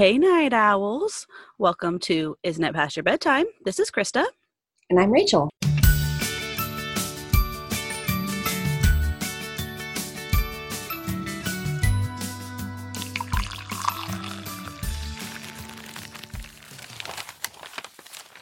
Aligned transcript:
Hey, 0.00 0.16
night 0.16 0.54
owls. 0.54 1.26
Welcome 1.58 1.98
to 1.98 2.34
Isn't 2.42 2.64
It 2.64 2.72
Past 2.72 2.96
Your 2.96 3.02
Bedtime? 3.02 3.44
This 3.66 3.78
is 3.78 3.90
Krista. 3.90 4.24
And 4.88 4.98
I'm 4.98 5.10
Rachel. 5.10 5.50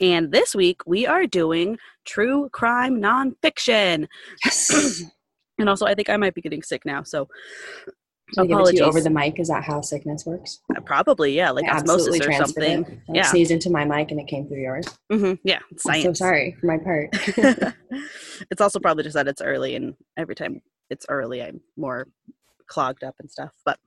And 0.01 0.31
this 0.31 0.55
week 0.55 0.83
we 0.87 1.09
are 1.09 1.27
doing 1.27 1.77
true 2.05 2.49
crime 2.53 3.03
nonfiction. 3.03 4.07
Yes. 4.45 5.03
And 5.61 5.69
also, 5.69 5.87
I 5.87 5.97
think 5.97 6.09
I 6.09 6.17
might 6.17 6.35
be 6.35 6.41
getting 6.41 6.63
sick 6.63 6.85
now, 6.85 7.03
so 7.03 7.27
Should 8.35 8.43
I 8.43 8.43
give 8.43 8.45
it 8.45 8.49
to 8.49 8.55
apologies. 8.57 8.81
you 8.81 8.87
over 8.87 9.01
the 9.01 9.11
mic? 9.11 9.39
Is 9.41 9.49
that 9.49 9.65
how 9.65 9.81
sickness 9.81 10.27
works? 10.27 10.61
Uh, 10.77 10.81
probably, 10.81 11.35
yeah, 11.35 11.51
like 11.51 11.65
I 11.67 11.77
osmosis 11.79 12.21
or 12.27 12.33
something. 12.33 12.85
it. 12.85 12.99
I 13.09 13.13
Yeah. 13.15 13.23
sneezed 13.23 13.51
into 13.51 13.71
my 13.71 13.85
mic 13.85 14.11
and 14.11 14.21
it 14.21 14.27
came 14.27 14.47
through 14.47 14.61
yours. 14.61 14.87
Mm-hmm. 15.11 15.35
Yeah, 15.45 15.61
I'm 15.71 15.79
science. 15.79 16.05
so 16.05 16.13
sorry 16.13 16.57
for 16.61 16.67
my 16.67 16.79
part. 16.79 17.09
it's 18.51 18.61
also 18.61 18.79
probably 18.81 19.05
just 19.05 19.15
that 19.15 19.29
it's 19.29 19.41
early, 19.43 19.75
and 19.77 19.95
every 20.17 20.35
time 20.35 20.61
it's 20.91 21.07
early, 21.09 21.43
I'm 21.43 21.61
more 21.77 22.07
clogged 22.67 23.03
up 23.05 23.15
and 23.21 23.31
stuff. 23.31 23.51
But 23.65 23.79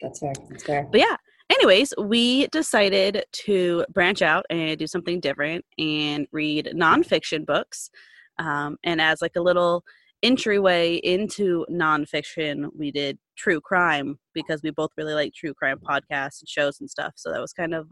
That's 0.00 0.18
fair. 0.18 0.32
That's 0.50 0.64
fair. 0.64 0.88
but 0.90 1.00
yeah. 1.00 1.16
Anyways, 1.50 1.92
we 1.98 2.46
decided 2.48 3.22
to 3.32 3.84
branch 3.92 4.22
out 4.22 4.46
and 4.48 4.78
do 4.78 4.86
something 4.86 5.20
different 5.20 5.62
and 5.78 6.26
read 6.32 6.72
nonfiction 6.74 7.44
books. 7.44 7.90
Um, 8.38 8.78
and 8.82 8.98
as 9.00 9.20
like 9.20 9.36
a 9.36 9.42
little 9.42 9.84
entryway 10.24 10.96
into 10.96 11.66
nonfiction, 11.70 12.68
we 12.76 12.90
did 12.90 13.18
true 13.36 13.60
crime 13.60 14.18
because 14.32 14.62
we 14.62 14.70
both 14.70 14.90
really 14.96 15.12
like 15.14 15.32
true 15.34 15.54
crime 15.54 15.78
podcasts 15.78 16.40
and 16.40 16.48
shows 16.48 16.80
and 16.80 16.90
stuff. 16.90 17.12
So 17.16 17.30
that 17.30 17.40
was 17.40 17.52
kind 17.52 17.74
of, 17.74 17.86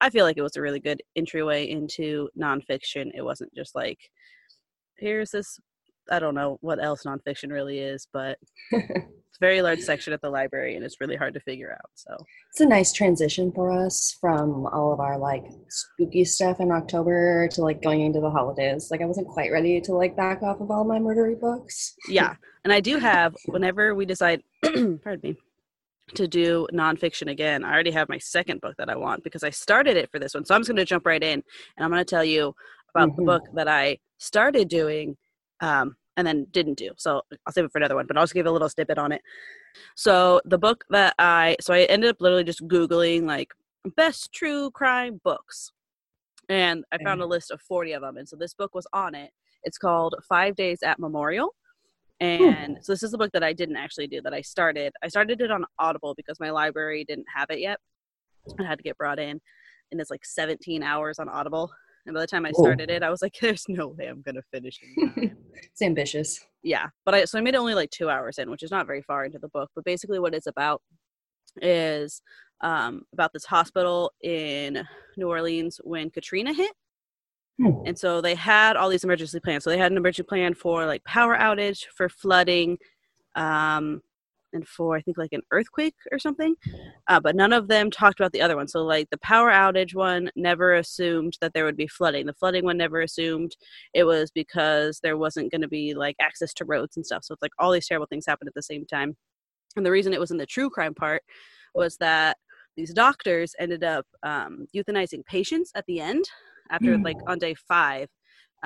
I 0.00 0.10
feel 0.10 0.24
like 0.24 0.38
it 0.38 0.42
was 0.42 0.56
a 0.56 0.62
really 0.62 0.80
good 0.80 1.02
entryway 1.14 1.68
into 1.68 2.28
nonfiction. 2.40 3.10
It 3.14 3.22
wasn't 3.22 3.54
just 3.54 3.74
like, 3.74 3.98
here's 4.96 5.30
this, 5.30 5.60
I 6.10 6.18
don't 6.18 6.34
know 6.34 6.58
what 6.60 6.82
else 6.82 7.04
nonfiction 7.04 7.50
really 7.50 7.78
is, 7.78 8.06
but 8.12 8.38
it's 8.72 8.84
a 8.92 9.40
very 9.40 9.60
large 9.62 9.80
section 9.80 10.12
at 10.12 10.20
the 10.22 10.30
library 10.30 10.76
and 10.76 10.84
it's 10.84 11.00
really 11.00 11.16
hard 11.16 11.34
to 11.34 11.40
figure 11.40 11.72
out. 11.72 11.90
So 11.94 12.16
It's 12.50 12.60
a 12.60 12.66
nice 12.66 12.92
transition 12.92 13.52
for 13.52 13.70
us 13.70 14.16
from 14.20 14.66
all 14.66 14.92
of 14.92 15.00
our 15.00 15.18
like 15.18 15.44
spooky 15.68 16.24
stuff 16.24 16.60
in 16.60 16.70
October 16.70 17.48
to 17.48 17.60
like 17.62 17.82
going 17.82 18.00
into 18.02 18.20
the 18.20 18.30
holidays. 18.30 18.88
Like 18.90 19.02
I 19.02 19.06
wasn't 19.06 19.28
quite 19.28 19.50
ready 19.52 19.80
to 19.80 19.92
like 19.92 20.16
back 20.16 20.42
off 20.42 20.60
of 20.60 20.70
all 20.70 20.84
my 20.84 20.98
murdery 20.98 21.38
books. 21.38 21.94
yeah 22.08 22.34
and 22.64 22.72
i 22.72 22.80
do 22.80 22.98
have 22.98 23.34
whenever 23.46 23.94
we 23.94 24.04
decide 24.04 24.42
pardon 24.62 25.20
me 25.22 25.36
to 26.14 26.26
do 26.26 26.66
nonfiction 26.72 27.30
again 27.30 27.64
i 27.64 27.72
already 27.72 27.90
have 27.90 28.08
my 28.08 28.18
second 28.18 28.60
book 28.60 28.74
that 28.78 28.88
i 28.88 28.96
want 28.96 29.22
because 29.24 29.42
i 29.44 29.50
started 29.50 29.96
it 29.96 30.10
for 30.10 30.18
this 30.18 30.34
one 30.34 30.44
so 30.44 30.54
i'm 30.54 30.60
just 30.60 30.68
going 30.68 30.76
to 30.76 30.84
jump 30.84 31.04
right 31.06 31.22
in 31.22 31.42
and 31.76 31.84
i'm 31.84 31.90
going 31.90 32.00
to 32.00 32.04
tell 32.04 32.24
you 32.24 32.54
about 32.94 33.14
the 33.16 33.22
Mhm. 33.22 33.26
book 33.26 33.42
that 33.54 33.68
i 33.68 33.98
started 34.18 34.68
doing 34.68 35.16
um, 35.60 35.96
and 36.16 36.26
then 36.26 36.46
didn't 36.50 36.78
do. 36.78 36.90
So 36.96 37.22
i'll 37.46 37.52
save 37.52 37.64
it 37.64 37.72
for 37.72 37.78
another 37.78 37.94
one 37.94 38.06
but 38.06 38.16
i'll 38.16 38.24
just 38.24 38.34
give 38.34 38.46
a 38.46 38.50
little 38.50 38.68
snippet 38.68 38.98
on 38.98 39.12
it. 39.12 39.22
So 39.94 40.40
the 40.44 40.58
book 40.58 40.84
that 40.90 41.14
i 41.18 41.56
so 41.60 41.74
i 41.74 41.82
ended 41.82 42.10
up 42.10 42.20
literally 42.20 42.44
just 42.44 42.66
googling 42.66 43.24
like 43.24 43.52
best 43.96 44.32
true 44.32 44.70
crime 44.70 45.20
books. 45.24 45.72
And 46.48 46.84
i 46.92 46.98
found 47.02 47.20
a 47.20 47.26
list 47.26 47.50
of 47.50 47.60
40 47.60 47.92
of 47.92 48.02
them 48.02 48.16
and 48.16 48.28
so 48.28 48.36
this 48.36 48.54
book 48.54 48.74
was 48.74 48.86
on 48.92 49.14
it. 49.14 49.30
It's 49.62 49.78
called 49.78 50.14
five 50.28 50.54
days 50.54 50.82
at 50.82 50.98
memorial. 50.98 51.54
And 52.20 52.78
so 52.80 52.92
this 52.92 53.02
is 53.02 53.10
the 53.10 53.18
book 53.18 53.32
that 53.32 53.44
I 53.44 53.52
didn't 53.52 53.76
actually 53.76 54.06
do 54.06 54.22
that 54.22 54.32
I 54.32 54.40
started. 54.40 54.92
I 55.02 55.08
started 55.08 55.40
it 55.40 55.50
on 55.50 55.66
Audible 55.78 56.14
because 56.14 56.40
my 56.40 56.50
library 56.50 57.04
didn't 57.04 57.26
have 57.34 57.50
it 57.50 57.60
yet. 57.60 57.78
I 58.58 58.64
had 58.64 58.78
to 58.78 58.84
get 58.84 58.96
brought 58.96 59.18
in, 59.18 59.40
and 59.90 60.00
it's 60.00 60.10
like 60.10 60.24
17 60.24 60.82
hours 60.82 61.18
on 61.18 61.28
Audible. 61.28 61.70
And 62.06 62.14
by 62.14 62.20
the 62.20 62.26
time 62.26 62.46
I 62.46 62.52
started 62.52 62.90
it, 62.90 63.02
I 63.02 63.10
was 63.10 63.20
like, 63.20 63.36
"There's 63.40 63.64
no 63.68 63.88
way 63.88 64.06
I'm 64.06 64.22
gonna 64.22 64.42
finish 64.52 64.78
in 64.82 65.08
time." 65.08 65.36
It's 65.54 65.82
ambitious. 65.82 66.44
yeah, 66.62 66.86
but 67.04 67.14
I 67.14 67.24
so 67.24 67.38
I 67.38 67.42
made 67.42 67.54
it 67.54 67.58
only 67.58 67.74
like 67.74 67.90
two 67.90 68.08
hours 68.08 68.38
in, 68.38 68.50
which 68.50 68.62
is 68.62 68.70
not 68.70 68.86
very 68.86 69.02
far 69.02 69.24
into 69.24 69.38
the 69.38 69.48
book. 69.48 69.70
But 69.74 69.84
basically, 69.84 70.18
what 70.18 70.34
it's 70.34 70.46
about 70.46 70.80
is 71.60 72.22
um, 72.60 73.02
about 73.12 73.32
this 73.32 73.44
hospital 73.44 74.12
in 74.22 74.86
New 75.16 75.28
Orleans 75.28 75.80
when 75.84 76.10
Katrina 76.10 76.52
hit. 76.52 76.72
Hmm. 77.58 77.86
And 77.86 77.98
so 77.98 78.20
they 78.20 78.34
had 78.34 78.76
all 78.76 78.88
these 78.88 79.04
emergency 79.04 79.40
plans. 79.40 79.64
So 79.64 79.70
they 79.70 79.78
had 79.78 79.92
an 79.92 79.98
emergency 79.98 80.26
plan 80.28 80.54
for 80.54 80.86
like 80.86 81.04
power 81.04 81.36
outage, 81.36 81.84
for 81.94 82.08
flooding, 82.08 82.78
um, 83.34 84.02
and 84.56 84.66
for 84.66 84.96
I 84.96 85.02
think 85.02 85.16
like 85.18 85.32
an 85.32 85.42
earthquake 85.52 85.94
or 86.10 86.18
something. 86.18 86.54
Uh, 87.08 87.20
but 87.20 87.36
none 87.36 87.52
of 87.52 87.68
them 87.68 87.90
talked 87.90 88.18
about 88.18 88.32
the 88.32 88.40
other 88.42 88.56
one. 88.56 88.66
So 88.66 88.82
like 88.82 89.08
the 89.10 89.18
power 89.18 89.50
outage 89.50 89.94
one 89.94 90.30
never 90.34 90.74
assumed 90.74 91.38
that 91.40 91.52
there 91.54 91.64
would 91.64 91.76
be 91.76 91.86
flooding. 91.86 92.26
The 92.26 92.34
flooding 92.34 92.64
one 92.64 92.76
never 92.76 93.00
assumed 93.02 93.56
it 93.94 94.04
was 94.04 94.30
because 94.32 94.98
there 95.02 95.16
wasn't 95.16 95.52
going 95.52 95.62
to 95.62 95.68
be 95.68 95.94
like 95.94 96.16
access 96.20 96.52
to 96.54 96.64
roads 96.64 96.96
and 96.96 97.06
stuff. 97.06 97.24
So 97.24 97.32
it's 97.32 97.42
like 97.42 97.52
all 97.58 97.70
these 97.70 97.86
terrible 97.86 98.08
things 98.08 98.26
happened 98.26 98.48
at 98.48 98.54
the 98.54 98.62
same 98.62 98.84
time. 98.86 99.16
And 99.76 99.86
the 99.86 99.90
reason 99.92 100.12
it 100.12 100.20
was 100.20 100.30
in 100.32 100.38
the 100.38 100.46
true 100.46 100.70
crime 100.70 100.94
part 100.94 101.22
was 101.74 101.96
that 101.98 102.38
these 102.76 102.92
doctors 102.92 103.54
ended 103.58 103.84
up 103.84 104.06
um, 104.22 104.66
euthanizing 104.74 105.24
patients 105.26 105.70
at 105.74 105.84
the 105.86 106.00
end 106.00 106.24
after 106.70 106.96
Hmm. 106.96 107.02
like 107.04 107.16
on 107.26 107.38
day 107.38 107.54
five. 107.54 108.08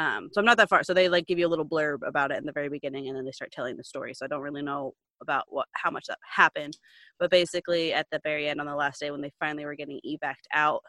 Um, 0.01 0.31
so 0.33 0.41
I'm 0.41 0.47
not 0.47 0.57
that 0.57 0.71
far. 0.71 0.83
So 0.83 0.95
they 0.95 1.11
like 1.11 1.27
give 1.27 1.39
you 1.39 1.47
a 1.47 1.51
little 1.51 1.69
blurb 1.69 1.99
about 2.07 2.31
it 2.31 2.39
in 2.39 2.47
the 2.47 2.53
very 2.53 2.71
beginning, 2.71 3.09
and 3.09 3.17
then 3.17 3.27
they 3.27 3.33
start 3.33 3.53
telling 3.53 3.77
the 3.77 3.85
story. 3.85 4.15
So 4.15 4.25
I 4.25 4.29
don't 4.29 4.41
really 4.41 4.63
know 4.63 4.95
about 5.21 5.45
what 5.49 5.67
how 5.75 5.91
much 5.91 6.07
that 6.09 6.17
happened, 6.25 6.79
but 7.19 7.31
basically 7.31 7.93
at 7.93 8.07
the 8.11 8.19
very 8.25 8.49
end 8.49 8.61
on 8.61 8.67
the 8.67 8.75
last 8.75 8.99
day 8.99 9.11
when 9.11 9.21
they 9.21 9.33
finally 9.39 9.67
were 9.67 9.75
getting 9.75 10.01
evac'd 10.07 10.49
out, 10.55 10.81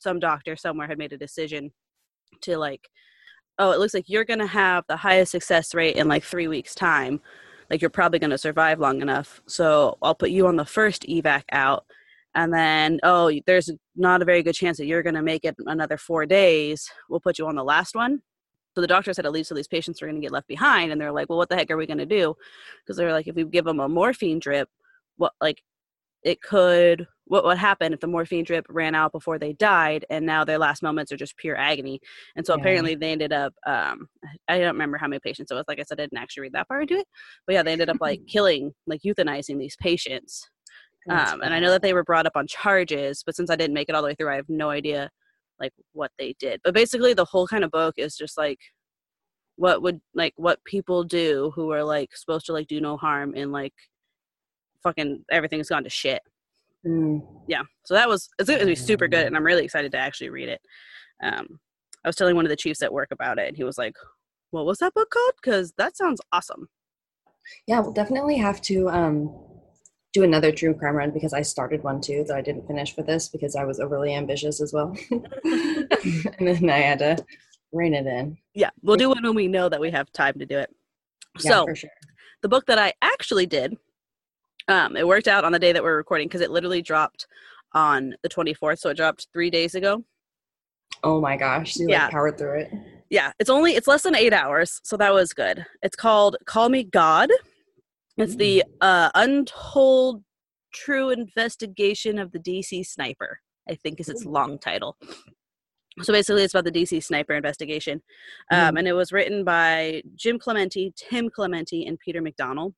some 0.00 0.18
doctor 0.18 0.56
somewhere 0.56 0.88
had 0.88 0.98
made 0.98 1.12
a 1.12 1.16
decision 1.16 1.70
to 2.42 2.58
like, 2.58 2.88
oh, 3.60 3.70
it 3.70 3.78
looks 3.78 3.94
like 3.94 4.08
you're 4.08 4.24
gonna 4.24 4.48
have 4.48 4.82
the 4.88 4.96
highest 4.96 5.30
success 5.30 5.72
rate 5.72 5.94
in 5.94 6.08
like 6.08 6.24
three 6.24 6.48
weeks 6.48 6.74
time. 6.74 7.20
Like 7.70 7.80
you're 7.80 7.88
probably 7.88 8.18
gonna 8.18 8.36
survive 8.36 8.80
long 8.80 9.00
enough. 9.00 9.40
So 9.46 9.96
I'll 10.02 10.16
put 10.16 10.30
you 10.30 10.48
on 10.48 10.56
the 10.56 10.64
first 10.64 11.04
evac 11.04 11.44
out 11.52 11.84
and 12.34 12.52
then 12.52 12.98
oh 13.04 13.30
there's 13.46 13.70
not 13.94 14.22
a 14.22 14.24
very 14.24 14.42
good 14.42 14.56
chance 14.56 14.76
that 14.76 14.86
you're 14.86 15.04
going 15.04 15.14
to 15.14 15.22
make 15.22 15.44
it 15.44 15.54
another 15.66 15.96
four 15.96 16.26
days 16.26 16.90
we'll 17.08 17.20
put 17.20 17.38
you 17.38 17.46
on 17.46 17.54
the 17.54 17.64
last 17.64 17.94
one 17.94 18.20
so 18.76 18.82
the 18.82 18.86
doctor 18.86 19.14
said 19.14 19.24
at 19.24 19.32
least 19.32 19.48
so 19.48 19.54
these 19.54 19.66
patients 19.66 20.02
are 20.02 20.06
going 20.06 20.20
to 20.20 20.20
get 20.20 20.32
left 20.32 20.46
behind 20.46 20.92
and 20.92 21.00
they're 21.00 21.10
like 21.10 21.30
well 21.30 21.38
what 21.38 21.48
the 21.48 21.56
heck 21.56 21.70
are 21.70 21.78
we 21.78 21.86
going 21.86 21.96
to 21.96 22.04
do? 22.04 22.34
Because 22.84 22.98
they're 22.98 23.10
like 23.10 23.26
if 23.26 23.34
we 23.34 23.42
give 23.46 23.64
them 23.64 23.80
a 23.80 23.88
morphine 23.88 24.38
drip 24.38 24.68
what 25.16 25.32
like 25.40 25.62
it 26.22 26.42
could 26.42 27.06
what 27.24 27.42
would 27.46 27.56
happen 27.56 27.94
if 27.94 28.00
the 28.00 28.06
morphine 28.06 28.44
drip 28.44 28.66
ran 28.68 28.94
out 28.94 29.12
before 29.12 29.38
they 29.38 29.54
died 29.54 30.04
and 30.10 30.26
now 30.26 30.44
their 30.44 30.58
last 30.58 30.82
moments 30.82 31.10
are 31.10 31.16
just 31.16 31.38
pure 31.38 31.56
agony? 31.56 32.00
And 32.36 32.44
so 32.44 32.52
Yeah. 32.52 32.58
apparently 32.60 32.94
they 32.96 33.12
ended 33.12 33.32
up 33.32 33.54
um 33.66 34.08
i 34.46 34.58
don't 34.58 34.74
remember 34.74 34.98
how 34.98 35.08
many 35.08 35.20
patients 35.20 35.50
it 35.50 35.54
was 35.54 35.64
like 35.68 35.80
i 35.80 35.84
said 35.84 35.98
i 35.98 36.02
didn't 36.02 36.18
actually 36.18 36.42
read 36.42 36.52
that 36.52 36.68
far 36.68 36.82
into 36.82 36.96
it 36.96 37.06
but 37.46 37.54
yeah 37.54 37.62
they 37.62 37.72
ended 37.72 37.88
up 37.88 37.96
like 37.98 38.20
killing 38.28 38.74
like 38.86 39.00
euthanizing 39.00 39.58
these 39.58 39.76
patients. 39.76 40.50
Um, 41.08 41.42
and 41.42 41.54
I 41.54 41.60
know 41.60 41.70
that 41.70 41.82
they 41.82 41.94
were 41.94 42.02
brought 42.02 42.26
up 42.26 42.36
on 42.36 42.48
charges, 42.48 43.22
but 43.24 43.36
since 43.36 43.48
I 43.48 43.56
didn't 43.56 43.74
make 43.74 43.88
it 43.88 43.94
all 43.94 44.02
the 44.02 44.08
way 44.08 44.14
through, 44.16 44.28
I 44.30 44.34
have 44.36 44.48
no 44.48 44.70
idea 44.70 45.08
like 45.60 45.72
what 45.92 46.10
they 46.18 46.34
did. 46.38 46.60
But 46.64 46.74
basically, 46.74 47.14
the 47.14 47.24
whole 47.24 47.46
kind 47.46 47.64
of 47.64 47.70
book 47.70 47.94
is 47.96 48.16
just 48.16 48.36
like 48.36 48.58
what 49.56 49.82
would 49.82 50.00
like 50.14 50.34
what 50.36 50.62
people 50.64 51.02
do 51.02 51.50
who 51.54 51.72
are 51.72 51.82
like 51.82 52.14
supposed 52.14 52.46
to 52.46 52.52
like 52.52 52.66
do 52.66 52.80
no 52.80 52.96
harm 52.96 53.32
and 53.34 53.52
like 53.52 53.72
fucking 54.82 55.24
everything's 55.30 55.68
gone 55.68 55.84
to 55.84 55.90
shit. 55.90 56.22
Mm. 56.86 57.26
Yeah, 57.48 57.62
so 57.84 57.94
that 57.94 58.08
was 58.08 58.28
it's 58.38 58.48
to 58.48 58.64
be 58.64 58.74
super 58.74 59.08
good, 59.08 59.26
and 59.26 59.36
I'm 59.36 59.44
really 59.44 59.64
excited 59.64 59.92
to 59.92 59.98
actually 59.98 60.30
read 60.30 60.48
it. 60.48 60.60
Um, 61.22 61.58
I 62.04 62.08
was 62.08 62.16
telling 62.16 62.36
one 62.36 62.44
of 62.44 62.50
the 62.50 62.56
chiefs 62.56 62.82
at 62.82 62.92
work 62.92 63.08
about 63.10 63.38
it, 63.38 63.48
and 63.48 63.56
he 63.56 63.64
was 63.64 63.78
like, 63.78 63.94
"What 64.50 64.66
was 64.66 64.78
that 64.78 64.94
book 64.94 65.10
called? 65.10 65.32
Because 65.42 65.72
that 65.78 65.96
sounds 65.96 66.20
awesome." 66.32 66.68
Yeah, 67.66 67.80
we'll 67.80 67.92
definitely 67.92 68.36
have 68.36 68.60
to 68.62 68.88
um, 68.90 69.34
do 70.16 70.22
another 70.22 70.50
true 70.50 70.72
crime 70.72 70.96
run 70.96 71.10
because 71.10 71.34
I 71.34 71.42
started 71.42 71.82
one 71.82 72.00
too 72.00 72.24
that 72.26 72.34
I 72.36 72.40
didn't 72.40 72.66
finish 72.66 72.94
for 72.94 73.02
this 73.02 73.28
because 73.28 73.54
I 73.54 73.64
was 73.64 73.80
overly 73.80 74.14
ambitious 74.14 74.62
as 74.62 74.72
well. 74.72 74.96
and 75.10 76.48
then 76.48 76.70
I 76.70 76.78
had 76.78 77.00
to 77.00 77.18
rein 77.70 77.92
it 77.92 78.06
in. 78.06 78.38
Yeah, 78.54 78.70
we'll 78.82 78.96
do 78.96 79.10
one 79.10 79.22
when 79.22 79.34
we 79.34 79.46
know 79.46 79.68
that 79.68 79.78
we 79.78 79.90
have 79.90 80.10
time 80.12 80.38
to 80.38 80.46
do 80.46 80.56
it. 80.56 80.74
Yeah, 81.40 81.50
so 81.50 81.66
for 81.66 81.76
sure. 81.76 81.90
the 82.40 82.48
book 82.48 82.64
that 82.64 82.78
I 82.78 82.94
actually 83.02 83.44
did, 83.44 83.76
um, 84.68 84.96
it 84.96 85.06
worked 85.06 85.28
out 85.28 85.44
on 85.44 85.52
the 85.52 85.58
day 85.58 85.72
that 85.72 85.82
we're 85.82 85.96
recording 85.98 86.28
because 86.28 86.40
it 86.40 86.50
literally 86.50 86.80
dropped 86.80 87.26
on 87.74 88.14
the 88.22 88.28
24th. 88.30 88.78
So 88.78 88.88
it 88.88 88.96
dropped 88.96 89.26
three 89.34 89.50
days 89.50 89.74
ago. 89.74 90.02
Oh 91.04 91.20
my 91.20 91.36
gosh, 91.36 91.76
you 91.76 91.88
Yeah. 91.90 92.04
like 92.04 92.12
powered 92.12 92.38
through 92.38 92.60
it. 92.60 92.72
Yeah, 93.10 93.32
it's 93.38 93.50
only 93.50 93.72
it's 93.72 93.86
less 93.86 94.02
than 94.02 94.16
eight 94.16 94.32
hours, 94.32 94.80
so 94.82 94.96
that 94.96 95.12
was 95.12 95.34
good. 95.34 95.66
It's 95.82 95.94
called 95.94 96.38
"Call 96.46 96.70
Me 96.70 96.84
God." 96.84 97.28
It's 98.16 98.36
the 98.36 98.64
uh, 98.80 99.10
untold 99.14 100.22
true 100.72 101.10
investigation 101.10 102.18
of 102.18 102.32
the 102.32 102.38
DC 102.38 102.86
sniper. 102.86 103.40
I 103.68 103.74
think 103.74 103.98
is 103.98 104.08
its 104.08 104.24
long 104.24 104.58
title. 104.60 104.96
So 106.02 106.12
basically, 106.12 106.44
it's 106.44 106.54
about 106.54 106.66
the 106.66 106.70
DC 106.70 107.02
sniper 107.02 107.34
investigation, 107.34 108.02
um, 108.52 108.74
Mhm. 108.74 108.78
and 108.80 108.88
it 108.88 108.92
was 108.92 109.12
written 109.12 109.42
by 109.44 110.02
Jim 110.14 110.38
Clemente, 110.38 110.92
Tim 110.94 111.30
Clemente, 111.30 111.84
and 111.84 111.98
Peter 111.98 112.20
McDonald. 112.22 112.74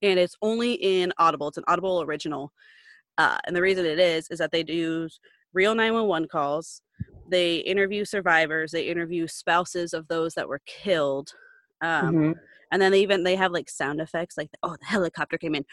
And 0.00 0.18
it's 0.18 0.34
only 0.42 0.72
in 0.72 1.12
Audible. 1.18 1.48
It's 1.48 1.58
an 1.58 1.64
Audible 1.68 2.02
original. 2.02 2.52
Uh, 3.18 3.38
and 3.46 3.54
the 3.54 3.62
reason 3.62 3.84
it 3.86 4.00
is 4.00 4.28
is 4.30 4.38
that 4.38 4.50
they 4.50 4.62
do 4.64 5.08
real 5.52 5.74
911 5.74 6.26
calls. 6.26 6.80
They 7.28 7.58
interview 7.58 8.04
survivors. 8.04 8.72
They 8.72 8.88
interview 8.88 9.28
spouses 9.28 9.92
of 9.92 10.08
those 10.08 10.34
that 10.34 10.48
were 10.48 10.62
killed. 10.66 11.28
Um, 11.82 12.14
Mhm. 12.14 12.34
And 12.72 12.82
then 12.82 12.90
they 12.90 13.00
even 13.00 13.22
they 13.22 13.36
have 13.36 13.52
like 13.52 13.70
sound 13.70 14.00
effects, 14.00 14.36
like 14.36 14.50
oh 14.64 14.76
the 14.80 14.86
helicopter 14.86 15.38
came 15.38 15.54
in. 15.54 15.64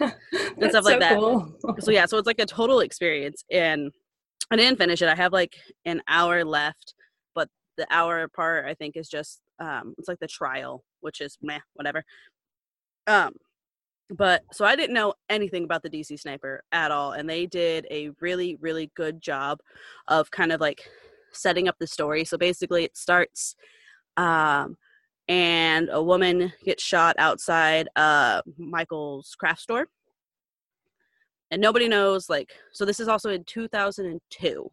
and 0.00 0.70
stuff 0.70 0.84
like 0.84 0.94
so 0.94 0.98
that. 0.98 1.14
cool. 1.14 1.56
so 1.78 1.90
yeah, 1.90 2.04
so 2.04 2.18
it's 2.18 2.26
like 2.26 2.40
a 2.40 2.46
total 2.46 2.80
experience. 2.80 3.44
And 3.50 3.92
I 4.50 4.56
didn't 4.56 4.78
finish 4.78 5.00
it. 5.00 5.08
I 5.08 5.14
have 5.14 5.32
like 5.32 5.56
an 5.84 6.02
hour 6.08 6.44
left, 6.44 6.94
but 7.34 7.48
the 7.76 7.86
hour 7.90 8.28
part 8.28 8.66
I 8.66 8.74
think 8.74 8.96
is 8.96 9.08
just 9.08 9.40
um 9.60 9.94
it's 9.98 10.08
like 10.08 10.18
the 10.18 10.26
trial, 10.26 10.84
which 11.00 11.20
is 11.20 11.38
meh, 11.40 11.60
whatever. 11.74 12.04
Um 13.06 13.32
but 14.10 14.42
so 14.52 14.64
I 14.64 14.76
didn't 14.76 14.94
know 14.94 15.14
anything 15.28 15.64
about 15.64 15.82
the 15.82 15.90
DC 15.90 16.18
sniper 16.20 16.62
at 16.70 16.90
all. 16.90 17.12
And 17.12 17.28
they 17.28 17.46
did 17.46 17.86
a 17.90 18.10
really, 18.20 18.56
really 18.60 18.90
good 18.94 19.20
job 19.20 19.58
of 20.06 20.30
kind 20.30 20.52
of 20.52 20.60
like 20.60 20.88
setting 21.32 21.68
up 21.68 21.76
the 21.78 21.86
story. 21.86 22.24
So 22.24 22.36
basically 22.36 22.84
it 22.84 22.96
starts 22.96 23.54
um 24.16 24.76
and 25.28 25.88
a 25.90 26.02
woman 26.02 26.52
gets 26.64 26.82
shot 26.82 27.16
outside 27.18 27.88
uh 27.96 28.42
Michael's 28.58 29.34
craft 29.38 29.60
store. 29.60 29.86
And 31.50 31.60
nobody 31.60 31.88
knows 31.88 32.28
like 32.28 32.52
so 32.72 32.84
this 32.84 33.00
is 33.00 33.08
also 33.08 33.30
in 33.30 33.44
2002 33.44 34.70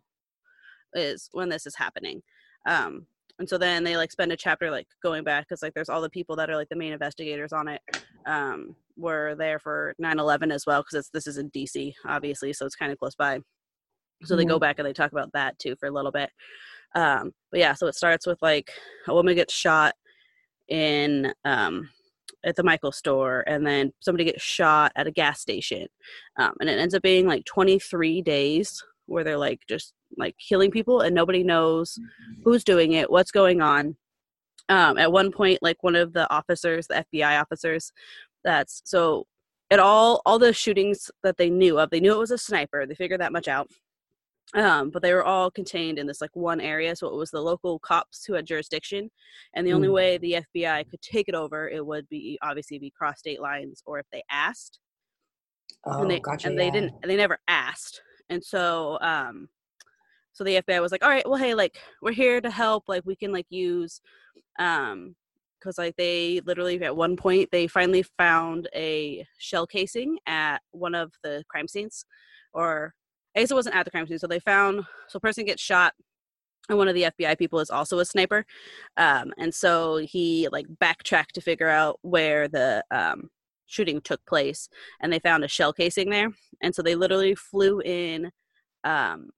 is 0.93 1.29
when 1.31 1.49
this 1.49 1.65
is 1.65 1.75
happening. 1.75 2.21
Um 2.67 3.07
and 3.39 3.49
so 3.49 3.57
then 3.57 3.83
they 3.83 3.97
like 3.97 4.11
spend 4.11 4.31
a 4.31 4.37
chapter 4.37 4.69
like 4.69 4.87
going 5.01 5.23
back 5.23 5.47
because 5.47 5.63
like 5.63 5.73
there's 5.73 5.89
all 5.89 6.01
the 6.01 6.09
people 6.09 6.35
that 6.35 6.49
are 6.49 6.55
like 6.55 6.69
the 6.69 6.75
main 6.75 6.93
investigators 6.93 7.51
on 7.51 7.67
it 7.67 7.81
um 8.27 8.75
were 8.95 9.33
there 9.35 9.57
for 9.57 9.95
9-11 9.99 10.53
as 10.53 10.67
well 10.67 10.83
because 10.83 11.09
this 11.11 11.25
is 11.25 11.39
in 11.39 11.49
dc 11.49 11.93
obviously 12.05 12.53
so 12.53 12.63
it's 12.65 12.75
kind 12.75 12.91
of 12.91 12.99
close 12.99 13.15
by. 13.15 13.39
So 14.25 14.37
they 14.37 14.45
go 14.45 14.59
back 14.59 14.79
and 14.79 14.87
they 14.87 14.93
talk 14.93 15.11
about 15.11 15.33
that 15.33 15.59
too 15.59 15.75
for 15.77 15.87
a 15.87 15.91
little 15.91 16.11
bit. 16.11 16.29
Um 16.95 17.33
but 17.51 17.59
yeah 17.59 17.73
so 17.73 17.87
it 17.87 17.95
starts 17.95 18.27
with 18.27 18.41
like 18.41 18.71
a 19.07 19.13
woman 19.13 19.35
gets 19.35 19.53
shot 19.53 19.95
in 20.69 21.33
um 21.45 21.89
at 22.45 22.55
the 22.55 22.63
Michael 22.63 22.91
store, 22.91 23.43
and 23.47 23.65
then 23.65 23.93
somebody 24.01 24.25
gets 24.25 24.43
shot 24.43 24.91
at 24.95 25.07
a 25.07 25.11
gas 25.11 25.39
station, 25.39 25.87
um, 26.37 26.53
and 26.59 26.69
it 26.69 26.79
ends 26.79 26.93
up 26.93 27.01
being 27.01 27.25
like 27.27 27.45
23 27.45 28.21
days 28.21 28.83
where 29.05 29.23
they're 29.23 29.37
like 29.37 29.61
just 29.67 29.93
like 30.17 30.35
killing 30.37 30.71
people, 30.71 31.01
and 31.01 31.15
nobody 31.15 31.43
knows 31.43 31.97
who's 32.43 32.63
doing 32.63 32.93
it, 32.93 33.09
what's 33.09 33.31
going 33.31 33.61
on. 33.61 33.95
Um, 34.69 34.97
at 34.97 35.11
one 35.11 35.31
point, 35.31 35.59
like 35.61 35.83
one 35.83 35.95
of 35.95 36.13
the 36.13 36.29
officers, 36.33 36.87
the 36.87 37.05
FBI 37.13 37.39
officers, 37.39 37.91
that's 38.43 38.81
so 38.85 39.25
at 39.71 39.79
all 39.79 40.21
all 40.25 40.39
the 40.39 40.53
shootings 40.53 41.09
that 41.23 41.37
they 41.37 41.49
knew 41.49 41.79
of, 41.79 41.89
they 41.89 41.99
knew 41.99 42.13
it 42.13 42.19
was 42.19 42.31
a 42.31 42.37
sniper. 42.37 42.85
They 42.85 42.95
figured 42.95 43.21
that 43.21 43.33
much 43.33 43.47
out 43.47 43.69
um, 44.55 44.89
but 44.91 45.01
they 45.01 45.13
were 45.13 45.23
all 45.23 45.49
contained 45.49 45.97
in 45.97 46.05
this 46.07 46.21
like 46.21 46.35
one 46.35 46.61
area 46.61 46.95
so 46.95 47.07
it 47.07 47.15
was 47.15 47.31
the 47.31 47.41
local 47.41 47.79
cops 47.79 48.25
who 48.25 48.33
had 48.33 48.45
jurisdiction 48.45 49.09
and 49.55 49.65
the 49.65 49.73
only 49.73 49.87
Mm. 49.87 49.93
way 49.93 50.17
the 50.17 50.43
fbi 50.55 50.87
could 50.89 51.01
take 51.01 51.27
it 51.27 51.35
over 51.35 51.67
it 51.69 51.85
would 51.85 52.07
be 52.09 52.37
obviously 52.41 52.77
be 52.79 52.91
cross 52.91 53.19
state 53.19 53.41
lines 53.41 53.81
or 53.85 53.99
if 53.99 54.05
they 54.11 54.23
asked 54.29 54.79
Oh, 55.85 56.01
and 56.01 56.11
they 56.11 56.19
gotcha. 56.19 56.47
and 56.47 56.57
they 56.57 56.65
yeah. 56.65 56.71
didn't 56.71 56.93
they 57.03 57.15
never 57.15 57.37
asked 57.47 58.01
and 58.29 58.43
so 58.43 58.97
um 59.01 59.49
so 60.31 60.43
the 60.43 60.61
fbi 60.61 60.81
was 60.81 60.91
like 60.91 61.03
all 61.03 61.09
right 61.09 61.27
well 61.27 61.37
hey 61.39 61.53
like 61.53 61.77
we're 62.01 62.11
here 62.11 62.39
to 62.39 62.49
help 62.49 62.83
like 62.87 63.03
we 63.05 63.15
can 63.15 63.31
like 63.33 63.47
use 63.49 64.01
um 64.59 65.15
because 65.59 65.77
like 65.77 65.95
they 65.97 66.41
literally 66.45 66.81
at 66.83 66.95
one 66.95 67.15
point 67.15 67.49
they 67.51 67.67
finally 67.67 68.03
found 68.17 68.67
a 68.75 69.25
shell 69.39 69.65
casing 69.65 70.17
at 70.27 70.61
one 70.71 70.93
of 70.95 71.11
the 71.23 71.43
crime 71.49 71.67
scenes 71.67 72.05
or 72.53 72.93
it 73.35 73.51
wasn't 73.51 73.75
at 73.75 73.85
the 73.85 73.91
crime 73.91 74.07
scene 74.07 74.19
so 74.19 74.27
they 74.27 74.39
found 74.39 74.83
so 75.07 75.17
a 75.17 75.19
person 75.19 75.45
gets 75.45 75.61
shot 75.61 75.93
and 76.69 76.77
one 76.77 76.87
of 76.87 76.95
the 76.95 77.03
fbi 77.03 77.37
people 77.37 77.59
is 77.59 77.69
also 77.69 77.99
a 77.99 78.05
sniper. 78.05 78.45
Um 78.97 79.33
and 79.37 79.53
so 79.53 79.97
he 79.97 80.47
like 80.51 80.65
backtracked 80.79 81.35
to 81.35 81.41
figure 81.41 81.69
out 81.69 81.99
where 82.01 82.47
the 82.47 82.83
um 82.91 83.29
shooting 83.65 84.01
took 84.01 84.25
place 84.25 84.69
and 85.01 85.11
they 85.11 85.19
found 85.19 85.43
a 85.43 85.47
shell 85.47 85.73
casing 85.73 86.09
there. 86.09 86.29
And 86.61 86.73
so 86.73 86.81
they 86.81 86.95
literally 86.95 87.35
flew 87.35 87.81
in 87.81 88.31
um 88.83 89.29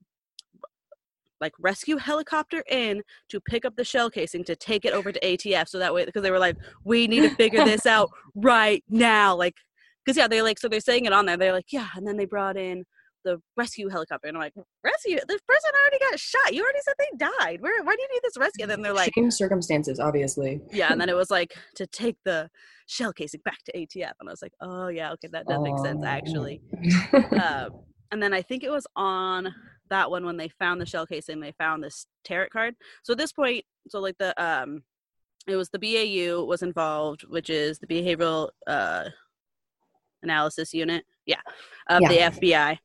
like 1.41 1.53
rescue 1.59 1.97
helicopter 1.97 2.63
in 2.69 3.03
to 3.29 3.39
pick 3.39 3.65
up 3.65 3.75
the 3.75 3.83
shell 3.83 4.09
casing 4.09 4.43
to 4.43 4.55
take 4.55 4.85
it 4.85 4.93
over 4.93 5.11
to 5.11 5.19
ATF 5.19 5.67
so 5.67 5.79
that 5.79 5.93
way 5.93 6.05
because 6.05 6.23
they 6.23 6.31
were 6.31 6.39
like 6.39 6.57
we 6.83 7.07
need 7.07 7.21
to 7.21 7.35
figure 7.35 7.63
this 7.65 7.85
out 7.87 8.09
right 8.35 8.83
now 8.89 9.35
like 9.35 9.55
because 10.03 10.17
yeah 10.17 10.27
they're 10.27 10.43
like 10.43 10.59
so 10.59 10.69
they're 10.69 10.79
saying 10.79 11.05
it 11.05 11.13
on 11.13 11.25
there 11.25 11.37
they're 11.37 11.51
like 11.51 11.71
yeah 11.73 11.89
and 11.95 12.07
then 12.07 12.17
they 12.17 12.25
brought 12.25 12.55
in 12.55 12.85
the 13.25 13.41
rescue 13.57 13.89
helicopter 13.89 14.27
and 14.29 14.37
I'm 14.37 14.41
like 14.43 14.53
rescue 14.83 15.17
this 15.27 15.41
person 15.41 15.71
already 15.83 15.99
got 16.09 16.19
shot 16.19 16.53
you 16.53 16.61
already 16.63 16.79
said 16.83 16.93
they 16.97 17.17
died 17.17 17.59
where 17.61 17.83
why 17.83 17.95
do 17.95 18.01
you 18.01 18.07
need 18.13 18.21
this 18.23 18.37
rescue 18.37 18.63
and 18.63 18.71
then 18.71 18.81
they're 18.81 18.93
like 18.93 19.09
Extreme 19.09 19.31
circumstances, 19.31 19.99
obviously. 19.99 20.61
yeah 20.71 20.91
and 20.91 21.01
then 21.01 21.09
it 21.09 21.15
was 21.23 21.29
like 21.29 21.53
to 21.75 21.85
take 21.87 22.15
the 22.23 22.49
shell 22.87 23.11
casing 23.11 23.41
back 23.43 23.57
to 23.65 23.73
ATF 23.73 24.13
and 24.19 24.29
I 24.29 24.31
was 24.31 24.41
like 24.41 24.53
oh 24.61 24.87
yeah 24.87 25.11
okay 25.13 25.27
that 25.33 25.47
does 25.47 25.61
make 25.61 25.77
sense 25.79 25.99
Oh. 26.03 26.07
actually 26.07 26.61
um, 27.41 27.71
and 28.11 28.21
then 28.23 28.33
I 28.33 28.41
think 28.41 28.63
it 28.63 28.69
was 28.71 28.87
on 28.95 29.53
that 29.89 30.09
one 30.09 30.25
when 30.25 30.37
they 30.37 30.47
found 30.47 30.79
the 30.79 30.85
shell 30.85 31.05
casing, 31.05 31.39
they 31.39 31.51
found 31.59 31.83
this 31.83 32.07
tarot 32.23 32.47
card. 32.53 32.75
So 33.03 33.11
at 33.13 33.17
this 33.19 33.31
point, 33.31 33.63
so 33.89 33.99
like 33.99 34.17
the 34.17 34.33
um, 34.43 34.81
it 35.47 35.55
was 35.55 35.69
the 35.69 35.77
BAU 35.79 36.43
was 36.43 36.63
involved, 36.63 37.21
which 37.27 37.49
is 37.51 37.77
the 37.79 37.85
behavioral 37.87 38.49
uh 38.65 39.09
analysis 40.23 40.73
unit, 40.73 41.03
yeah, 41.25 41.41
of 41.89 42.01
Yeah. 42.01 42.09
the 42.09 42.17
FBI. 42.39 42.77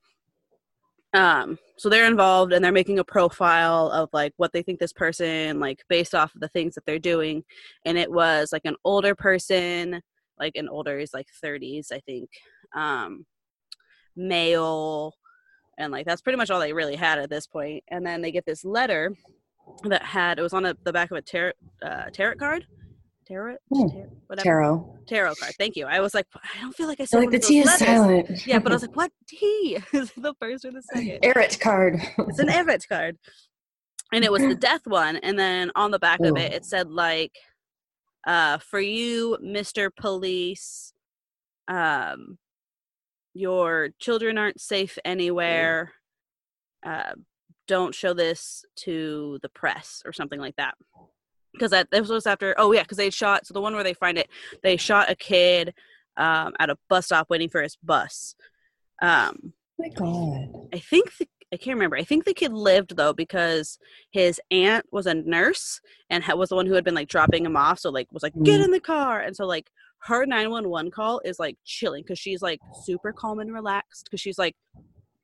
Um, 1.12 1.58
so 1.76 1.88
they're 1.88 2.06
involved 2.06 2.52
and 2.52 2.64
they're 2.64 2.70
making 2.70 3.00
a 3.00 3.04
profile 3.04 3.90
of 3.90 4.08
like 4.12 4.32
what 4.36 4.52
they 4.52 4.62
think 4.62 4.78
this 4.78 4.92
person 4.92 5.58
like 5.58 5.82
based 5.88 6.14
off 6.14 6.34
of 6.34 6.40
the 6.40 6.48
things 6.48 6.74
that 6.74 6.86
they're 6.86 6.98
doing, 6.98 7.42
and 7.84 7.98
it 7.98 8.10
was 8.10 8.52
like 8.52 8.64
an 8.64 8.76
older 8.84 9.14
person, 9.14 10.00
like 10.38 10.56
an 10.56 10.68
older 10.68 10.98
is 10.98 11.12
like 11.12 11.26
30s, 11.44 11.92
I 11.92 12.00
think. 12.00 12.30
Um, 12.74 13.26
male. 14.16 15.14
And 15.78 15.92
like 15.92 16.06
that's 16.06 16.22
pretty 16.22 16.36
much 16.36 16.50
all 16.50 16.60
they 16.60 16.72
really 16.72 16.96
had 16.96 17.18
at 17.18 17.30
this 17.30 17.46
point. 17.46 17.82
And 17.88 18.06
then 18.06 18.20
they 18.20 18.30
get 18.30 18.46
this 18.46 18.64
letter 18.64 19.14
that 19.84 20.02
had 20.02 20.38
it 20.38 20.42
was 20.42 20.52
on 20.52 20.66
a, 20.66 20.74
the 20.84 20.92
back 20.92 21.10
of 21.10 21.16
a 21.16 21.22
tarot 21.22 21.52
uh, 21.82 22.10
tarot 22.12 22.36
card 22.36 22.66
tarot, 23.30 23.56
Hmm. 23.72 23.88
tarot 23.88 24.10
whatever 24.26 24.44
Tarot. 24.44 24.98
tarot 25.06 25.34
card 25.36 25.54
thank 25.58 25.76
you 25.76 25.86
i 25.86 26.00
was 26.00 26.14
like 26.14 26.26
i 26.34 26.60
don't 26.60 26.74
feel 26.74 26.86
like 26.88 27.00
i 27.00 27.04
said 27.04 27.18
like 27.18 27.30
the 27.30 27.38
T 27.38 27.60
is 27.60 27.66
letters. 27.66 27.86
silent. 27.86 28.46
yeah 28.46 28.58
but 28.58 28.72
i 28.72 28.74
was 28.74 28.82
like 28.86 28.96
what 28.96 29.12
t 29.28 29.78
is 29.92 30.10
it 30.16 30.22
the 30.22 30.34
first 30.40 30.64
or 30.64 30.72
the 30.72 30.82
second 30.82 31.18
Errant 31.22 31.58
card. 31.60 32.00
it's 32.18 32.38
an 32.38 32.48
Everett 32.48 32.84
card. 32.88 33.16
And 34.12 34.24
it 34.24 34.32
was 34.32 34.42
the 34.42 34.54
death 34.68 34.80
one. 34.86 35.16
And 35.18 35.38
then 35.38 35.70
on 35.76 35.92
the 35.92 36.00
back 36.00 36.18
of 36.18 36.36
it, 36.36 36.52
it 36.52 36.64
said, 36.64 36.90
like, 36.90 37.30
uh, 38.26 38.58
for 38.58 38.80
you, 38.80 39.38
Mr. 39.40 39.88
Police, 39.96 40.92
um, 41.68 42.36
your 43.34 43.90
children 44.00 44.36
aren't 44.36 44.60
safe 44.60 44.98
anywhere. 45.04 45.92
Uh, 46.84 47.12
don't 47.68 47.94
show 47.94 48.12
this 48.12 48.64
to 48.78 49.38
the 49.42 49.48
press 49.48 50.02
or 50.04 50.12
something 50.12 50.40
like 50.40 50.56
that. 50.56 50.74
Because 51.52 51.70
that 51.72 51.90
this 51.90 52.08
was 52.08 52.26
after, 52.26 52.54
oh, 52.58 52.72
yeah, 52.72 52.82
because 52.82 52.98
they 52.98 53.10
shot, 53.10 53.46
so 53.46 53.54
the 53.54 53.60
one 53.60 53.74
where 53.74 53.84
they 53.84 53.94
find 53.94 54.18
it, 54.18 54.28
they 54.62 54.76
shot 54.76 55.10
a 55.10 55.16
kid 55.16 55.74
um, 56.16 56.52
at 56.58 56.70
a 56.70 56.76
bus 56.88 57.06
stop 57.06 57.28
waiting 57.30 57.48
for 57.48 57.62
his 57.62 57.76
bus. 57.82 58.34
Um, 59.02 59.52
my 59.78 59.88
God. 59.88 60.48
I 60.72 60.78
think 60.78 61.16
the, 61.18 61.26
I 61.52 61.56
can't 61.56 61.74
remember. 61.74 61.96
I 61.96 62.04
think 62.04 62.24
the 62.24 62.34
kid 62.34 62.52
lived 62.52 62.96
though 62.96 63.12
because 63.12 63.78
his 64.12 64.40
aunt 64.50 64.86
was 64.92 65.06
a 65.06 65.14
nurse 65.14 65.80
and 66.08 66.22
ha- 66.22 66.36
was 66.36 66.50
the 66.50 66.54
one 66.56 66.66
who 66.66 66.74
had 66.74 66.84
been 66.84 66.94
like 66.94 67.08
dropping 67.08 67.44
him 67.44 67.56
off. 67.56 67.80
So 67.80 67.90
like 67.90 68.06
was 68.12 68.22
like 68.22 68.34
get 68.44 68.60
Mm. 68.60 68.64
in 68.66 68.70
the 68.70 68.80
car, 68.80 69.20
and 69.20 69.34
so 69.34 69.46
like 69.46 69.68
her 70.04 70.24
nine 70.26 70.50
one 70.50 70.68
one 70.68 70.90
call 70.90 71.20
is 71.24 71.38
like 71.40 71.56
chilling 71.64 72.02
because 72.02 72.18
she's 72.18 72.40
like 72.42 72.60
super 72.84 73.12
calm 73.12 73.40
and 73.40 73.52
relaxed 73.52 74.04
because 74.04 74.20
she's 74.20 74.38
like 74.38 74.54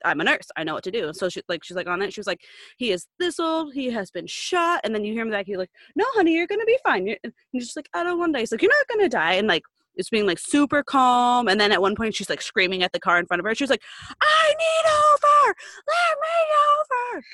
I'm 0.06 0.20
a 0.20 0.24
nurse. 0.24 0.46
I 0.56 0.64
know 0.64 0.74
what 0.74 0.84
to 0.84 0.90
do. 0.90 1.06
And 1.08 1.16
so 1.16 1.28
she 1.28 1.42
like 1.48 1.64
she's 1.64 1.76
like 1.76 1.86
on 1.86 2.00
it. 2.02 2.12
She 2.12 2.20
was 2.20 2.26
like, 2.26 2.40
he 2.78 2.92
is 2.92 3.06
this 3.18 3.38
old. 3.40 3.74
He 3.74 3.90
has 3.90 4.10
been 4.10 4.26
shot. 4.26 4.80
And 4.84 4.94
then 4.94 5.04
you 5.04 5.12
hear 5.12 5.22
him 5.22 5.30
back. 5.30 5.48
You're 5.48 5.58
like, 5.58 5.70
no, 5.96 6.04
honey, 6.14 6.34
you're 6.34 6.46
gonna 6.46 6.64
be 6.64 6.78
fine. 6.84 7.06
You're, 7.06 7.18
and 7.24 7.32
you're 7.52 7.62
just 7.62 7.76
like, 7.76 7.88
I 7.94 8.04
don't 8.04 8.18
want 8.18 8.32
to 8.32 8.38
die. 8.38 8.40
He's 8.40 8.52
like, 8.52 8.62
you're 8.62 8.70
not 8.70 8.96
gonna 8.96 9.08
die. 9.08 9.34
And 9.34 9.48
like 9.48 9.62
it's 9.96 10.10
being 10.10 10.26
like 10.26 10.38
super 10.38 10.82
calm. 10.82 11.48
And 11.48 11.60
then 11.60 11.72
at 11.72 11.80
one 11.80 11.96
point 11.96 12.14
she's 12.14 12.28
like 12.30 12.42
screaming 12.42 12.82
at 12.82 12.92
the 12.92 13.00
car 13.00 13.18
in 13.18 13.26
front 13.26 13.40
of 13.40 13.46
her. 13.46 13.54
She 13.54 13.64
was 13.64 13.70
like, 13.70 13.82
I 14.20 14.48
need 14.48 14.90
over. 15.12 15.54
Let 15.88 16.18
me 16.22 17.16
over. 17.16 17.24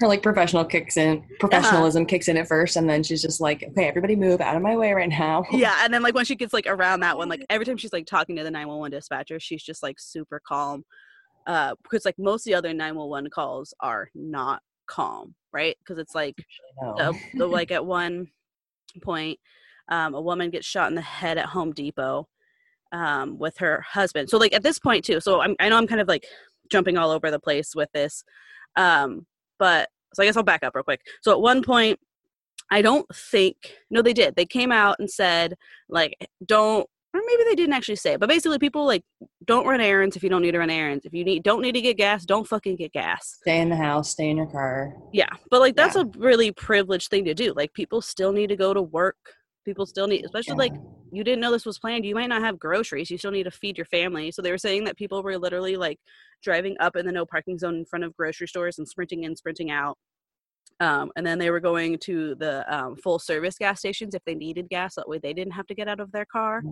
Her 0.00 0.08
like 0.08 0.24
professional 0.24 0.64
kicks 0.64 0.96
in, 0.96 1.18
Uh-huh. 1.18 1.34
professionalism 1.38 2.04
kicks 2.06 2.26
in 2.26 2.36
at 2.36 2.48
first, 2.48 2.74
and 2.76 2.90
then 2.90 3.04
she's 3.04 3.22
just 3.22 3.40
like, 3.40 3.62
"Okay, 3.62 3.86
everybody, 3.86 4.16
move 4.16 4.40
out 4.40 4.56
of 4.56 4.62
my 4.62 4.76
way 4.76 4.92
right 4.92 5.08
now." 5.08 5.44
Yeah. 5.52 5.76
And 5.84 5.94
then 5.94 6.02
like 6.02 6.16
when 6.16 6.24
she 6.24 6.34
gets 6.34 6.52
like 6.52 6.66
around 6.66 6.98
that 7.00 7.16
one, 7.16 7.28
like 7.28 7.44
every 7.50 7.64
time 7.64 7.76
she's 7.76 7.92
like 7.92 8.06
talking 8.06 8.34
to 8.36 8.42
the 8.42 8.50
911 8.50 8.90
dispatcher, 8.90 9.38
she's 9.38 9.62
just 9.62 9.80
like 9.80 10.00
super 10.00 10.40
calm. 10.44 10.82
Uh, 11.46 11.74
because 11.82 12.04
like 12.04 12.18
most 12.18 12.42
of 12.42 12.50
the 12.50 12.54
other 12.54 12.72
911 12.72 13.30
calls 13.30 13.74
are 13.80 14.08
not 14.14 14.62
calm, 14.86 15.34
right? 15.52 15.76
Because 15.78 15.98
it's 15.98 16.14
like 16.14 16.36
No. 16.80 16.94
the, 16.96 17.38
the 17.38 17.46
like 17.46 17.70
at 17.70 17.84
one 17.84 18.28
point 19.02 19.38
um, 19.88 20.14
a 20.14 20.20
woman 20.20 20.50
gets 20.50 20.66
shot 20.66 20.88
in 20.88 20.94
the 20.94 21.00
head 21.00 21.38
at 21.38 21.46
home 21.46 21.72
depot 21.72 22.28
um, 22.92 23.38
with 23.38 23.56
her 23.58 23.80
husband. 23.80 24.28
So 24.30 24.38
like 24.38 24.54
at 24.54 24.62
this 24.62 24.78
point 24.78 25.04
too. 25.04 25.20
So 25.20 25.40
I'm, 25.40 25.56
I 25.60 25.68
know 25.68 25.76
I'm 25.76 25.86
kind 25.86 26.00
of 26.00 26.08
like 26.08 26.24
jumping 26.70 26.96
all 26.96 27.10
over 27.10 27.30
the 27.30 27.40
place 27.40 27.74
with 27.74 27.90
this, 27.92 28.24
um, 28.76 29.26
but 29.58 29.88
so 30.14 30.22
I 30.22 30.26
guess 30.26 30.36
I'll 30.36 30.42
back 30.42 30.62
up 30.62 30.74
real 30.74 30.84
quick. 30.84 31.00
So 31.22 31.32
at 31.32 31.40
one 31.40 31.62
point, 31.62 31.98
I 32.70 32.82
don't 32.82 33.06
think 33.14 33.56
no, 33.90 34.02
they 34.02 34.12
did. 34.12 34.36
They 34.36 34.46
came 34.46 34.72
out 34.72 34.96
and 34.98 35.10
said 35.10 35.54
like, 35.88 36.14
don't 36.46 36.88
or 37.14 37.20
maybe 37.26 37.44
they 37.44 37.54
didn't 37.54 37.74
actually 37.74 37.96
say 37.96 38.14
it, 38.14 38.20
but 38.20 38.28
basically 38.28 38.58
people 38.58 38.86
like 38.86 39.02
don't 39.44 39.66
run 39.66 39.80
errands 39.80 40.16
if 40.16 40.22
you 40.22 40.30
don't 40.30 40.42
need 40.42 40.52
to 40.52 40.58
run 40.58 40.70
errands. 40.70 41.04
If 41.04 41.12
you 41.12 41.24
need 41.24 41.42
don't 41.42 41.60
need 41.62 41.72
to 41.72 41.80
get 41.80 41.96
gas, 41.96 42.24
don't 42.24 42.46
fucking 42.46 42.76
get 42.76 42.92
gas. 42.92 43.38
Stay 43.42 43.60
in 43.60 43.68
the 43.68 43.76
house, 43.76 44.10
stay 44.10 44.30
in 44.30 44.36
your 44.38 44.46
car. 44.46 44.94
Yeah. 45.12 45.28
But 45.50 45.60
like 45.60 45.76
that's 45.76 45.96
Yeah. 45.96 46.02
a 46.02 46.18
really 46.18 46.52
privileged 46.52 47.08
thing 47.10 47.24
to 47.26 47.34
do. 47.34 47.52
Like 47.54 47.72
people 47.74 48.00
still 48.00 48.32
need 48.32 48.48
to 48.48 48.56
go 48.56 48.72
to 48.72 48.82
work. 48.82 49.16
People 49.64 49.86
still 49.86 50.06
need 50.08 50.24
especially 50.24 50.56
like 50.56 50.72
you 51.12 51.22
didn't 51.22 51.40
know 51.40 51.52
this 51.52 51.66
was 51.66 51.78
planned. 51.78 52.06
You 52.06 52.14
might 52.14 52.28
not 52.30 52.42
have 52.42 52.58
groceries. 52.58 53.10
You 53.10 53.18
still 53.18 53.30
need 53.30 53.44
to 53.44 53.50
feed 53.50 53.76
your 53.76 53.84
family. 53.86 54.30
So 54.30 54.40
they 54.40 54.50
were 54.50 54.58
saying 54.58 54.84
that 54.84 54.96
people 54.96 55.22
were 55.22 55.38
literally 55.38 55.76
like 55.76 55.98
driving 56.42 56.76
up 56.80 56.96
in 56.96 57.04
the 57.06 57.12
no 57.12 57.26
parking 57.26 57.58
zone 57.58 57.76
in 57.76 57.84
front 57.84 58.04
of 58.04 58.16
grocery 58.16 58.48
stores 58.48 58.78
and 58.78 58.88
sprinting 58.88 59.24
in, 59.24 59.36
sprinting 59.36 59.70
out. 59.70 59.98
Um, 60.80 61.10
and 61.16 61.24
then 61.26 61.38
they 61.38 61.50
were 61.50 61.60
going 61.60 61.98
to 61.98 62.34
the 62.36 62.64
um, 62.74 62.96
full 62.96 63.18
service 63.18 63.56
gas 63.58 63.78
stations 63.78 64.14
if 64.14 64.22
they 64.24 64.34
needed 64.34 64.68
gas. 64.68 64.94
That 64.96 65.08
way 65.08 65.18
they 65.18 65.32
didn't 65.32 65.52
have 65.52 65.66
to 65.68 65.74
get 65.74 65.88
out 65.88 66.00
of 66.00 66.10
their 66.12 66.24
car. 66.26 66.62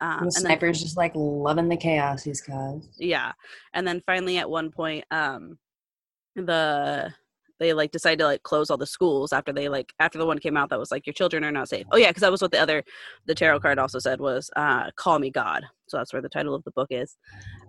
Um, 0.00 0.18
And 0.20 0.20
the 0.20 0.24
and 0.26 0.34
then 0.34 0.42
sniper's 0.42 0.80
just 0.82 0.96
like 0.96 1.12
loving 1.14 1.68
the 1.68 1.76
chaos 1.76 2.22
he's 2.22 2.40
caused. 2.40 2.88
yeah 2.98 3.32
and 3.74 3.86
then 3.86 4.00
finally 4.06 4.38
at 4.38 4.48
one 4.48 4.70
point 4.70 5.04
um 5.10 5.58
the 6.36 7.12
they 7.58 7.72
like 7.72 7.90
decided 7.90 8.20
to 8.20 8.24
like 8.26 8.42
close 8.44 8.70
all 8.70 8.76
the 8.76 8.86
schools 8.86 9.32
after 9.32 9.52
they 9.52 9.68
like 9.68 9.92
after 9.98 10.16
the 10.18 10.26
one 10.26 10.38
came 10.38 10.56
out 10.56 10.70
that 10.70 10.78
was 10.78 10.92
like 10.92 11.04
your 11.06 11.12
children 11.14 11.42
are 11.42 11.50
not 11.50 11.68
safe 11.68 11.84
oh 11.90 11.96
yeah 11.96 12.08
because 12.10 12.20
that 12.20 12.30
was 12.30 12.40
what 12.40 12.52
the 12.52 12.60
other 12.60 12.84
the 13.26 13.34
tarot 13.34 13.58
card 13.58 13.78
also 13.78 13.98
said 13.98 14.20
was 14.20 14.50
uh 14.54 14.88
call 14.96 15.18
me 15.18 15.30
god 15.30 15.64
so 15.88 15.96
that's 15.96 16.12
where 16.12 16.22
the 16.22 16.28
title 16.28 16.54
of 16.54 16.62
the 16.64 16.70
book 16.72 16.88
is 16.90 17.16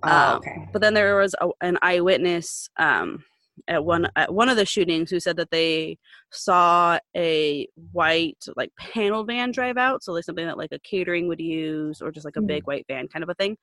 Oh, 0.03 0.33
Um, 0.33 0.37
okay. 0.37 0.69
but 0.71 0.81
then 0.81 0.93
there 0.93 1.15
was 1.17 1.33
a, 1.41 1.49
an 1.61 1.77
eyewitness 1.81 2.69
um 2.77 3.23
at 3.67 3.83
one 3.83 4.07
at 4.15 4.33
one 4.33 4.49
of 4.49 4.57
the 4.57 4.65
shootings 4.65 5.09
who 5.09 5.19
said 5.19 5.37
that 5.37 5.51
they 5.51 5.97
saw 6.31 6.97
a 7.15 7.67
white 7.91 8.43
like 8.55 8.71
panel 8.77 9.23
van 9.23 9.51
drive 9.51 9.77
out 9.77 10.03
so 10.03 10.13
like 10.13 10.23
something 10.23 10.45
that 10.45 10.57
like 10.57 10.71
a 10.71 10.79
catering 10.79 11.27
would 11.27 11.39
use 11.41 12.01
or 12.01 12.11
just 12.11 12.25
like 12.25 12.35
a 12.37 12.41
Mhm. 12.41 12.47
big 12.47 12.67
white 12.67 12.85
van 12.87 13.07
kind 13.07 13.23
of 13.23 13.29
a 13.29 13.33
thing. 13.35 13.57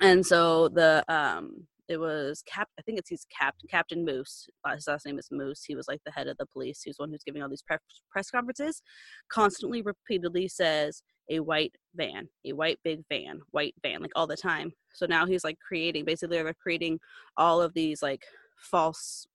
And 0.00 0.24
so 0.24 0.68
the 0.68 1.04
um 1.08 1.66
it 1.88 1.98
was 1.98 2.40
cap 2.46 2.68
i 2.78 2.82
think 2.82 2.98
it's 3.00 3.08
he's 3.10 3.26
cap 3.36 3.56
captain 3.68 4.04
moose 4.04 4.48
uh, 4.64 4.74
his 4.76 4.86
last 4.86 5.04
name 5.04 5.18
is 5.18 5.28
moose. 5.32 5.64
He 5.64 5.74
was 5.74 5.88
like 5.88 6.00
the 6.06 6.12
head 6.12 6.28
of 6.28 6.36
the 6.38 6.46
police. 6.46 6.82
He's 6.84 6.98
one 6.98 7.10
who's 7.10 7.24
giving 7.24 7.42
all 7.42 7.48
these 7.48 7.62
press 7.62 7.80
press 8.10 8.30
conferences. 8.30 8.80
Constantly 9.28 9.82
repeatedly 9.82 10.46
says 10.48 11.02
a 11.28 11.40
white 11.40 11.74
van 11.96 12.28
a 12.46 12.52
white 12.52 12.78
big 12.84 13.02
van 13.08 13.40
white 13.50 13.74
van 13.82 14.00
like 14.02 14.12
all 14.14 14.26
the 14.28 14.36
time. 14.36 14.72
So 14.94 15.06
now 15.06 15.26
he's 15.26 15.44
like 15.44 15.58
creating 15.66 16.04
basically 16.04 16.36
they're 16.40 16.54
creating 16.54 17.00
all 17.36 17.60
of 17.60 17.74
these 17.74 18.02
like 18.02 18.22
false 18.60 19.26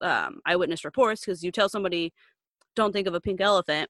um 0.00 0.40
eyewitness 0.44 0.84
reports 0.84 1.20
because 1.24 1.42
you 1.42 1.50
tell 1.52 1.68
somebody 1.68 2.12
don't 2.76 2.92
think 2.92 3.06
of 3.06 3.14
a 3.14 3.20
pink 3.20 3.40
elephant 3.40 3.88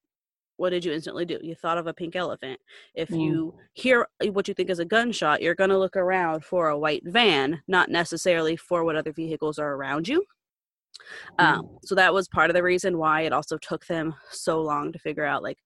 what 0.56 0.70
did 0.70 0.84
you 0.84 0.92
instantly 0.92 1.24
do? 1.24 1.38
You 1.42 1.54
thought 1.56 1.78
of 1.78 1.86
a 1.88 1.92
pink 1.94 2.14
elephant. 2.14 2.60
If 2.94 3.08
Mm. 3.08 3.20
you 3.20 3.54
hear 3.72 4.06
what 4.30 4.46
you 4.46 4.54
think 4.54 4.70
is 4.70 4.78
a 4.78 4.84
gunshot, 4.84 5.42
you're 5.42 5.54
going 5.54 5.70
to 5.70 5.78
look 5.78 5.96
around 5.96 6.44
for 6.44 6.68
a 6.68 6.78
white 6.78 7.02
van, 7.04 7.60
not 7.66 7.88
necessarily 7.88 8.56
for 8.56 8.84
what 8.84 8.94
other 8.96 9.12
vehicles 9.12 9.58
are 9.58 9.74
around 9.74 10.06
you. 10.06 10.24
Um, 11.38 11.68
so 11.82 11.94
that 11.96 12.14
was 12.14 12.28
part 12.28 12.50
of 12.50 12.54
the 12.54 12.62
reason 12.62 12.98
why 12.98 13.22
it 13.22 13.32
also 13.32 13.58
took 13.58 13.84
them 13.86 14.14
so 14.30 14.62
long 14.62 14.92
to 14.92 14.98
figure 14.98 15.24
out 15.24 15.42
like 15.42 15.58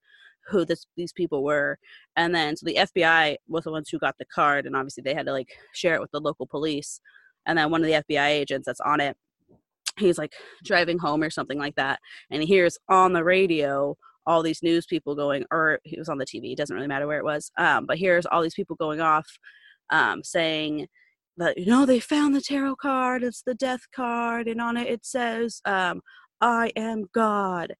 who 0.47 0.65
this 0.65 0.85
these 0.97 1.13
people 1.13 1.43
were. 1.43 1.77
And 2.15 2.33
then 2.33 2.57
so 2.57 2.65
the 2.65 2.77
FBI 2.77 3.35
was 3.47 3.65
the 3.65 3.71
ones 3.71 3.89
who 3.89 3.99
got 3.99 4.15
the 4.17 4.25
card, 4.25 4.65
and 4.65 4.75
obviously 4.75 5.03
they 5.03 5.13
had 5.13 5.27
to 5.27 5.31
like 5.33 5.55
share 5.73 5.93
it 5.93 6.01
with 6.01 6.11
the 6.11 6.19
local 6.19 6.47
police. 6.47 6.99
And 7.45 7.57
then 7.57 7.71
one 7.71 7.81
of 7.81 7.87
the 7.87 8.03
FBI 8.15 8.27
agents 8.27 8.65
that's 8.65 8.79
on 8.81 8.99
it, 8.99 9.17
he's 9.97 10.17
like 10.17 10.33
driving 10.63 10.99
home 10.99 11.23
or 11.23 11.29
something 11.29 11.57
like 11.57 11.75
that, 11.75 11.99
and 12.31 12.41
he 12.41 12.47
hears 12.47 12.77
on 12.89 13.13
the 13.13 13.23
radio 13.23 13.95
all 14.25 14.43
these 14.43 14.61
news 14.61 14.85
people 14.85 15.15
going, 15.15 15.43
or 15.51 15.79
he 15.83 15.97
was 15.97 16.07
on 16.09 16.19
the 16.19 16.25
TV, 16.25 16.51
it 16.51 16.57
doesn't 16.57 16.75
really 16.75 16.87
matter 16.87 17.07
where 17.07 17.17
it 17.17 17.23
was. 17.25 17.51
Um, 17.57 17.85
but 17.87 17.97
here's 17.97 18.27
all 18.27 18.43
these 18.43 18.53
people 18.53 18.75
going 18.75 19.01
off 19.01 19.25
um, 19.89 20.23
saying 20.23 20.87
that, 21.37 21.57
you 21.57 21.65
know, 21.65 21.85
they 21.85 21.99
found 21.99 22.35
the 22.35 22.41
tarot 22.41 22.75
card, 22.75 23.23
it's 23.23 23.41
the 23.41 23.55
death 23.55 23.81
card, 23.95 24.47
and 24.47 24.61
on 24.61 24.77
it 24.77 24.87
it 24.87 25.05
says, 25.05 25.61
um, 25.65 26.01
I 26.41 26.71
am 26.75 27.05
God. 27.13 27.73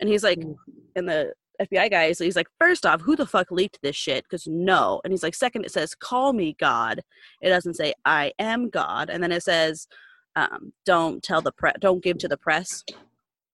And 0.00 0.08
he's 0.10 0.22
like, 0.24 0.38
Mm. 0.38 0.56
and 0.96 1.08
the 1.08 1.32
FBI 1.60 1.90
guy 1.90 2.04
is 2.04 2.18
he's 2.18 2.36
like, 2.36 2.48
first 2.58 2.86
off, 2.86 3.00
who 3.00 3.16
the 3.16 3.26
fuck 3.26 3.50
leaked 3.50 3.78
this 3.82 3.96
shit? 3.96 4.24
Because 4.24 4.46
no. 4.46 5.00
And 5.04 5.12
he's 5.12 5.22
like, 5.22 5.34
second, 5.34 5.64
it 5.64 5.72
says, 5.72 5.94
call 5.94 6.32
me 6.32 6.56
God. 6.58 7.00
It 7.40 7.48
doesn't 7.48 7.74
say, 7.74 7.94
I 8.04 8.32
am 8.38 8.70
God. 8.70 9.10
And 9.10 9.22
then 9.22 9.32
it 9.32 9.42
says, 9.42 9.88
um, 10.36 10.72
don't 10.84 11.22
tell 11.22 11.40
the 11.40 11.52
press, 11.52 11.76
don't 11.80 12.02
give 12.02 12.18
to 12.18 12.28
the 12.28 12.36
press. 12.36 12.84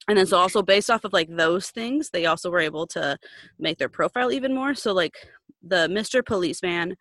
And 0.08 0.18
then 0.18 0.26
so 0.26 0.36
also 0.36 0.62
based 0.62 0.90
off 0.90 1.04
of 1.04 1.12
like 1.12 1.28
those 1.30 1.70
things, 1.70 2.10
they 2.10 2.26
also 2.26 2.50
were 2.50 2.58
able 2.60 2.86
to 2.88 3.16
make 3.58 3.78
their 3.78 3.88
profile 3.88 4.32
even 4.32 4.54
more. 4.54 4.74
So 4.74 4.92
like 4.92 5.14
the 5.62 5.88
Mr. 5.88 6.24
Policeman 6.24 6.96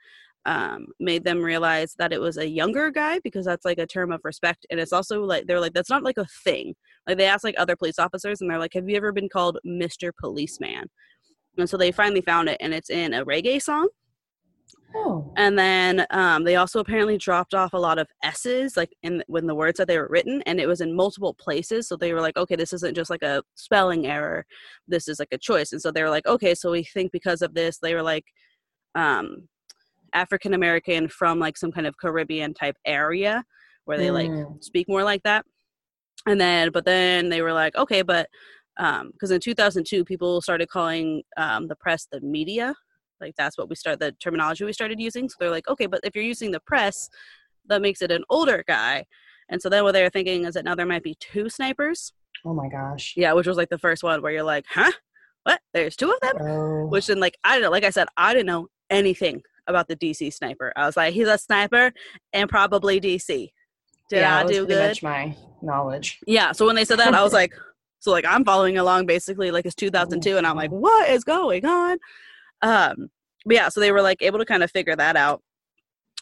um 0.47 0.87
made 0.99 1.23
them 1.23 1.39
realize 1.39 1.93
that 1.99 2.11
it 2.11 2.19
was 2.19 2.37
a 2.37 2.49
younger 2.49 2.89
guy 2.89 3.19
because 3.19 3.45
that's 3.45 3.63
like 3.63 3.77
a 3.77 3.85
term 3.85 4.11
of 4.11 4.19
respect 4.23 4.65
and 4.71 4.79
it's 4.79 4.91
also 4.91 5.23
like 5.23 5.45
they're 5.45 5.59
like 5.59 5.73
that's 5.73 5.89
not 5.89 6.01
like 6.01 6.17
a 6.17 6.25
thing 6.43 6.73
like 7.07 7.17
they 7.17 7.25
asked 7.25 7.43
like 7.43 7.55
other 7.57 7.75
police 7.75 7.99
officers 7.99 8.41
and 8.41 8.49
they're 8.49 8.59
like 8.59 8.73
have 8.73 8.87
you 8.89 8.95
ever 8.97 9.11
been 9.11 9.29
called 9.29 9.57
mr 9.65 10.11
policeman? 10.19 10.85
And 11.57 11.69
so 11.69 11.75
they 11.77 11.91
finally 11.91 12.21
found 12.21 12.47
it 12.49 12.57
and 12.61 12.73
it's 12.73 12.89
in 12.89 13.13
a 13.13 13.25
reggae 13.25 13.61
song. 13.61 13.89
Oh. 14.93 15.33
and 15.37 15.57
then 15.57 16.05
um, 16.11 16.43
they 16.43 16.57
also 16.57 16.79
apparently 16.79 17.17
dropped 17.17 17.53
off 17.53 17.71
a 17.73 17.77
lot 17.77 17.97
of 17.97 18.07
s's 18.23 18.75
like 18.75 18.91
in 19.03 19.23
when 19.27 19.47
the 19.47 19.55
words 19.55 19.77
that 19.77 19.87
they 19.87 19.97
were 19.97 20.07
written 20.09 20.41
and 20.45 20.59
it 20.59 20.67
was 20.67 20.81
in 20.81 20.95
multiple 20.95 21.33
places. 21.33 21.87
So 21.87 21.95
they 21.95 22.13
were 22.13 22.21
like 22.21 22.37
okay 22.37 22.55
this 22.57 22.73
isn't 22.73 22.95
just 22.95 23.09
like 23.09 23.23
a 23.23 23.41
spelling 23.55 24.05
error. 24.05 24.45
This 24.87 25.07
is 25.07 25.17
like 25.19 25.29
a 25.31 25.37
choice. 25.37 25.71
And 25.71 25.81
so 25.81 25.91
they 25.91 26.03
were 26.03 26.09
like 26.09 26.27
okay 26.27 26.53
so 26.55 26.71
we 26.71 26.83
think 26.83 27.11
because 27.11 27.41
of 27.41 27.53
this 27.53 27.77
they 27.79 27.93
were 27.93 28.03
like 28.03 28.25
um 28.95 29.47
african 30.13 30.53
american 30.53 31.07
from 31.07 31.39
like 31.39 31.55
some 31.57 31.71
kind 31.71 31.87
of 31.87 31.95
caribbean 31.97 32.53
type 32.53 32.75
area 32.85 33.43
where 33.85 33.97
they 33.97 34.11
like 34.11 34.29
Mm. 34.29 34.61
speak 34.61 34.89
more 34.89 35.03
like 35.03 35.23
that 35.23 35.45
and 36.27 36.39
then 36.39 36.71
but 36.71 36.85
then 36.85 37.29
they 37.29 37.41
were 37.41 37.53
like 37.53 37.75
okay 37.75 38.01
but 38.01 38.27
um 38.77 39.11
because 39.11 39.31
in 39.31 39.39
2002 39.39 40.05
people 40.05 40.41
started 40.41 40.69
calling 40.69 41.23
um 41.37 41.67
the 41.67 41.75
press 41.75 42.07
the 42.11 42.21
media. 42.21 42.75
Like 43.19 43.35
that's 43.37 43.57
what 43.57 43.69
we 43.69 43.75
start 43.75 43.99
the 43.99 44.13
terminology 44.13 44.63
we 44.63 44.73
started 44.73 44.99
using. 44.99 45.29
So 45.29 45.35
they're 45.39 45.51
like 45.51 45.67
okay 45.67 45.85
but 45.85 45.99
if 46.03 46.15
you're 46.15 46.23
using 46.23 46.51
the 46.51 46.59
press 46.59 47.09
that 47.67 47.81
makes 47.81 48.01
it 48.01 48.11
an 48.11 48.23
older 48.29 48.63
guy. 48.67 49.05
And 49.49 49.61
so 49.61 49.69
then 49.69 49.83
what 49.83 49.91
they 49.91 50.01
were 50.01 50.09
thinking 50.09 50.45
is 50.45 50.53
that 50.55 50.65
now 50.65 50.75
there 50.75 50.85
might 50.85 51.03
be 51.03 51.15
two 51.19 51.49
snipers. 51.49 52.13
Oh 52.45 52.53
my 52.53 52.69
gosh. 52.69 53.13
yeah 53.15 53.33
which 53.33 53.45
was 53.47 53.57
like 53.57 53.69
the 53.69 53.77
first 53.77 54.03
one 54.03 54.21
where 54.21 54.31
you're 54.31 54.43
like 54.43 54.65
huh? 54.69 54.91
What? 55.43 55.59
There's 55.73 55.95
two 55.95 56.11
of 56.11 56.19
them? 56.21 56.35
Oh. 56.39 56.85
which 56.87 57.07
then 57.07 57.19
like 57.19 57.37
i 57.43 57.53
don't 57.53 57.63
know 57.63 57.71
like 57.71 57.83
i 57.83 57.89
said 57.89 58.07
i 58.17 58.33
didn't 58.33 58.45
know 58.45 58.67
anything 58.89 59.41
about 59.67 59.87
the 59.87 59.95
dc 59.95 60.33
sniper. 60.33 60.73
I 60.75 60.85
was 60.85 60.97
like 60.97 61.13
he's 61.13 61.27
a 61.27 61.37
sniper 61.37 61.91
and 62.33 62.49
probably 62.49 62.99
dc 62.99 63.49
did 64.11 64.19
yeah, 64.19 64.39
i 64.39 64.43
do 64.43 64.67
good 64.67 64.89
much 64.89 65.01
my 65.01 65.33
knowledge. 65.61 66.19
yeah 66.27 66.51
so 66.51 66.65
when 66.65 66.75
they 66.75 66.83
said 66.83 66.99
that 66.99 67.15
i 67.15 67.23
was 67.23 67.31
like 67.41 67.53
so 67.99 68.11
like 68.11 68.25
i'm 68.27 68.43
following 68.43 68.77
along 68.77 69.05
basically 69.05 69.51
like 69.51 69.65
it's 69.65 69.73
2002 69.75 70.37
and 70.37 70.45
i'm 70.45 70.57
like 70.57 70.69
what 70.69 71.09
is 71.09 71.23
going 71.23 71.65
on? 71.65 71.97
Um 72.61 73.09
but 73.45 73.55
yeah 73.55 73.69
so 73.69 73.79
they 73.79 73.91
were 73.91 74.01
like 74.01 74.21
able 74.21 74.37
to 74.37 74.45
kind 74.45 74.63
of 74.63 74.69
figure 74.69 74.95
that 74.95 75.15
out 75.15 75.41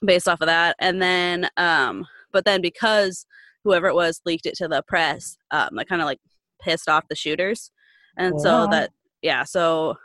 based 0.05 0.27
off 0.27 0.39
of 0.39 0.47
that 0.47 0.75
and 0.79 1.01
then 1.01 1.49
um 1.57 2.05
but 2.31 2.45
then 2.45 2.61
because 2.61 3.25
whoever 3.63 3.87
it 3.87 3.95
was 3.95 4.21
leaked 4.23 4.45
it 4.45 4.55
to 4.55 4.67
the 4.67 4.83
press 4.87 5.35
um 5.49 5.69
that 5.71 5.89
kind 5.89 6.01
of 6.01 6.05
like 6.05 6.19
pissed 6.61 6.87
off 6.87 7.07
the 7.09 7.15
shooters 7.15 7.71
and 8.17 8.39
so 8.39 8.67
that 8.67 8.91
yeah 9.23 9.43
so 9.43 9.97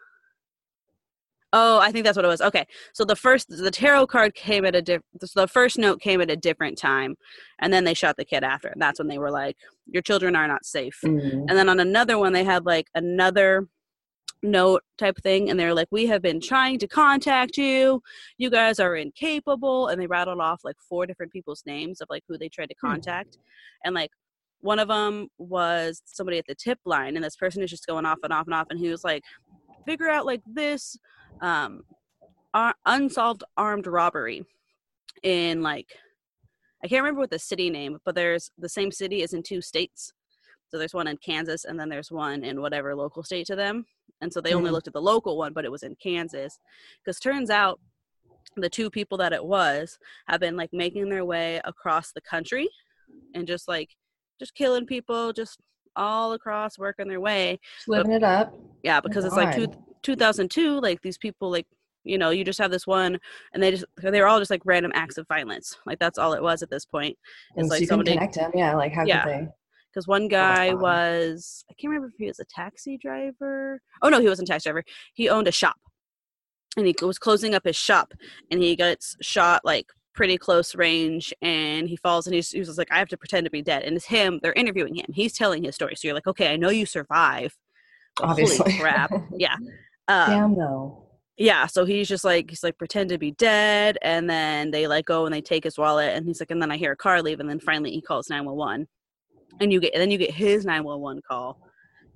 oh 1.56 1.78
i 1.78 1.90
think 1.90 2.04
that's 2.04 2.16
what 2.16 2.24
it 2.26 2.34
was. 2.34 2.42
Okay. 2.50 2.66
So 2.92 3.02
the 3.04 3.16
first 3.16 3.48
the 3.48 3.70
tarot 3.70 4.06
card 4.08 4.34
came 4.34 4.64
at 4.68 4.74
a 4.74 4.82
different 4.82 5.06
so 5.30 5.40
the 5.40 5.48
first 5.58 5.78
note 5.78 5.98
came 6.00 6.20
at 6.20 6.30
a 6.30 6.36
different 6.48 6.76
time 6.76 7.12
and 7.60 7.72
then 7.72 7.84
they 7.84 7.94
shot 7.94 8.16
the 8.18 8.24
kid 8.32 8.42
after 8.44 8.68
and 8.68 8.82
that's 8.82 8.98
when 9.00 9.08
they 9.08 9.18
were 9.24 9.30
like 9.30 9.56
your 9.94 10.02
children 10.02 10.36
are 10.36 10.48
not 10.54 10.64
safe. 10.64 10.98
Mm. 11.04 11.46
and 11.48 11.54
then 11.58 11.68
on 11.68 11.80
another 11.80 12.16
one 12.18 12.32
they 12.32 12.44
had 12.44 12.66
like 12.66 12.88
another 12.94 13.68
note 14.42 14.82
type 14.98 15.16
thing 15.22 15.48
and 15.48 15.58
they 15.58 15.64
were 15.64 15.74
like 15.80 15.88
we 15.90 16.04
have 16.06 16.20
been 16.20 16.40
trying 16.40 16.78
to 16.78 16.86
contact 16.88 17.56
you. 17.56 18.02
You 18.36 18.50
guys 18.50 18.78
are 18.78 18.94
incapable. 18.96 19.88
And 19.88 20.00
they 20.00 20.06
rattled 20.06 20.40
off 20.40 20.60
like 20.64 20.76
four 20.88 21.06
different 21.06 21.32
people's 21.32 21.62
names 21.66 22.00
of 22.02 22.08
like 22.10 22.24
who 22.28 22.36
they 22.36 22.48
tried 22.50 22.68
to 22.70 22.74
Hmm. 22.80 22.88
contact. 22.88 23.38
And 23.84 23.94
like 23.94 24.10
one 24.60 24.78
of 24.78 24.88
them 24.88 25.28
was 25.38 26.02
somebody 26.04 26.38
at 26.38 26.46
the 26.46 26.54
tip 26.54 26.78
line 26.84 27.16
and 27.16 27.24
this 27.24 27.36
person 27.36 27.62
is 27.62 27.70
just 27.70 27.86
going 27.86 28.06
off 28.06 28.18
and 28.22 28.32
off 28.32 28.46
and 28.46 28.54
off 28.54 28.66
and 28.70 28.78
he 28.78 28.88
was 28.88 29.04
like 29.04 29.22
figure 29.86 30.08
out 30.08 30.24
like 30.26 30.40
this 30.46 30.96
um 31.40 31.82
ar- 32.52 32.74
unsolved 32.86 33.44
armed 33.56 33.86
robbery 33.86 34.44
in 35.22 35.62
like 35.62 35.88
I 36.82 36.88
can't 36.88 37.02
remember 37.02 37.20
what 37.20 37.30
the 37.30 37.38
city 37.38 37.70
name, 37.70 37.98
but 38.04 38.14
there's 38.14 38.50
the 38.58 38.68
same 38.68 38.92
city 38.92 39.22
is 39.22 39.32
in 39.32 39.42
two 39.42 39.62
states. 39.62 40.12
So 40.68 40.76
there's 40.76 40.92
one 40.92 41.06
in 41.06 41.16
Kansas 41.16 41.64
and 41.64 41.80
then 41.80 41.88
there's 41.88 42.10
one 42.12 42.44
in 42.44 42.60
whatever 42.60 42.94
local 42.94 43.22
state 43.22 43.46
to 43.46 43.56
them. 43.56 43.86
And 44.20 44.30
so 44.30 44.40
they 44.42 44.52
only 44.52 44.68
Mhm. 44.68 44.74
looked 44.74 44.86
at 44.88 44.92
the 44.92 45.00
local 45.00 45.38
one, 45.38 45.54
but 45.54 45.64
it 45.64 45.70
was 45.72 45.82
in 45.82 45.96
Kansas. 45.96 46.58
Because 47.02 47.18
turns 47.18 47.48
out 47.48 47.80
the 48.56 48.68
two 48.68 48.90
people 48.90 49.16
that 49.18 49.32
it 49.32 49.42
was 49.42 49.98
have 50.28 50.40
been 50.40 50.56
like 50.56 50.72
making 50.74 51.08
their 51.08 51.24
way 51.24 51.58
across 51.64 52.12
the 52.12 52.20
country 52.20 52.68
and 53.34 53.46
just 53.46 53.66
like 53.66 53.96
just 54.38 54.54
killing 54.54 54.84
people 54.84 55.32
just 55.32 55.58
all 55.96 56.32
across 56.34 56.78
working 56.78 57.08
their 57.08 57.20
way 57.20 57.58
Just 57.76 57.88
living 57.88 58.12
it 58.12 58.22
up. 58.22 58.54
yeah 58.82 59.00
because 59.00 59.24
it's 59.24 59.36
like 59.36 59.54
two. 59.56 59.68
2002 60.04 60.80
like 60.80 61.00
these 61.02 61.18
people 61.18 61.50
like 61.50 61.66
you 62.04 62.18
know 62.18 62.30
you 62.30 62.44
just 62.44 62.58
have 62.58 62.70
this 62.70 62.86
one 62.86 63.18
and 63.52 63.62
they 63.62 63.70
just 63.70 63.84
they're 63.96 64.28
all 64.28 64.38
just 64.38 64.50
like 64.50 64.62
random 64.64 64.92
acts 64.94 65.18
of 65.18 65.26
violence. 65.26 65.76
Like 65.86 65.98
that's 65.98 66.18
all 66.18 66.34
it 66.34 66.42
was 66.42 66.62
at 66.62 66.70
this 66.70 66.84
point. 66.84 67.16
And 67.56 67.64
it's 67.64 67.68
so 67.68 67.74
like 67.74 67.80
you 67.80 67.86
somebody 67.86 68.12
connect 68.12 68.34
them. 68.36 68.52
Yeah, 68.54 68.76
like 68.76 68.92
how 68.92 69.04
Yeah. 69.04 69.24
could 69.24 69.32
they? 69.32 69.48
because 69.92 70.08
one 70.08 70.26
guy 70.26 70.74
was 70.74 71.64
i 71.70 71.74
can't 71.74 71.90
remember 71.90 72.08
if 72.08 72.14
he 72.18 72.26
was 72.26 72.40
a 72.40 72.44
taxi 72.44 72.98
driver. 72.98 73.80
Oh 74.02 74.08
no 74.08 74.20
he 74.20 74.28
wasn't 74.28 74.48
a 74.48 74.52
taxi 74.52 74.68
driver. 74.68 74.84
He 75.14 75.28
owned 75.28 75.48
a 75.48 75.52
shop. 75.52 75.76
And 76.76 76.86
he 76.86 76.94
was 77.02 77.18
closing 77.20 77.54
up 77.54 77.64
his 77.64 77.76
shop 77.76 78.12
and 78.50 78.60
he 78.60 78.74
gets 78.76 79.16
shot 79.22 79.64
like 79.64 79.86
pretty 80.12 80.36
close 80.36 80.74
range 80.74 81.32
and 81.42 81.88
he 81.88 81.96
falls 81.96 82.26
and 82.26 82.34
he's, 82.34 82.50
he 82.50 82.58
was 82.60 82.78
like 82.78 82.90
i 82.92 82.98
have 82.98 83.08
to 83.08 83.16
pretend 83.16 83.44
to 83.44 83.50
be 83.50 83.62
dead. 83.62 83.82
And 83.84 83.96
it's 83.96 84.06
him 84.06 84.40
they're 84.42 84.52
interviewing 84.54 84.96
him. 84.96 85.06
He's 85.14 85.32
telling 85.32 85.64
his 85.64 85.74
story. 85.76 85.94
So 85.96 86.08
you're 86.08 86.14
like 86.14 86.26
okay 86.26 86.52
i 86.52 86.56
know 86.56 86.70
you 86.70 86.84
survive. 86.86 87.56
Obviously. 88.20 88.58
holy 88.58 88.78
crap. 88.78 89.10
Yeah 89.38 89.56
um, 90.08 90.30
Damn 90.30 90.56
no. 90.56 91.06
yeah 91.36 91.66
so 91.66 91.84
he's 91.84 92.08
just 92.08 92.24
like 92.24 92.50
he's 92.50 92.62
like 92.62 92.78
pretend 92.78 93.10
to 93.10 93.18
be 93.18 93.32
dead 93.32 93.98
and 94.02 94.28
then 94.28 94.70
they 94.70 94.86
let 94.86 95.04
go 95.04 95.26
and 95.26 95.34
they 95.34 95.40
take 95.40 95.64
his 95.64 95.78
wallet 95.78 96.14
and 96.14 96.26
he's 96.26 96.40
like 96.40 96.50
and 96.50 96.60
then 96.60 96.70
i 96.70 96.76
hear 96.76 96.92
a 96.92 96.96
car 96.96 97.22
leave 97.22 97.40
and 97.40 97.48
then 97.48 97.60
finally 97.60 97.90
he 97.90 98.00
calls 98.00 98.28
911 98.28 98.86
and 99.60 99.72
you 99.72 99.80
get 99.80 99.92
and 99.94 100.00
then 100.00 100.10
you 100.10 100.18
get 100.18 100.30
his 100.30 100.64
911 100.64 101.22
call 101.26 101.58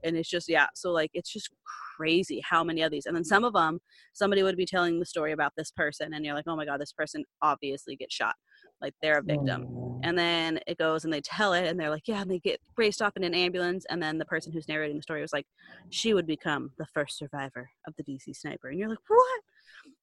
and 0.04 0.16
it's 0.16 0.28
just 0.28 0.48
yeah 0.48 0.66
so 0.74 0.90
like 0.90 1.10
it's 1.14 1.32
just 1.32 1.50
crazy 1.96 2.40
how 2.48 2.62
many 2.62 2.82
of 2.82 2.90
these 2.92 3.06
and 3.06 3.16
then 3.16 3.24
some 3.24 3.44
of 3.44 3.52
them 3.52 3.80
somebody 4.12 4.42
would 4.42 4.56
be 4.56 4.66
telling 4.66 5.00
the 5.00 5.06
story 5.06 5.32
about 5.32 5.52
this 5.56 5.70
person 5.72 6.14
and 6.14 6.24
you're 6.24 6.34
like 6.34 6.44
oh 6.46 6.56
my 6.56 6.64
god 6.64 6.80
this 6.80 6.92
person 6.92 7.24
obviously 7.42 7.96
gets 7.96 8.14
shot 8.14 8.34
like 8.80 8.94
they're 9.02 9.18
a 9.18 9.22
victim. 9.22 9.66
Mm. 9.66 10.00
and 10.04 10.18
then 10.18 10.60
it 10.66 10.78
goes 10.78 11.04
and 11.04 11.12
they 11.12 11.20
tell 11.20 11.52
it 11.52 11.66
and 11.66 11.78
they're 11.78 11.90
like 11.90 12.06
yeah 12.06 12.22
and 12.22 12.30
they 12.30 12.38
get 12.38 12.60
raced 12.76 13.02
off 13.02 13.16
in 13.16 13.24
an 13.24 13.34
ambulance 13.34 13.84
and 13.90 14.02
then 14.02 14.18
the 14.18 14.24
person 14.24 14.52
who's 14.52 14.68
narrating 14.68 14.96
the 14.96 15.02
story 15.02 15.20
was 15.20 15.32
like 15.32 15.46
she 15.90 16.14
would 16.14 16.26
become 16.26 16.70
the 16.78 16.86
first 16.86 17.18
survivor 17.18 17.68
of 17.86 17.94
the 17.96 18.04
dc 18.04 18.34
sniper. 18.36 18.68
And 18.68 18.78
you're 18.78 18.88
like 18.88 18.98
what? 19.08 19.40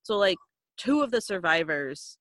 So 0.04 0.18
like 0.18 0.38
two 0.78 1.02
of 1.02 1.12
the 1.12 1.22
survivors 1.22 2.18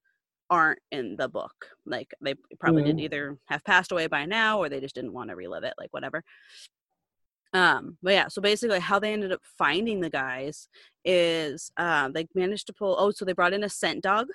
aren't 0.50 0.78
in 0.92 1.16
the 1.16 1.28
book. 1.28 1.54
Like 1.86 2.12
they 2.20 2.34
probably 2.60 2.82
didn't 2.82 3.00
either 3.00 3.38
have 3.46 3.64
passed 3.64 3.92
away 3.92 4.06
by 4.06 4.26
now 4.26 4.58
or 4.58 4.68
they 4.68 4.80
just 4.80 4.94
didn't 4.94 5.12
want 5.12 5.30
to 5.30 5.36
relive 5.36 5.64
it 5.64 5.74
like 5.78 5.92
whatever. 5.92 6.22
Um 7.52 7.98
but 8.02 8.12
yeah 8.12 8.28
so 8.28 8.42
basically 8.42 8.80
how 8.80 8.98
they 8.98 9.12
ended 9.12 9.32
up 9.32 9.40
finding 9.58 10.00
the 10.00 10.10
guys 10.10 10.68
is 11.04 11.70
um 11.76 12.12
they 12.12 12.26
managed 12.34 12.66
to 12.66 12.72
pull 12.72 12.96
oh 12.98 13.10
so 13.10 13.24
they 13.24 13.32
brought 13.32 13.52
in 13.52 13.64
a 13.64 13.68
scent 13.68 14.02
dog 14.02 14.26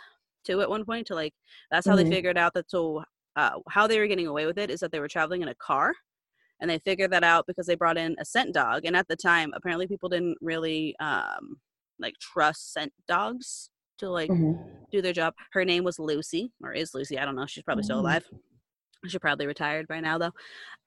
too 0.43 0.62
at 0.62 0.69
one 0.69 0.86
point 0.86 1.08
to 1.08 1.15
like 1.15 1.34
that's 1.72 1.88
how 1.88 1.96
Mhm. 1.96 2.03
they 2.03 2.10
figured 2.10 2.38
out 2.38 2.53
that 2.53 2.69
so 2.69 3.03
uh, 3.36 3.60
how 3.69 3.88
they 3.88 4.00
were 4.00 4.08
getting 4.08 4.27
away 4.27 4.46
with 4.46 4.58
it 4.58 4.69
is 4.69 4.79
that 4.79 4.91
they 4.91 5.00
were 5.00 5.08
traveling 5.08 5.41
in 5.41 5.48
a 5.50 5.55
car 5.55 5.93
and 6.62 6.69
they 6.69 6.79
figured 6.79 7.12
that 7.12 7.24
out 7.24 7.46
because 7.48 7.65
they 7.67 7.75
brought 7.75 7.98
in 7.98 8.15
a 8.19 8.25
scent 8.25 8.53
dog 8.53 8.86
and 8.86 8.96
at 8.96 9.08
the 9.08 9.15
time 9.15 9.51
apparently 9.55 9.88
people 9.88 10.10
didn't 10.10 10.38
really 10.41 10.96
um 11.00 11.58
like 12.00 12.15
trust 12.19 12.74
scent 12.74 12.91
dogs 13.08 13.69
to 13.98 14.10
like 14.10 14.29
Mhm. 14.29 14.58
do 14.91 15.01
their 15.01 15.13
job 15.13 15.34
her 15.53 15.63
name 15.63 15.84
was 15.84 16.00
lucy 16.00 16.51
or 16.63 16.74
is 16.74 16.93
lucy 16.93 17.17
i 17.19 17.25
don't 17.25 17.36
know 17.36 17.46
she's 17.46 17.63
probably 17.63 17.84
still 17.84 17.98
Mm. 17.98 18.01
alive 18.01 18.25
she's 19.08 19.19
probably 19.19 19.48
retired 19.48 19.88
by 19.88 20.00
now 20.00 20.17
though 20.17 20.34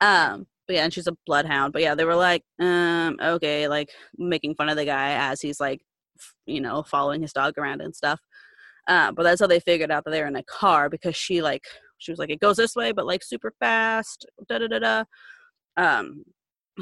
um 0.01 0.47
but 0.67 0.77
yeah 0.77 0.85
and 0.85 0.93
she's 0.93 1.07
a 1.07 1.17
bloodhound 1.27 1.73
but 1.73 1.83
yeah 1.83 1.95
they 1.95 2.05
were 2.05 2.15
like 2.17 2.45
um 2.61 3.19
okay 3.23 3.69
like 3.69 3.91
making 4.19 4.55
fun 4.55 4.69
of 4.69 4.77
the 4.77 4.85
guy 4.85 5.13
as 5.31 5.41
he's 5.41 5.61
like 5.61 5.81
f- 6.19 6.35
you 6.47 6.61
know 6.61 6.83
following 6.83 7.23
his 7.23 7.33
dog 7.33 7.57
around 7.59 7.81
and 7.81 7.95
stuff 7.97 8.21
uh, 8.89 9.13
but 9.13 9.23
that's 9.23 9.41
how 9.41 9.47
they 9.47 9.61
figured 9.61 9.91
out 9.91 10.05
that 10.05 10.11
they 10.11 10.21
were 10.21 10.27
in 10.29 10.37
a 10.37 10.43
car 10.45 10.89
because 10.89 11.17
she 11.17 11.41
like 11.43 11.65
she 11.99 12.11
was 12.13 12.19
like 12.19 12.31
it 12.31 12.41
goes 12.41 12.57
this 12.57 12.75
way 12.75 12.93
but 12.93 13.07
like 13.07 13.23
super 13.23 13.53
fast 13.61 14.27
da 14.49 14.59
da 14.59 14.67
da 14.67 14.79
da 14.79 15.05
um 15.77 16.25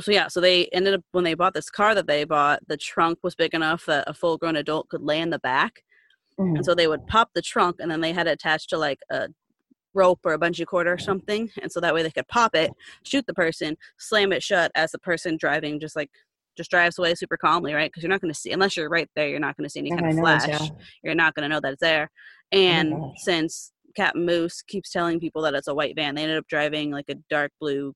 so 0.01 0.11
yeah 0.13 0.29
so 0.29 0.41
they 0.41 0.67
ended 0.67 0.95
up 0.95 1.03
when 1.13 1.25
they 1.25 1.35
bought 1.35 1.53
this 1.55 1.69
car 1.71 1.95
that 1.95 2.07
they 2.07 2.25
bought 2.25 2.61
the 2.69 2.77
trunk 2.77 3.19
was 3.23 3.35
big 3.35 3.55
enough 3.55 3.85
that 3.87 4.05
a 4.07 4.15
full 4.15 4.39
grown 4.39 4.57
adult 4.57 4.89
could 4.89 5.03
lay 5.03 5.21
in 5.21 5.31
the 5.31 5.39
back 5.41 5.83
Mhm. 6.39 6.57
and 6.57 6.65
so 6.65 6.75
they 6.75 6.87
would 6.89 7.07
pop 7.07 7.31
the 7.35 7.43
trunk 7.43 7.77
and 7.81 7.91
then 7.91 8.01
they 8.01 8.13
had 8.13 8.27
it 8.27 8.31
attached 8.31 8.71
to 8.71 8.79
like 8.79 9.01
a 9.11 9.29
rope 9.93 10.21
or 10.25 10.33
a 10.33 10.39
bungee 10.39 10.65
cord 10.65 10.87
or 10.87 10.97
something 10.97 11.51
and 11.61 11.71
so 11.71 11.81
that 11.81 11.93
way 11.93 12.03
they 12.03 12.11
could 12.11 12.29
pop 12.29 12.55
it 12.55 12.71
shoot 13.03 13.27
the 13.27 13.35
person 13.35 13.77
slam 13.99 14.33
it 14.33 14.43
shut 14.43 14.71
as 14.75 14.93
the 14.93 14.99
person 14.99 15.37
driving 15.37 15.81
just 15.81 15.97
like 15.97 16.11
just 16.57 16.71
drives 16.71 16.99
away 16.99 17.15
super 17.15 17.37
calmly 17.37 17.73
right? 17.75 17.91
Because 17.91 18.03
you're 18.03 18.11
not 18.11 18.21
going 18.21 18.33
to 18.33 18.39
see 18.39 18.51
unless 18.53 18.77
you're 18.77 18.89
right 18.89 19.09
there 19.17 19.29
you're 19.29 19.41
not 19.41 19.57
going 19.57 19.65
to 19.65 19.71
see 19.71 19.81
any 19.81 19.91
kind 19.91 20.07
of 20.07 20.17
I 20.19 20.21
flash. 20.21 20.49
Yeah. 20.49 20.67
you're 21.03 21.15
not 21.15 21.35
going 21.35 21.43
to 21.49 21.49
know 21.55 21.61
that 21.61 21.73
it's 21.73 21.81
there. 21.81 22.11
And 22.53 22.95
since 23.17 23.73
captain 23.97 24.25
moose 24.25 24.63
keeps 24.63 24.91
telling 24.91 25.19
people 25.19 25.43
that 25.43 25.55
it's 25.55 25.67
a 25.69 25.75
white 25.75 25.97
van 25.97 26.15
they 26.15 26.23
ended 26.23 26.39
up 26.39 26.47
driving 26.49 26.93
like 26.93 27.07
a 27.09 27.15
dark 27.29 27.51
blue 27.61 27.93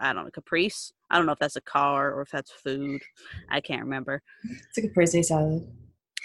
i 0.00 0.12
don't 0.12 0.24
know 0.24 0.30
caprice? 0.30 0.92
I 1.10 1.16
don't 1.16 1.26
know 1.26 1.32
if 1.32 1.38
that's 1.38 1.56
a 1.56 1.60
car 1.62 2.12
or 2.12 2.20
if 2.22 2.30
that's 2.30 2.50
food. 2.52 3.00
I 3.50 3.60
can't 3.62 3.82
remember. 3.82 4.20
It's 4.68 4.76
a 4.78 4.82
caprese 4.82 5.22
salad. 5.22 5.66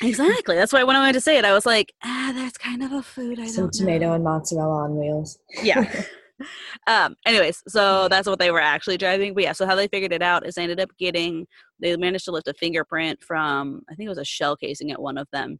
exactly. 0.01 0.55
That's 0.57 0.73
why 0.73 0.83
when 0.83 0.95
i 0.95 0.99
wanted 0.99 1.13
to 1.13 1.21
say 1.21 1.37
it 1.37 1.45
i 1.45 1.53
was 1.53 1.65
like 1.65 1.93
ah 2.03 2.31
that's 2.35 2.57
kind 2.57 2.83
of 2.83 2.91
a 2.91 3.01
food 3.03 3.39
i 3.39 3.47
Some 3.47 3.69
tomato 3.71 4.07
know. 4.07 4.13
and 4.13 4.23
mozzarella 4.23 4.83
on 4.85 4.97
wheels. 4.97 5.39
yeah 5.61 6.03
um 6.87 7.15
anyways 7.25 7.63
so 7.67 8.07
that's 8.07 8.27
what 8.27 8.39
they 8.39 8.51
were 8.51 8.61
actually 8.61 8.97
driving. 8.97 9.33
But 9.33 9.43
yeah 9.43 9.51
so 9.53 9.65
how 9.65 9.75
they 9.75 9.87
figured 9.87 10.13
it 10.13 10.21
out 10.21 10.45
is 10.45 10.55
they 10.55 10.63
ended 10.63 10.79
up 10.79 10.89
getting 10.97 11.47
they 11.79 11.95
managed 11.97 12.25
to 12.25 12.31
lift 12.31 12.47
a 12.47 12.53
fingerprint 12.53 13.23
from 13.23 13.81
i 13.89 13.95
think 13.95 14.05
it 14.07 14.09
was 14.09 14.17
a 14.17 14.25
shell 14.25 14.55
casing 14.55 14.91
at 14.91 15.01
one 15.01 15.17
of 15.17 15.27
them. 15.31 15.59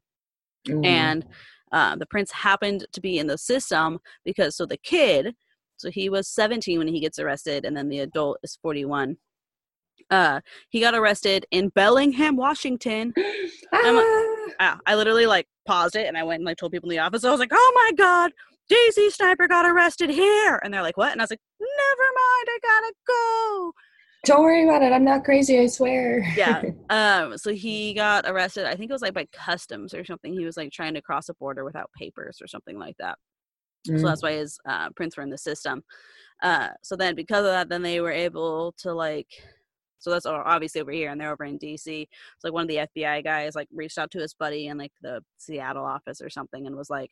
Mm. 0.67 0.85
and 0.85 1.25
uh, 1.73 1.95
the 1.95 2.05
prints 2.05 2.31
happened 2.31 2.85
to 2.93 3.01
be 3.01 3.19
in 3.19 3.27
the 3.27 3.37
system 3.37 3.99
because 4.23 4.55
so 4.55 4.65
the 4.65 4.77
kid 4.77 5.35
so 5.75 5.91
he 5.91 6.07
was 6.07 6.29
17 6.29 6.77
when 6.79 6.87
he 6.87 7.01
gets 7.01 7.19
arrested 7.19 7.65
and 7.65 7.75
then 7.75 7.89
the 7.89 7.99
adult 7.99 8.37
is 8.43 8.57
41 8.61 9.17
uh 10.09 10.39
he 10.69 10.79
got 10.79 10.93
arrested 10.95 11.45
in 11.51 11.69
bellingham 11.69 12.37
washington. 12.37 13.13
Ah! 13.75 14.47
Ah, 14.59 14.79
i 14.85 14.95
literally 14.95 15.25
like 15.25 15.47
paused 15.65 15.95
it 15.95 16.07
and 16.07 16.17
i 16.17 16.23
went 16.23 16.39
and 16.39 16.45
like 16.45 16.57
told 16.57 16.71
people 16.71 16.89
in 16.89 16.95
the 16.95 17.03
office. 17.03 17.23
I 17.23 17.31
was 17.31 17.39
like 17.39 17.51
oh 17.51 17.71
my 17.75 17.91
god 17.97 18.31
dc 18.71 19.11
sniper 19.11 19.47
got 19.47 19.65
arrested 19.65 20.09
here 20.09 20.59
and 20.63 20.73
they're 20.73 20.81
like 20.81 20.97
what 20.97 21.11
and 21.11 21.21
i 21.21 21.23
was 21.23 21.29
like 21.31 21.41
never 21.59 22.07
mind 22.15 22.47
i 22.47 22.59
gotta 22.61 22.93
go 23.07 23.73
Don't 24.25 24.41
worry 24.43 24.63
about 24.63 24.81
it. 24.83 24.93
I'm 24.93 25.03
not 25.03 25.25
crazy. 25.25 25.59
I 25.59 25.67
swear. 25.67 26.23
yeah 26.37 26.61
um 26.89 27.37
so 27.37 27.51
he 27.53 27.93
got 27.93 28.25
arrested 28.25 28.65
i 28.65 28.75
think 28.75 28.89
it 28.89 28.93
was 28.93 29.01
like 29.01 29.13
by 29.13 29.27
customs 29.33 29.93
or 29.93 30.05
something 30.05 30.33
he 30.33 30.45
was 30.45 30.55
like 30.57 30.71
trying 30.71 30.93
to 30.93 31.01
cross 31.01 31.27
a 31.29 31.33
border 31.35 31.65
without 31.65 31.89
papers 31.97 32.37
or 32.41 32.47
something 32.47 32.77
like 32.79 32.95
that 32.99 33.17
Mm. 33.85 33.99
so 33.99 34.07
that's 34.07 34.23
why 34.23 34.31
his 34.31 34.57
uh, 34.65 34.87
prints 34.95 35.17
were 35.17 35.23
in 35.23 35.29
the 35.29 35.37
system 35.37 35.83
uh, 36.41 36.69
so 36.83 36.95
then 36.95 37.15
because 37.15 37.39
of 37.39 37.51
that 37.51 37.67
then 37.67 37.81
they 37.81 37.99
were 37.99 38.13
able 38.13 38.73
to 38.77 38.93
like 38.93 39.27
so 39.99 40.09
that's 40.09 40.25
obviously 40.25 40.79
over 40.79 40.91
here 40.93 41.11
and 41.11 41.19
they're 41.19 41.33
over 41.33 41.43
in 41.43 41.59
dc 41.59 41.83
so 41.83 42.47
like 42.47 42.53
one 42.53 42.61
of 42.61 42.69
the 42.69 42.87
fbi 42.95 43.21
guys 43.21 43.55
like 43.55 43.67
reached 43.73 43.97
out 43.97 44.09
to 44.11 44.19
his 44.19 44.33
buddy 44.33 44.67
in 44.67 44.77
like 44.77 44.93
the 45.01 45.21
seattle 45.37 45.83
office 45.83 46.21
or 46.21 46.29
something 46.29 46.65
and 46.65 46.77
was 46.77 46.89
like 46.89 47.11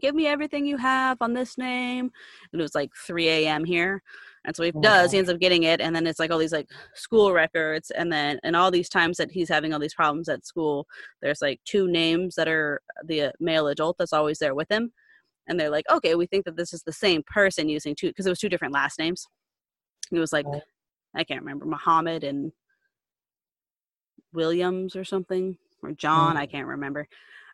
give 0.00 0.14
me 0.14 0.26
everything 0.26 0.66
you 0.66 0.76
have 0.76 1.18
on 1.20 1.32
this 1.32 1.56
name 1.58 2.10
and 2.52 2.60
it 2.60 2.62
was 2.62 2.74
like 2.74 2.90
3 3.06 3.28
a.m 3.28 3.64
here 3.64 4.02
and 4.44 4.54
so 4.54 4.62
he 4.62 4.72
Oh 4.74 4.80
does 4.80 5.12
he 5.12 5.18
ends 5.18 5.30
up 5.30 5.38
getting 5.40 5.62
it 5.64 5.80
and 5.80 5.94
then 5.94 6.06
it's 6.06 6.18
like 6.18 6.30
all 6.30 6.38
these 6.38 6.52
like 6.52 6.68
school 6.94 7.32
records 7.32 7.90
and 7.90 8.12
then 8.12 8.38
and 8.42 8.54
all 8.56 8.70
these 8.70 8.88
times 8.88 9.16
that 9.16 9.30
he's 9.30 9.48
having 9.48 9.72
all 9.72 9.78
these 9.80 9.94
problems 9.94 10.28
at 10.28 10.44
school 10.46 10.86
there's 11.22 11.42
like 11.42 11.60
two 11.64 11.88
names 11.88 12.34
that 12.34 12.48
are 12.48 12.80
the 13.04 13.22
uh, 13.22 13.32
male 13.40 13.68
adult 13.68 13.96
that's 13.98 14.12
always 14.12 14.38
there 14.38 14.54
with 14.54 14.70
him 14.70 14.92
and 15.46 15.58
they're 15.58 15.70
like 15.70 15.88
okay 15.90 16.14
we 16.14 16.26
think 16.26 16.44
that 16.44 16.56
this 16.56 16.72
is 16.72 16.82
the 16.82 16.92
same 16.92 17.22
person 17.26 17.68
using 17.68 17.94
two 17.94 18.08
because 18.08 18.26
it 18.26 18.30
was 18.30 18.38
two 18.40 18.48
different 18.48 18.74
last 18.74 18.98
names. 18.98 19.26
It 20.12 20.18
was 20.18 20.32
like 20.32 20.46
Right. 20.46 20.62
i 21.14 21.24
can't 21.24 21.40
remember 21.40 21.64
muhammad 21.66 22.24
and 22.24 22.52
williams 24.32 24.94
or 24.94 25.04
something 25.04 25.56
or 25.82 25.92
john 25.92 26.36
i 26.36 26.46
can't 26.46 26.66
remember. 26.66 27.08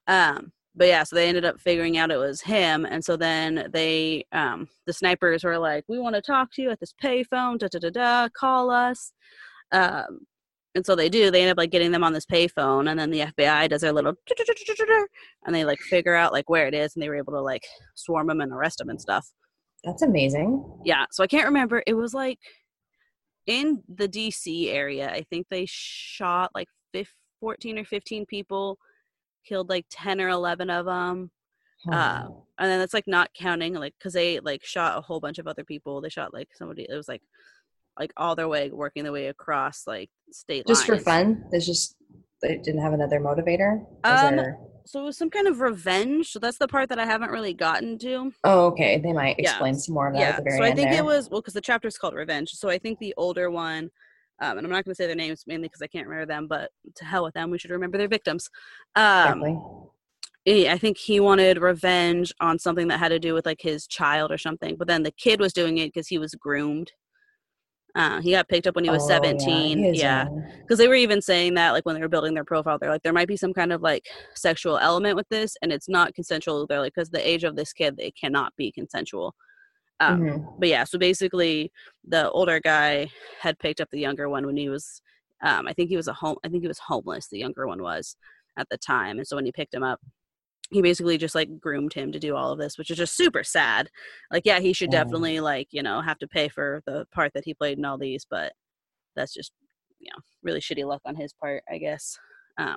Um 0.07 0.53
but 0.75 0.87
yeah 0.87 1.03
so 1.03 1.17
they 1.17 1.29
ended 1.29 1.45
up 1.45 1.61
figuring 1.61 1.97
out 1.99 2.11
it 2.11 2.17
was 2.17 2.41
him 2.41 2.85
and 2.85 3.05
so 3.05 3.17
then 3.17 3.69
they 3.73 4.25
um 4.33 4.69
the 4.87 4.93
snipers 4.93 5.45
were 5.45 5.59
like 5.59 5.85
we 5.89 5.99
want 5.99 6.15
to 6.15 6.23
talk 6.23 6.53
to 6.53 6.63
you 6.63 6.71
at 6.71 6.81
this 6.81 6.95
payphone 7.03 7.59
da 7.59 7.69
da 7.71 7.79
da 7.79 7.91
da 7.91 8.29
call 8.29 8.71
us 8.71 9.13
um 9.73 10.21
and 10.75 10.85
so 10.85 10.97
they 10.97 11.09
do 11.09 11.31
they 11.31 11.43
end 11.43 11.51
up 11.51 11.59
like 11.59 11.71
getting 11.71 11.93
them 11.93 12.05
on 12.05 12.13
this 12.13 12.27
payphone 12.27 12.91
and 12.91 12.99
then 12.99 13.11
the 13.11 13.21
fbi 13.21 13.69
does 13.69 13.83
their 13.83 13.93
little 13.93 14.15
and 15.47 15.55
they 15.55 15.65
like 15.65 15.81
figure 15.81 16.15
out 16.15 16.33
like 16.33 16.49
where 16.51 16.67
it 16.67 16.75
is 16.75 16.95
and 16.95 17.03
they 17.03 17.09
were 17.09 17.17
able 17.17 17.33
to 17.33 17.41
like 17.41 17.65
swarm 17.95 18.27
them 18.27 18.41
and 18.41 18.53
arrest 18.53 18.79
them 18.79 18.89
and 18.89 19.01
stuff 19.01 19.29
That's 19.85 20.03
amazing. 20.03 20.65
yeah 20.85 21.07
so 21.11 21.23
i 21.23 21.27
can't 21.27 21.47
remember 21.47 21.83
it 21.87 21.95
was 21.95 22.15
like 22.15 22.39
in 23.47 23.83
the 23.89 24.09
dc 24.09 24.69
area 24.73 25.11
i 25.11 25.23
think 25.31 25.47
they 25.51 25.67
shot 25.69 26.51
like 26.55 26.69
15, 26.93 27.07
14 27.41 27.79
or 27.79 27.85
15 27.85 28.27
people 28.27 28.79
killed 29.45 29.69
like 29.69 29.87
10 29.91 30.21
or 30.21 30.29
11 30.29 30.71
of 30.71 30.87
them 30.87 31.31
Uh, 31.91 32.25
Oh. 32.29 32.47
and 32.59 32.71
then 32.71 32.79
that's 32.79 32.95
like 32.95 33.07
not 33.07 33.29
counting 33.35 33.75
like 33.75 33.95
because 33.99 34.15
they 34.15 34.41
like 34.41 34.65
shot 34.65 34.97
a 34.99 35.01
whole 35.03 35.21
bunch 35.21 35.39
of 35.39 35.47
other 35.47 35.65
people 35.65 36.01
they 36.01 36.09
shot 36.09 36.33
like 36.33 36.49
somebody 36.55 36.87
it 36.89 36.95
was 36.95 37.09
like 37.09 37.23
like 37.99 38.13
all 38.17 38.35
their 38.35 38.49
way 38.49 38.71
working 38.71 39.03
their 39.05 39.13
way 39.13 39.27
across 39.29 39.87
like 39.87 40.11
state 40.33 40.67
just 40.67 40.85
for 40.87 40.99
fun. 40.99 41.45
There's 41.51 41.67
just 41.67 41.95
they 42.43 42.57
didn't 42.59 42.81
have 42.81 42.93
another 42.93 43.21
motivator. 43.21 43.85
Um, 44.03 44.37
there- 44.37 44.59
so 44.87 45.01
it 45.01 45.05
was 45.05 45.17
some 45.17 45.31
kind 45.31 45.47
of 45.47 45.61
revenge. 45.61 46.31
So 46.33 46.39
that's 46.39 46.59
the 46.59 46.69
part 46.69 46.91
that 46.91 46.99
I 46.99 47.07
haven't 47.07 47.31
really 47.31 47.55
gotten 47.55 47.97
to. 48.01 48.33
Oh, 48.45 48.67
okay. 48.67 48.99
They 48.99 49.13
might 49.15 49.37
Yeah. 49.39 49.51
explain 49.51 49.77
some 49.77 49.95
more 49.95 50.09
of 50.09 50.15
that 50.15 50.21
at 50.21 50.29
Yeah. 50.33 50.37
the 50.37 50.43
very 50.43 50.59
So 50.59 50.65
I 50.65 50.75
think 50.75 50.91
there. 50.91 50.99
it 51.01 51.05
was 51.05 51.31
well 51.31 51.41
because 51.41 51.55
the 51.55 51.61
chapter 51.63 51.89
is 51.89 51.97
called 51.97 52.13
Revenge. 52.15 52.51
So 52.51 52.69
I 52.69 52.77
think 52.79 52.99
the 52.99 53.15
older 53.17 53.51
one, 53.51 53.91
um, 54.41 54.59
and 54.59 54.67
I'm 54.67 54.73
not 54.73 54.85
going 54.85 54.93
to 54.93 54.97
say 54.97 55.07
their 55.07 55.15
names 55.15 55.45
mainly 55.47 55.69
because 55.69 55.83
I 55.83 55.87
can't 55.87 56.09
remember 56.09 56.27
them, 56.27 56.47
but 56.49 56.71
to 56.97 57.05
hell 57.05 57.25
with 57.25 57.35
them. 57.35 57.51
We 57.51 57.59
should 57.59 57.71
remember 57.71 57.99
their 57.99 58.09
victims. 58.09 58.51
Um, 58.97 59.43
Exactly. 59.43 60.71
I 60.71 60.79
think 60.79 60.99
he 60.99 61.21
wanted 61.21 61.59
revenge 61.59 62.33
on 62.41 62.59
something 62.59 62.89
that 62.89 62.99
had 62.99 63.09
to 63.09 63.19
do 63.19 63.33
with 63.33 63.47
like 63.47 63.61
his 63.63 63.87
child 63.87 64.31
or 64.31 64.39
something. 64.39 64.77
But 64.77 64.89
then 64.89 65.03
the 65.03 65.13
kid 65.13 65.41
was 65.41 65.53
doing 65.53 65.79
it 65.79 65.87
because 65.89 66.09
he 66.09 66.19
was 66.19 66.35
groomed. 66.35 66.93
Uh, 67.95 68.21
he 68.21 68.33
got 68.33 68.49
picked 68.49 68.67
up 68.67 68.75
when 68.75 68.85
he 68.85 68.91
was 68.91 69.05
Oh, 69.05 69.09
17. 69.09 69.79
he 69.79 69.89
is 69.89 69.99
Yeah. 69.99 70.27
Because 70.61 70.79
they 70.79 70.89
were 70.89 70.97
even 70.97 71.23
saying 71.23 71.55
that 71.55 71.71
like 71.71 71.87
when 71.87 71.95
they 71.95 72.01
were 72.01 72.09
building 72.09 72.35
their 72.35 72.45
profile, 72.45 72.77
they're 72.79 72.91
like, 72.91 73.05
there 73.05 73.13
might 73.13 73.29
be 73.29 73.37
some 73.37 73.55
kind 73.55 73.73
of 73.73 73.83
like 73.83 74.05
sexual 74.35 74.79
element 74.79 75.17
with 75.17 75.29
this 75.29 75.57
and 75.63 75.73
it's 75.73 75.89
not 75.89 76.13
consensual. 76.15 76.67
They're 76.67 76.81
like, 76.81 76.93
because 76.95 77.11
the 77.11 77.27
age 77.27 77.45
of 77.45 77.55
this 77.55 77.73
kid, 77.73 77.95
it 77.99 78.15
cannot 78.17 78.53
be 78.57 78.73
consensual. 78.73 79.35
Um, 80.01 80.21
Mhm. 80.21 80.59
but 80.61 80.69
yeah, 80.69 80.85
so 80.85 80.99
basically, 80.99 81.73
the 82.05 82.31
older 82.31 82.61
guy 82.61 83.09
had 83.41 83.59
picked 83.59 83.81
up 83.81 83.89
the 83.91 84.01
younger 84.01 84.29
one 84.29 84.45
when 84.47 84.57
he 84.57 84.69
was, 84.69 85.01
um, 85.43 85.67
I 85.69 85.73
think 85.73 85.89
he 85.89 85.97
was 85.97 86.09
a 86.09 86.13
home, 86.13 86.37
I 86.45 86.49
think 86.49 86.63
he 86.63 86.69
was 86.69 86.79
homeless. 86.81 87.29
The 87.29 87.39
younger 87.39 87.67
one 87.67 87.83
was 87.83 88.17
at 88.59 88.69
the 88.71 88.79
time, 88.79 89.19
and 89.19 89.27
so 89.27 89.37
when 89.37 89.45
he 89.47 89.53
picked 89.53 89.75
him 89.75 89.83
up, 89.85 90.01
he 90.71 90.83
basically 90.83 91.19
just 91.19 91.35
like 91.35 91.61
groomed 91.61 91.93
him 91.95 92.11
to 92.13 92.19
do 92.19 92.35
all 92.37 92.51
of 92.53 92.59
this, 92.59 92.79
which 92.79 92.91
is 92.91 92.97
just 92.99 93.17
super 93.17 93.45
sad. 93.45 93.89
Like, 94.33 94.45
yeah, 94.47 94.61
he 94.61 94.73
should 94.73 94.93
Yeah. 94.93 95.05
definitely 95.05 95.41
like 95.41 95.69
you 95.73 95.83
know 95.83 96.01
have 96.01 96.19
to 96.19 96.29
pay 96.29 96.49
for 96.49 96.83
the 96.87 97.07
part 97.13 97.33
that 97.35 97.45
he 97.45 97.55
played 97.55 97.79
in 97.79 97.85
all 97.85 97.99
these, 97.99 98.27
but 98.29 98.53
that's 99.17 99.33
just 99.35 99.53
you 100.01 100.11
know 100.13 100.21
really 100.43 100.61
shitty 100.61 100.85
luck 100.87 101.03
on 101.05 101.15
his 101.17 101.33
part, 101.35 101.63
I 101.71 101.79
guess. 101.79 102.19
Um, 102.59 102.77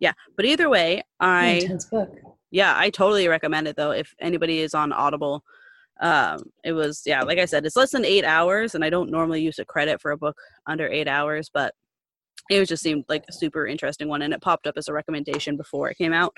yeah, 0.00 0.12
but 0.36 0.44
either 0.46 0.68
way, 0.68 1.02
I 1.20 1.46
intense 1.62 1.86
book. 1.86 2.14
yeah 2.50 2.74
i 2.76 2.90
totally 2.90 3.28
recommend 3.28 3.66
it 3.68 3.76
though 3.76 3.92
if 3.92 4.14
anybody 4.20 4.58
is 4.60 4.74
on 4.74 4.92
audible 4.92 5.42
um 6.02 6.38
it 6.64 6.72
was 6.72 7.02
yeah 7.06 7.22
like 7.22 7.38
i 7.38 7.44
said 7.44 7.64
it's 7.64 7.76
less 7.76 7.92
than 7.92 8.04
eight 8.04 8.24
hours 8.24 8.74
and 8.74 8.84
i 8.84 8.90
don't 8.90 9.10
normally 9.10 9.40
use 9.40 9.58
a 9.58 9.64
credit 9.64 10.00
for 10.00 10.10
a 10.10 10.16
book 10.16 10.36
under 10.66 10.86
eight 10.88 11.08
hours 11.08 11.48
but 11.54 11.72
it 12.50 12.58
was 12.58 12.68
just 12.68 12.82
seemed 12.82 13.04
like 13.08 13.24
a 13.28 13.32
super 13.32 13.66
interesting 13.66 14.08
one 14.08 14.20
and 14.22 14.34
it 14.34 14.40
popped 14.42 14.66
up 14.66 14.74
as 14.76 14.88
a 14.88 14.92
recommendation 14.92 15.56
before 15.56 15.88
it 15.90 15.96
came 15.96 16.12
out 16.12 16.36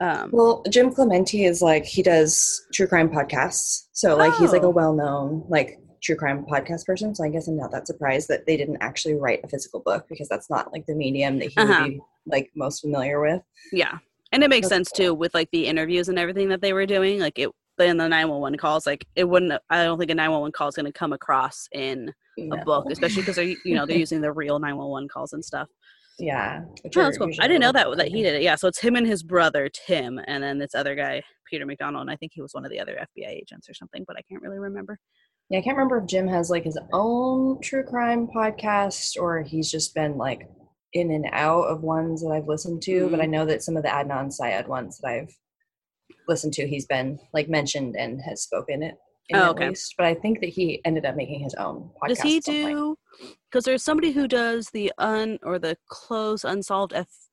um 0.00 0.28
Well, 0.32 0.62
Jim 0.68 0.92
Clemente 0.92 1.44
is 1.44 1.62
like 1.62 1.84
he 1.86 2.02
does 2.02 2.66
true 2.74 2.86
crime 2.86 3.08
podcasts, 3.08 3.86
so 3.92 4.14
like 4.14 4.34
he's 4.36 4.52
like 4.52 4.62
Oh. 4.64 4.66
a 4.66 4.70
well-known 4.70 5.44
like 5.48 5.78
true 6.02 6.16
crime 6.16 6.44
podcast 6.44 6.84
person. 6.84 7.14
So 7.14 7.24
I 7.24 7.30
guess 7.30 7.48
I'm 7.48 7.56
not 7.56 7.70
that 7.70 7.86
surprised 7.86 8.28
that 8.28 8.44
they 8.46 8.58
didn't 8.58 8.76
actually 8.82 9.14
write 9.14 9.40
a 9.42 9.48
physical 9.48 9.80
book 9.80 10.04
because 10.10 10.28
that's 10.28 10.50
not 10.50 10.70
like 10.70 10.84
the 10.84 10.94
medium 10.94 11.38
that 11.38 11.46
he 11.48 11.54
Uh-huh. 11.60 11.82
would 11.84 11.90
be 11.92 12.00
like 12.26 12.50
most 12.54 12.80
familiar 12.82 13.20
with. 13.22 13.40
yeah 13.72 13.96
and 14.32 14.42
it 14.44 14.50
makes 14.50 14.68
That's 14.68 14.90
sense 14.90 14.92
too 14.92 15.14
with 15.14 15.32
like 15.32 15.50
the 15.52 15.66
interviews 15.66 16.10
and 16.10 16.18
everything 16.18 16.50
that 16.50 16.60
they 16.60 16.74
were 16.74 16.84
doing 16.86 17.18
like 17.20 17.38
it 17.38 17.48
in 17.78 17.96
the 17.96 18.08
911 18.08 18.58
calls 18.58 18.86
like 18.86 19.06
it 19.14 19.24
wouldn't 19.24 19.52
i 19.70 19.84
don't 19.84 19.98
think 19.98 20.10
a 20.10 20.14
911 20.14 20.52
call 20.52 20.68
is 20.68 20.76
going 20.76 20.86
to 20.86 20.92
come 20.92 21.12
across 21.12 21.68
in 21.72 22.12
a 22.52 22.64
book 22.64 22.86
especially 22.90 23.22
because 23.22 23.36
they're 23.36 23.54
you 23.64 23.74
know 23.74 23.86
they're 23.86 23.98
using 24.06 24.20
the 24.20 24.32
real 24.32 24.58
911 24.58 25.08
calls 25.08 25.32
and 25.32 25.44
stuff 25.44 25.68
Yeah. 26.18 26.62
Oh, 26.64 26.88
that's 26.94 27.18
cool. 27.18 27.30
I 27.40 27.46
didn't 27.46 27.60
know 27.60 27.72
that 27.72 27.94
that 27.98 28.08
he 28.08 28.22
did 28.22 28.36
it. 28.36 28.42
Yeah, 28.42 28.54
so 28.54 28.68
it's 28.68 28.80
him 28.80 28.96
and 28.96 29.06
his 29.06 29.22
brother 29.22 29.68
Tim, 29.68 30.18
and 30.26 30.42
then 30.42 30.58
this 30.58 30.74
other 30.74 30.94
guy 30.94 31.22
Peter 31.48 31.66
McDonald. 31.66 32.02
And 32.02 32.10
I 32.10 32.16
think 32.16 32.32
he 32.34 32.42
was 32.42 32.54
one 32.54 32.64
of 32.64 32.70
the 32.70 32.80
other 32.80 32.94
FBI 32.94 33.28
agents 33.28 33.68
or 33.68 33.74
something, 33.74 34.04
but 34.06 34.16
I 34.16 34.22
can't 34.22 34.42
really 34.42 34.58
remember. 34.58 34.98
Yeah, 35.48 35.58
I 35.58 35.62
can't 35.62 35.76
remember 35.76 35.98
if 35.98 36.06
Jim 36.06 36.26
has 36.28 36.50
like 36.50 36.64
his 36.64 36.78
own 36.92 37.60
true 37.60 37.84
crime 37.84 38.26
podcast 38.34 39.16
or 39.20 39.42
he's 39.42 39.70
just 39.70 39.94
been 39.94 40.16
like 40.16 40.48
in 40.92 41.12
and 41.12 41.26
out 41.32 41.64
of 41.64 41.82
ones 41.82 42.22
that 42.22 42.30
I've 42.30 42.48
listened 42.48 42.82
to. 42.82 43.08
But 43.08 43.12
mm-hmm. 43.12 43.22
I 43.22 43.26
know 43.26 43.44
that 43.44 43.62
some 43.62 43.76
of 43.76 43.82
the 43.82 43.88
Adnan 43.88 44.32
Syed 44.32 44.66
ones 44.66 44.98
that 44.98 45.08
I've 45.08 45.36
listened 46.28 46.52
to, 46.54 46.66
he's 46.66 46.86
been 46.86 47.18
like 47.32 47.48
mentioned 47.48 47.96
and 47.96 48.20
has 48.22 48.42
spoken 48.42 48.82
it. 48.82 48.96
In 49.28 49.36
Oh, 49.36 49.50
okay. 49.50 49.68
least. 49.70 49.94
But 49.98 50.06
I 50.06 50.14
think 50.14 50.40
that 50.40 50.50
he 50.50 50.80
ended 50.84 51.04
up 51.04 51.16
making 51.16 51.40
his 51.40 51.54
own 51.54 51.90
podcast. 52.00 52.08
Does 52.08 52.20
he 52.20 52.36
at 52.36 52.44
some 52.44 52.54
point. 52.62 52.76
do? 52.76 52.96
Because 53.50 53.64
there's 53.64 53.82
somebody 53.82 54.12
who 54.12 54.28
does 54.28 54.70
the 54.70 54.92
un 54.98 55.38
or 55.42 55.58
the 55.58 55.76
closed 55.88 56.44
unsolved 56.44 56.92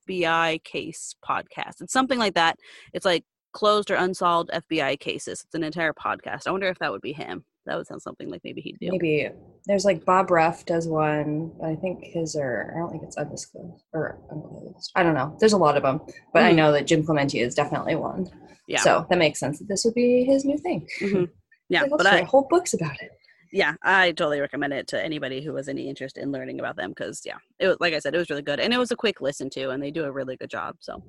FBI 0.10 0.64
case 0.64 1.16
podcast. 1.24 1.82
It's 1.82 1.94
something 1.94 2.18
like 2.18 2.34
that. 2.34 2.58
It's 2.94 3.06
like 3.06 3.26
closed 3.52 3.92
or 3.92 3.96
unsolved 3.96 4.50
FBI 4.52 5.00
cases. 5.00 5.44
It's 5.46 5.54
an 5.54 5.64
entire 5.64 5.94
podcast. 5.94 6.48
I 6.48 6.52
wonder 6.52 6.68
if 6.68 6.80
that 6.80 6.92
would 6.92 7.02
be 7.02 7.14
him. 7.14 7.46
That 7.66 7.78
would 7.78 7.88
sound 7.88 8.02
something 8.02 8.30
like 8.30 8.42
maybe 8.44 8.60
he'd 8.62 8.78
do. 8.80 8.90
Maybe 8.92 9.30
there's 9.66 9.86
like 9.86 10.04
Bob 10.04 10.30
Ruff 10.32 10.66
does 10.66 10.86
one, 10.88 11.52
but 11.60 11.70
I 11.70 11.76
think 11.76 12.04
his 12.04 12.36
are 12.36 12.74
I 12.76 12.80
don't 12.80 12.92
think 12.92 13.04
it's 13.04 13.16
undisclosed 13.18 13.84
or 13.94 14.20
unclosed. 14.30 14.92
I 14.96 15.04
don't 15.04 15.14
know. 15.14 15.38
There's 15.40 15.54
a 15.54 15.58
lot 15.58 15.78
of 15.78 15.84
them, 15.84 16.02
but 16.34 16.44
I 16.44 16.52
Mhm. 16.52 16.56
know 16.58 16.72
that 16.74 16.86
Jim 16.88 17.06
Clemente 17.06 17.40
is 17.40 17.56
definitely 17.56 17.96
one. 17.96 18.30
Yeah. 18.68 18.80
So 18.82 19.06
that 19.10 19.18
makes 19.18 19.40
sense 19.40 19.60
that 19.60 19.68
this 19.70 19.86
would 19.86 19.94
be 19.94 20.26
his 20.26 20.44
new 20.46 20.58
thing. 20.58 20.88
Mhm. 21.02 21.30
Yeah, 21.70 21.86
but 21.90 22.06
I 22.06 22.22
whole 22.24 22.46
books 22.50 22.74
about 22.74 23.02
it. 23.02 23.12
yeah, 23.52 23.76
I 23.82 24.12
totally 24.12 24.42
recommend 24.42 24.74
it 24.74 24.88
to 24.90 25.02
anybody 25.02 25.42
who 25.44 25.56
has 25.56 25.70
any 25.70 25.88
interest 25.90 26.18
in 26.18 26.32
learning 26.32 26.60
about 26.60 26.76
them 26.76 26.90
because 26.92 27.22
yeah, 27.26 27.38
it 27.58 27.68
was 27.68 27.78
like 27.80 27.94
I 27.94 28.00
said, 28.00 28.14
it 28.14 28.18
was 28.18 28.30
really 28.30 28.42
good 28.44 28.60
and 28.60 28.74
it 28.74 28.78
was 28.78 28.92
a 28.92 28.96
quick 28.98 29.22
listen 29.22 29.50
to, 29.52 29.70
and 29.70 29.82
they 29.82 29.90
do 29.90 30.04
a 30.04 30.12
really 30.12 30.36
good 30.36 30.50
job. 30.50 30.76
So 30.82 31.02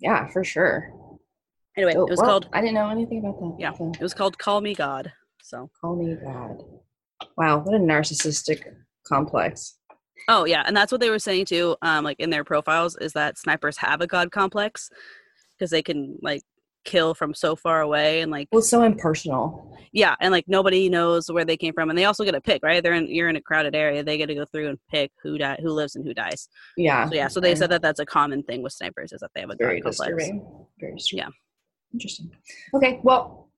Yeah, 0.00 0.26
for 0.28 0.42
sure. 0.42 0.92
anyway, 1.76 1.94
Oh, 1.96 2.06
it 2.06 2.10
was 2.10 2.18
well, 2.18 2.26
called 2.28 2.48
I 2.54 2.60
didn't 2.62 2.74
know 2.74 2.88
anything 2.88 3.18
about 3.18 3.38
that. 3.40 3.56
Yeah. 3.60 3.72
So, 3.74 3.92
it 3.92 4.00
was 4.02 4.14
called 4.14 4.38
Call 4.38 4.62
Me 4.62 4.74
God. 4.74 5.12
So 5.42 5.70
call 5.80 5.96
me 5.96 6.14
God. 6.24 6.58
Wow, 7.36 7.58
what 7.60 7.74
a 7.74 7.78
narcissistic 7.78 8.62
complex. 9.06 9.76
oh 10.28 10.44
yeah, 10.44 10.62
and 10.66 10.76
that's 10.76 10.92
what 10.92 11.00
they 11.00 11.10
were 11.10 11.18
saying 11.18 11.46
too. 11.46 11.76
Um, 11.82 12.04
like 12.04 12.18
in 12.20 12.30
their 12.30 12.44
profiles, 12.44 12.96
is 12.96 13.12
that 13.14 13.38
snipers 13.38 13.76
have 13.78 14.00
a 14.00 14.06
god 14.06 14.30
complex 14.30 14.90
because 15.58 15.70
they 15.70 15.82
can 15.82 16.16
like 16.22 16.42
kill 16.86 17.12
from 17.14 17.34
so 17.34 17.54
far 17.54 17.82
away 17.82 18.22
and 18.22 18.30
like 18.32 18.48
Well, 18.50 18.62
so 18.62 18.82
impersonal. 18.82 19.76
yeah, 19.92 20.14
and 20.20 20.32
like 20.32 20.44
nobody 20.48 20.88
knows 20.88 21.30
where 21.30 21.44
they 21.44 21.56
came 21.58 21.74
from, 21.74 21.90
and 21.90 21.98
they 21.98 22.06
also 22.06 22.24
get 22.24 22.32
to 22.32 22.40
pick 22.40 22.62
right. 22.62 22.82
They're 22.82 22.94
in 22.94 23.06
you're 23.08 23.28
in 23.28 23.36
a 23.36 23.40
crowded 23.42 23.74
area, 23.74 24.02
they 24.02 24.16
get 24.16 24.26
to 24.26 24.34
go 24.34 24.46
through 24.46 24.68
and 24.70 24.78
pick 24.90 25.10
who 25.22 25.36
die, 25.36 25.58
who 25.60 25.70
lives 25.72 25.94
and 25.96 26.06
who 26.06 26.14
dies. 26.14 26.48
Yeah. 26.76 27.08
So 27.08 27.14
yeah, 27.14 27.28
so 27.28 27.40
they 27.40 27.54
said 27.54 27.70
that 27.70 27.82
that's 27.82 28.00
a 28.00 28.06
common 28.06 28.42
thing 28.44 28.62
with 28.62 28.72
snipers 28.72 29.12
is 29.12 29.20
that 29.20 29.30
they 29.34 29.40
have 29.42 29.50
a 29.50 29.56
god 29.56 29.64
very 29.66 29.80
complex. 29.82 29.98
disturbing. 29.98 30.66
Very 30.78 30.94
disturbing. 30.94 31.24
Yeah. 31.24 31.30
Interesting. 31.92 32.30
Okay, 32.72 33.00
well, 33.02 33.49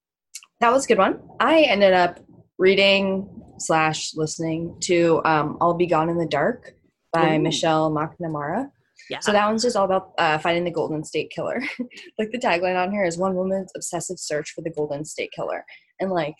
that 0.62 0.72
was 0.72 0.84
a 0.84 0.88
good 0.88 0.98
one. 0.98 1.20
I 1.40 1.62
ended 1.62 1.92
up 1.92 2.20
reading 2.58 3.28
slash 3.58 4.12
listening 4.14 4.76
to 4.82 5.20
um, 5.24 5.58
"I'll 5.60 5.74
Be 5.74 5.86
Gone 5.86 6.08
in 6.08 6.16
the 6.18 6.26
Dark" 6.26 6.72
by 7.12 7.36
Ooh. 7.36 7.40
Michelle 7.40 7.90
McNamara. 7.90 8.70
Yeah. 9.10 9.18
So 9.20 9.32
that 9.32 9.46
one's 9.46 9.62
just 9.62 9.76
all 9.76 9.84
about 9.84 10.12
uh, 10.18 10.38
finding 10.38 10.64
the 10.64 10.70
Golden 10.70 11.04
State 11.04 11.30
Killer. 11.30 11.60
like 12.18 12.30
the 12.30 12.38
tagline 12.38 12.80
on 12.82 12.92
here 12.92 13.04
is 13.04 13.18
"One 13.18 13.34
woman's 13.34 13.72
obsessive 13.76 14.18
search 14.18 14.52
for 14.52 14.62
the 14.62 14.70
Golden 14.70 15.04
State 15.04 15.30
Killer," 15.34 15.64
and 16.00 16.10
like, 16.10 16.36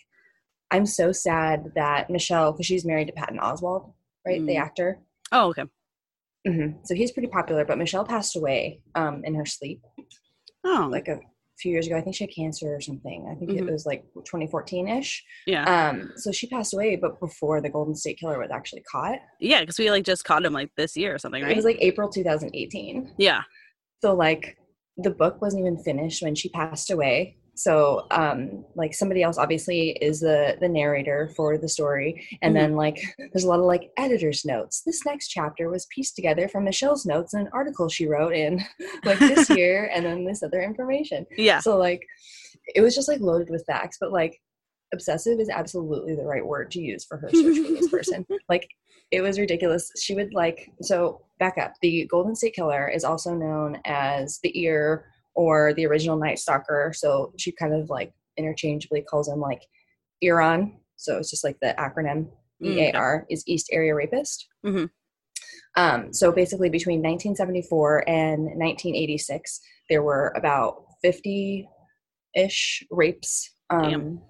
I'm 0.71 0.85
so 0.85 1.11
sad 1.11 1.71
that 1.75 2.09
Michelle, 2.09 2.51
because 2.53 2.65
she's 2.65 2.85
married 2.85 3.07
to 3.07 3.13
Patton 3.13 3.39
Oswalt, 3.39 3.93
right, 4.25 4.43
the 4.45 4.55
Mm. 4.55 4.61
actor. 4.61 4.99
oh 5.31 5.49
okay. 5.49 5.65
Mm-hmm. 6.47 6.77
So 6.83 6.95
he's 6.95 7.11
pretty 7.11 7.29
popular, 7.29 7.63
but 7.65 7.77
Michelle 7.77 8.03
passed 8.05 8.35
away 8.35 8.81
um, 8.95 9.23
in 9.23 9.33
her 9.35 9.45
sleep 9.45 9.81
Oh 10.65 10.87
like 10.91 11.07
a 11.07 11.19
few 11.63 11.71
years 11.71 11.87
ago. 11.87 11.97
I 11.97 12.01
think 12.01 12.15
she 12.15 12.25
had 12.25 12.31
cancer 12.35 12.75
or 12.75 12.79
something. 12.81 13.27
I 13.31 13.35
think 13.39 13.49
Mhm. 13.51 13.67
it 13.67 13.71
was 13.71 13.85
like 13.87 14.03
2014 14.13 14.87
ish. 14.87 15.23
yeah. 15.47 15.63
Um, 15.89 16.11
so 16.17 16.31
she 16.31 16.45
passed 16.47 16.73
away, 16.75 16.95
but 16.97 17.19
before 17.19 17.59
the 17.61 17.69
Golden 17.69 17.95
State 17.95 18.19
Killer 18.19 18.37
was 18.37 18.51
actually 18.51 18.83
caught. 18.83 19.17
Yeah, 19.39 19.61
because 19.61 19.79
we 19.79 19.89
like 19.89 20.03
just 20.03 20.23
caught 20.25 20.45
him 20.45 20.53
like 20.53 20.69
this 20.77 20.95
year 20.95 21.15
or 21.15 21.17
something, 21.17 21.41
right? 21.41 21.51
It 21.51 21.55
was 21.55 21.65
like 21.65 21.77
April 21.81 22.09
2018. 22.09 23.11
yeah. 23.17 23.41
So 24.03 24.13
like 24.13 24.57
the 24.97 25.09
book 25.09 25.41
wasn't 25.41 25.61
even 25.61 25.77
finished 25.83 26.21
when 26.21 26.35
she 26.35 26.49
passed 26.49 26.91
away. 26.91 27.37
So 27.55 28.07
um 28.11 28.65
like 28.75 28.93
somebody 28.93 29.21
else 29.21 29.37
obviously 29.37 29.89
is 30.01 30.19
the 30.21 30.57
the 30.59 30.67
narrator 30.67 31.29
for 31.35 31.57
the 31.57 31.69
story 31.69 32.27
and 32.41 32.55
Mhm. 32.55 32.59
then 32.59 32.75
like 32.75 32.99
there's 33.31 33.43
a 33.43 33.47
lot 33.47 33.59
of 33.59 33.65
like 33.65 33.91
editor's 33.97 34.43
notes. 34.45 34.81
This 34.85 35.05
next 35.05 35.27
chapter 35.27 35.69
was 35.69 35.85
pieced 35.93 36.15
together 36.15 36.47
from 36.47 36.63
Michelle's 36.65 37.05
notes 37.05 37.33
and 37.33 37.45
an 37.47 37.53
article 37.53 37.89
she 37.89 38.07
wrote 38.07 38.33
in 38.33 38.63
like 39.05 39.19
this 39.19 39.49
year 39.57 39.89
and 39.93 40.05
then 40.05 40.25
this 40.25 40.41
other 40.43 40.61
information. 40.63 41.25
Yeah. 41.37 41.59
So 41.59 41.77
like 41.77 42.01
it 42.73 42.81
was 42.81 42.95
just 42.95 43.07
like 43.07 43.19
loaded 43.19 43.49
with 43.49 43.65
facts, 43.65 43.97
but 43.99 44.11
like 44.11 44.41
obsessive 44.93 45.39
is 45.39 45.49
absolutely 45.49 46.15
the 46.15 46.23
right 46.23 46.45
word 46.45 46.71
to 46.71 46.79
use 46.81 47.03
for 47.03 47.17
her 47.17 47.29
search 47.29 47.57
for 47.57 47.73
this 47.73 47.89
person. 47.89 48.25
Like 48.49 48.67
it 49.11 49.21
was 49.21 49.39
ridiculous. 49.39 49.91
She 49.99 50.15
would 50.15 50.33
like 50.33 50.71
so 50.81 51.21
back 51.39 51.57
up. 51.59 51.73
The 51.81 52.07
Golden 52.09 52.35
State 52.35 52.55
Killer 52.55 52.87
is 52.87 53.03
also 53.03 53.33
known 53.35 53.79
as 53.85 54.39
the 54.41 54.57
EAR 54.59 55.05
or 55.35 55.73
the 55.73 55.85
original 55.85 56.17
Night 56.17 56.39
Stalker. 56.39 56.93
So 56.95 57.33
she 57.37 57.51
kind 57.51 57.73
of 57.73 57.89
like 57.89 58.13
interchangeably 58.37 59.01
calls 59.01 59.27
him 59.27 59.39
like 59.39 59.61
EAR-ON. 60.21 60.77
So 60.95 61.17
it's 61.17 61.29
just 61.29 61.43
like 61.43 61.57
the 61.61 61.75
acronym 61.77 62.27
Mm. 62.63 62.93
EAR 62.93 63.25
is 63.29 63.43
East 63.47 63.69
Area 63.71 63.93
Rapist. 63.93 64.47
Mhm. 64.65 64.89
Um, 65.75 66.13
so 66.13 66.31
basically, 66.31 66.69
between 66.69 67.01
1974 67.01 68.07
and 68.07 68.57
1986, 68.57 69.59
there 69.89 70.03
were 70.03 70.31
about 70.35 70.85
50 71.01 71.67
ish 72.35 72.85
rapes, 72.89 73.51
um, 73.69 74.21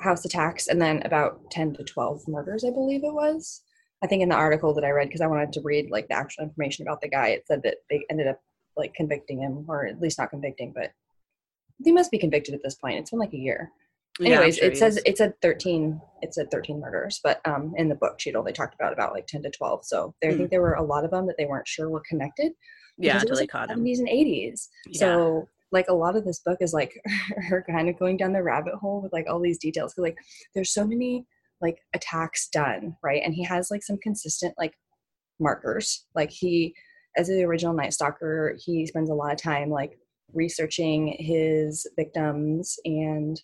house 0.00 0.24
attacks, 0.24 0.66
and 0.66 0.80
then 0.80 1.02
about 1.04 1.50
10 1.50 1.74
to 1.74 1.84
12 1.84 2.26
murders, 2.26 2.64
I 2.64 2.70
believe 2.70 3.04
it 3.04 3.12
was. 3.12 3.62
I 4.02 4.06
think 4.06 4.22
in 4.22 4.28
the 4.28 4.34
article 4.34 4.74
that 4.74 4.84
I 4.84 4.90
read, 4.90 5.08
because 5.08 5.20
I 5.20 5.26
wanted 5.26 5.52
to 5.54 5.62
read 5.62 5.90
like 5.90 6.08
the 6.08 6.16
actual 6.16 6.44
information 6.44 6.86
about 6.86 7.00
the 7.00 7.08
guy, 7.08 7.28
it 7.28 7.46
said 7.46 7.62
that 7.62 7.78
they 7.88 8.04
ended 8.10 8.26
up 8.26 8.40
like 8.76 8.94
convicting 8.94 9.40
him, 9.40 9.64
or 9.68 9.86
at 9.86 10.00
least 10.00 10.18
not 10.18 10.30
convicting, 10.30 10.72
but 10.74 10.90
he 11.84 11.92
must 11.92 12.10
be 12.10 12.18
convicted 12.18 12.54
at 12.54 12.62
this 12.62 12.74
point. 12.74 12.98
It's 12.98 13.10
been 13.10 13.18
like 13.20 13.32
a 13.34 13.38
year. 13.38 13.70
Yeah, 14.18 14.36
Anyways, 14.36 14.56
sure 14.56 14.68
it 14.68 14.76
says 14.78 14.96
is. 14.96 15.02
it 15.04 15.18
said 15.18 15.34
13 15.42 16.00
it 16.22 16.32
said 16.32 16.50
13 16.50 16.80
murders, 16.80 17.20
but 17.22 17.40
um 17.46 17.74
in 17.76 17.88
the 17.90 17.94
book 17.94 18.18
she'd 18.18 18.34
only 18.36 18.52
talked 18.52 18.74
about 18.74 18.92
about 18.94 19.12
like 19.12 19.26
10 19.26 19.42
to 19.42 19.50
12. 19.50 19.84
So 19.84 20.14
there, 20.22 20.30
I 20.30 20.34
Hmm. 20.34 20.38
think 20.38 20.50
there 20.50 20.62
were 20.62 20.74
a 20.74 20.82
lot 20.82 21.04
of 21.04 21.10
them 21.10 21.26
that 21.26 21.36
they 21.36 21.44
weren't 21.46 21.68
sure 21.68 21.90
were 21.90 22.02
connected. 22.08 22.52
yeah, 22.98 23.20
until 23.20 23.36
they 23.36 23.42
like 23.42 23.50
caught 23.50 23.70
him. 23.70 23.84
70s 23.84 23.98
and 23.98 24.08
80s. 24.08 24.68
Yeah. 24.88 25.00
So 25.00 25.48
like 25.72 25.88
a 25.88 25.94
lot 25.94 26.16
of 26.16 26.24
this 26.24 26.38
book 26.38 26.58
is 26.62 26.72
like 26.72 26.98
her 27.48 27.62
kind 27.68 27.90
of 27.90 27.98
going 27.98 28.16
down 28.16 28.32
the 28.32 28.42
rabbit 28.42 28.74
hole 28.76 29.02
with 29.02 29.12
like 29.12 29.26
all 29.28 29.38
these 29.40 29.58
details. 29.58 29.92
Cause 29.92 30.02
like 30.02 30.16
there's 30.54 30.72
so 30.72 30.86
many 30.86 31.26
like 31.60 31.78
attacks 31.94 32.48
done, 32.48 32.96
right? 33.02 33.20
And 33.22 33.34
he 33.34 33.42
has 33.44 33.70
like 33.70 33.82
some 33.82 33.98
consistent 33.98 34.54
like 34.56 34.72
markers. 35.38 36.06
Like 36.14 36.30
he 36.30 36.74
as 37.16 37.28
the 37.28 37.44
original 37.44 37.74
Night 37.74 37.94
Stalker, 37.94 38.56
he 38.62 38.86
spends 38.86 39.10
a 39.10 39.14
lot 39.14 39.32
of 39.32 39.40
time 39.40 39.70
like 39.70 39.98
researching 40.34 41.16
his 41.18 41.86
victims 41.96 42.78
and 42.84 43.40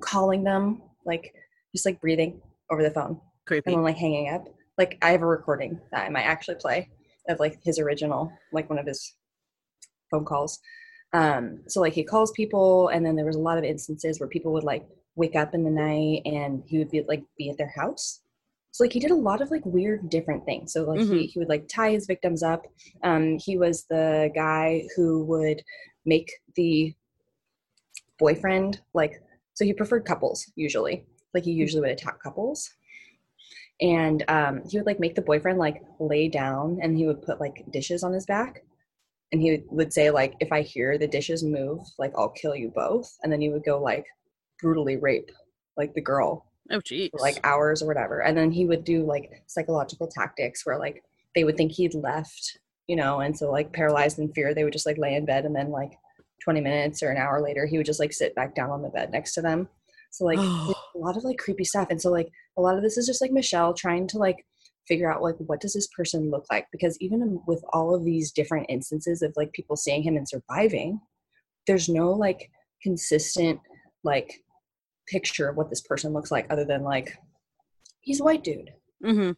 calling 0.00 0.44
them, 0.44 0.82
like 1.06 1.32
just 1.74 1.86
like 1.86 2.00
breathing 2.00 2.40
over 2.70 2.82
the 2.82 2.90
phone 2.90 3.20
Creepy. 3.46 3.70
and 3.70 3.78
then 3.78 3.84
like 3.84 3.96
hanging 3.96 4.32
up. 4.32 4.46
Like 4.78 4.98
I 5.02 5.10
have 5.10 5.22
a 5.22 5.26
recording 5.26 5.80
that 5.92 6.06
I 6.06 6.08
might 6.08 6.22
actually 6.22 6.56
play 6.56 6.88
of 7.28 7.38
like 7.38 7.58
his 7.64 7.78
original, 7.78 8.32
like 8.52 8.68
one 8.68 8.78
of 8.78 8.86
his 8.86 9.14
phone 10.10 10.24
calls. 10.24 10.58
Um, 11.12 11.62
so 11.68 11.80
like 11.80 11.92
he 11.92 12.04
calls 12.04 12.32
people, 12.32 12.88
and 12.88 13.04
then 13.04 13.16
there 13.16 13.26
was 13.26 13.36
a 13.36 13.40
lot 13.40 13.58
of 13.58 13.64
instances 13.64 14.20
where 14.20 14.28
people 14.28 14.52
would 14.52 14.64
like 14.64 14.86
wake 15.16 15.36
up 15.36 15.54
in 15.54 15.64
the 15.64 15.70
night 15.70 16.22
and 16.24 16.62
he 16.66 16.78
would 16.78 16.90
be 16.90 17.02
like 17.06 17.22
be 17.36 17.50
at 17.50 17.58
their 17.58 17.72
house. 17.76 18.20
So 18.72 18.84
like 18.84 18.92
he 18.92 19.00
did 19.00 19.10
a 19.10 19.16
lot 19.16 19.40
of 19.40 19.50
like 19.50 19.64
weird 19.66 20.08
different 20.08 20.44
things. 20.44 20.72
So 20.72 20.84
like 20.84 21.00
he, 21.00 21.06
Mhm. 21.06 21.30
he 21.30 21.38
would 21.38 21.48
like 21.48 21.66
tie 21.68 21.90
his 21.90 22.06
victims 22.06 22.42
up. 22.42 22.66
Um, 23.02 23.38
he 23.38 23.58
was 23.58 23.84
the 23.84 24.30
guy 24.34 24.84
who 24.96 25.24
would 25.24 25.62
make 26.04 26.30
the 26.54 26.94
boyfriend 28.18 28.80
like 28.94 29.22
so 29.54 29.64
he 29.64 29.72
preferred 29.72 30.04
couples 30.04 30.50
usually. 30.54 31.04
Like 31.34 31.44
he 31.44 31.52
usually 31.52 31.80
would 31.80 31.90
attack 31.90 32.22
couples 32.22 32.70
and 33.80 34.24
um, 34.28 34.62
he 34.68 34.76
would 34.76 34.86
like 34.86 35.00
make 35.00 35.14
the 35.14 35.22
boyfriend 35.22 35.58
like 35.58 35.82
lay 35.98 36.28
down 36.28 36.78
and 36.82 36.96
he 36.96 37.06
would 37.06 37.22
put 37.22 37.40
like 37.40 37.64
dishes 37.70 38.02
on 38.02 38.12
his 38.12 38.26
back 38.26 38.62
and 39.32 39.40
he 39.40 39.52
would, 39.52 39.64
would 39.70 39.92
say 39.92 40.10
like 40.10 40.34
if 40.40 40.52
i 40.52 40.60
hear 40.60 40.98
the 40.98 41.06
dishes 41.06 41.42
move 41.42 41.80
like 41.98 42.12
i'll 42.16 42.30
kill 42.30 42.54
you 42.54 42.68
both 42.74 43.16
and 43.22 43.32
then 43.32 43.40
he 43.40 43.48
would 43.48 43.64
go 43.64 43.80
like 43.80 44.04
brutally 44.60 44.96
rape 44.96 45.30
like 45.76 45.94
the 45.94 46.00
girl 46.00 46.46
Oh, 46.70 46.80
for 46.80 47.18
like 47.18 47.40
hours 47.44 47.82
or 47.82 47.86
whatever. 47.86 48.20
And 48.22 48.36
then 48.36 48.50
he 48.50 48.64
would 48.64 48.84
do 48.84 49.04
like 49.04 49.42
psychological 49.46 50.08
tactics 50.08 50.64
where 50.64 50.78
like 50.78 51.02
they 51.34 51.44
would 51.44 51.56
think 51.56 51.72
he'd 51.72 51.94
left 51.94 52.58
you 52.86 52.96
know 52.96 53.20
and 53.20 53.38
so 53.38 53.50
like 53.50 53.72
paralyzed 53.72 54.18
in 54.18 54.32
fear 54.32 54.52
they 54.52 54.64
would 54.64 54.72
just 54.72 54.86
like 54.86 54.98
lay 54.98 55.14
in 55.14 55.24
bed 55.24 55.44
and 55.44 55.54
then 55.54 55.70
like 55.70 55.92
20 56.42 56.60
minutes 56.60 57.02
or 57.02 57.10
an 57.10 57.18
hour 57.18 57.40
later 57.40 57.66
he 57.66 57.76
would 57.76 57.86
just 57.86 58.00
like 58.00 58.12
sit 58.12 58.34
back 58.34 58.54
down 58.54 58.70
on 58.70 58.82
the 58.82 58.88
bed 58.88 59.10
next 59.12 59.34
to 59.34 59.42
them. 59.42 59.68
So 60.10 60.24
like 60.24 60.38
oh. 60.40 60.74
a 60.96 60.98
lot 60.98 61.16
of 61.16 61.22
like 61.22 61.38
creepy 61.38 61.64
stuff. 61.64 61.88
And 61.90 62.00
so 62.00 62.10
like 62.10 62.28
a 62.56 62.60
lot 62.60 62.76
of 62.76 62.82
this 62.82 62.96
is 62.96 63.06
just 63.06 63.20
like 63.20 63.30
michelle 63.30 63.74
trying 63.74 64.08
to 64.08 64.18
like 64.18 64.44
figure 64.88 65.12
out 65.12 65.22
like 65.22 65.36
what 65.38 65.60
does 65.60 65.74
this 65.74 65.88
person 65.96 66.30
look 66.30 66.46
like? 66.50 66.66
Because 66.72 66.96
even 67.00 67.40
with 67.46 67.62
all 67.72 67.94
of 67.94 68.04
these 68.04 68.32
different 68.32 68.66
instances 68.68 69.22
of 69.22 69.32
like 69.36 69.52
people 69.52 69.76
seeing 69.76 70.02
him 70.02 70.16
and 70.16 70.28
surviving 70.28 71.00
there's 71.66 71.88
no 71.88 72.10
like 72.10 72.50
consistent 72.82 73.60
like 74.02 74.42
picture 75.10 75.48
of 75.48 75.56
what 75.56 75.70
this 75.70 75.80
person 75.80 76.12
looks 76.12 76.30
like 76.30 76.46
other 76.50 76.64
than 76.64 76.82
like 76.82 77.16
he's 78.00 78.20
a 78.20 78.24
white 78.24 78.44
dude. 78.44 78.70
Hmm 79.04 79.32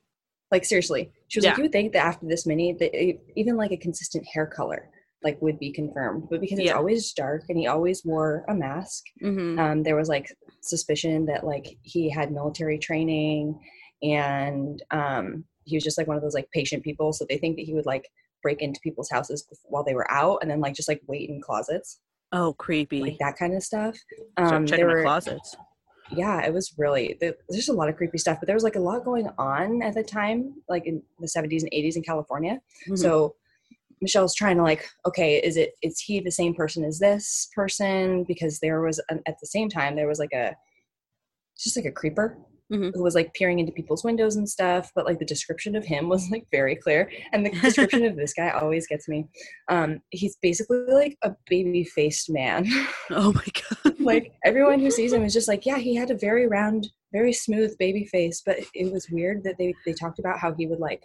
like 0.53 0.65
seriously. 0.67 1.11
She 1.29 1.39
was 1.39 1.47
like 1.47 1.57
you 1.57 1.65
would 1.65 1.73
think 1.73 1.95
that 1.95 2.05
after 2.05 2.27
this 2.27 2.47
many 2.47 2.75
that 2.75 2.93
even 3.35 3.57
like 3.57 3.73
a 3.73 3.77
consistent 3.77 4.25
hair 4.33 4.47
color 4.47 4.91
like 5.25 5.41
would 5.41 5.59
be 5.59 5.73
confirmed 5.73 6.25
but 6.31 6.41
because 6.41 6.59
it's 6.59 6.67
Yeah. 6.67 6.77
always 6.77 7.13
dark 7.13 7.45
and 7.49 7.57
he 7.59 7.67
always 7.69 8.05
wore 8.05 8.45
a 8.49 8.55
mask 8.55 9.05
hmm 9.21 9.59
um, 9.59 9.83
there 9.83 9.97
was 9.97 10.09
like 10.09 10.27
suspicion 10.61 11.27
that 11.27 11.45
like 11.45 11.67
he 11.83 12.11
had 12.11 12.33
military 12.33 12.79
training 12.79 13.59
and 14.03 14.83
um, 14.91 15.45
he 15.65 15.77
was 15.77 15.85
just 15.85 15.97
like 15.97 16.09
one 16.09 16.17
of 16.17 16.23
those 16.23 16.35
like 16.35 16.51
patient 16.51 16.83
people 16.83 17.13
so 17.13 17.25
they 17.29 17.39
think 17.39 17.57
that 17.57 17.65
he 17.65 17.73
would 17.73 17.87
like 17.87 18.09
break 18.43 18.61
into 18.61 18.81
people's 18.81 19.11
houses 19.11 19.47
while 19.65 19.85
they 19.85 19.95
were 19.95 20.11
out 20.11 20.39
and 20.43 20.51
then 20.51 20.61
like 20.61 20.75
just 20.75 20.89
like 20.89 21.01
wait 21.07 21.31
in 21.31 21.41
closets 21.41 22.01
Oh, 22.33 22.55
creepy. 22.55 23.03
like 23.03 23.18
that 23.18 23.37
kind 23.38 23.55
of 23.55 23.62
stuff 23.62 23.97
um, 24.38 24.66
checking 24.66 24.87
the 24.88 25.03
closets. 25.03 25.55
yeah 26.11 26.40
it 26.45 26.53
was 26.53 26.73
really 26.79 27.18
there's 27.21 27.68
a 27.68 27.73
lot 27.73 27.88
of 27.88 27.97
creepy 27.97 28.18
stuff 28.18 28.38
but 28.40 28.47
there 28.47 28.57
was 28.57 28.64
like 28.64 28.77
a 28.77 28.81
lot 28.81 29.05
going 29.05 29.29
on 29.38 29.83
at 29.83 29.95
the 29.95 30.03
time 30.03 30.55
like 30.68 30.87
in 30.87 31.03
the 31.21 31.27
70s 31.27 31.62
and 31.62 31.71
80s 31.73 31.97
in 31.97 32.03
california 32.03 32.59
Mhm. 32.88 32.99
so 32.99 33.35
michelle's 34.01 34.35
trying 34.35 34.57
to 34.57 34.62
like 34.62 34.88
okay 35.07 35.37
is 35.42 35.57
it 35.57 35.73
is 35.83 36.01
he 36.01 36.21
the 36.21 36.31
same 36.31 36.55
person 36.55 36.85
as 36.85 36.99
this 36.99 37.49
person 37.55 38.25
because 38.25 38.59
there 38.61 38.81
was 38.81 39.01
an, 39.11 39.21
at 39.27 39.37
the 39.40 39.47
same 39.47 39.68
time 39.68 39.95
there 39.95 40.09
was 40.09 40.18
like 40.18 40.33
a 40.33 40.55
just 41.59 41.77
like 41.77 41.87
a 41.87 41.92
creeper 41.92 42.37
Mhm. 42.70 42.92
who 42.94 43.03
was 43.03 43.14
like 43.14 43.35
peering 43.35 43.59
into 43.59 43.72
people's 43.72 44.05
windows 44.05 44.37
and 44.37 44.48
stuff 44.48 44.90
but 44.94 45.05
like 45.05 45.18
the 45.18 45.25
description 45.25 45.75
of 45.77 45.85
him 45.85 46.09
was 46.14 46.31
like 46.31 46.46
very 46.51 46.77
clear 46.77 47.11
and 47.33 47.44
the 47.44 47.51
description 47.51 48.05
of 48.07 48.16
this 48.16 48.33
guy 48.33 48.51
always 48.51 48.87
gets 48.87 49.09
me 49.09 49.27
um 49.68 50.01
he's 50.11 50.37
basically 50.40 50.79
like 50.88 51.16
a 51.22 51.35
baby 51.48 51.85
faced 51.85 52.31
man 52.31 52.66
oh 53.11 53.33
my 53.33 53.44
god. 53.85 53.94
like 54.01 54.33
everyone 54.44 54.79
who 54.81 54.90
sees 54.90 55.12
him 55.12 55.25
is 55.25 55.33
just 55.35 55.48
like 55.48 55.66
yeah 55.66 55.79
he 55.79 55.94
had 55.94 56.11
a 56.11 56.16
very 56.16 56.46
round 56.46 56.88
very 57.12 57.33
smooth 57.33 57.77
baby 57.79 58.05
face 58.07 58.42
but 58.44 58.59
it 58.75 58.90
was 58.92 59.11
weird 59.11 59.42
that 59.44 59.57
they 59.59 59.75
they 59.85 59.92
talked 59.92 60.18
about 60.18 60.38
how 60.38 60.53
he 60.55 60.66
would 60.66 60.81
like 60.81 61.03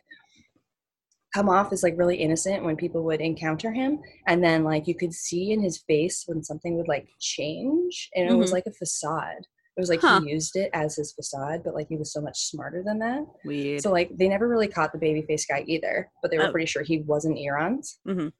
come 1.34 1.50
off 1.50 1.74
as 1.74 1.84
like 1.84 1.98
really 1.98 2.16
innocent 2.16 2.64
when 2.64 2.78
people 2.78 3.04
would 3.04 3.20
encounter 3.20 3.72
him 3.74 4.00
and 4.28 4.42
then 4.44 4.64
like 4.64 4.88
you 4.88 4.96
could 4.96 5.14
see 5.14 5.52
in 5.52 5.62
his 5.62 5.80
face 5.80 6.24
when 6.28 6.42
something 6.42 6.78
would 6.78 6.88
like 6.88 7.08
change 7.20 8.10
and 8.16 8.30
it 8.30 8.34
was 8.36 8.52
Mhm. 8.52 8.54
like 8.54 8.66
a 8.68 8.72
facade 8.72 9.46
it 9.78 9.80
was 9.80 9.90
like 9.90 10.02
Huh. 10.02 10.22
he 10.22 10.32
used 10.32 10.56
it 10.56 10.70
as 10.74 10.96
his 10.96 11.14
facade 11.14 11.62
but 11.64 11.76
like 11.76 11.88
he 11.88 11.98
was 11.98 12.12
so 12.12 12.20
much 12.20 12.40
smarter 12.50 12.82
than 12.84 13.00
that 13.00 13.24
Weird. 13.46 13.82
so 13.82 13.92
like 13.92 14.10
they 14.18 14.28
never 14.28 14.48
really 14.48 14.68
caught 14.68 14.92
the 14.92 14.98
baby 14.98 15.22
face 15.22 15.46
guy 15.46 15.64
either 15.68 16.10
but 16.22 16.32
they 16.32 16.38
were 16.38 16.48
Oh. 16.48 16.52
pretty 16.52 16.66
sure 16.66 16.82
he 16.84 17.02
wasn't 17.02 17.38
EAR-ON's 17.38 18.00
Mhm. 18.08 18.34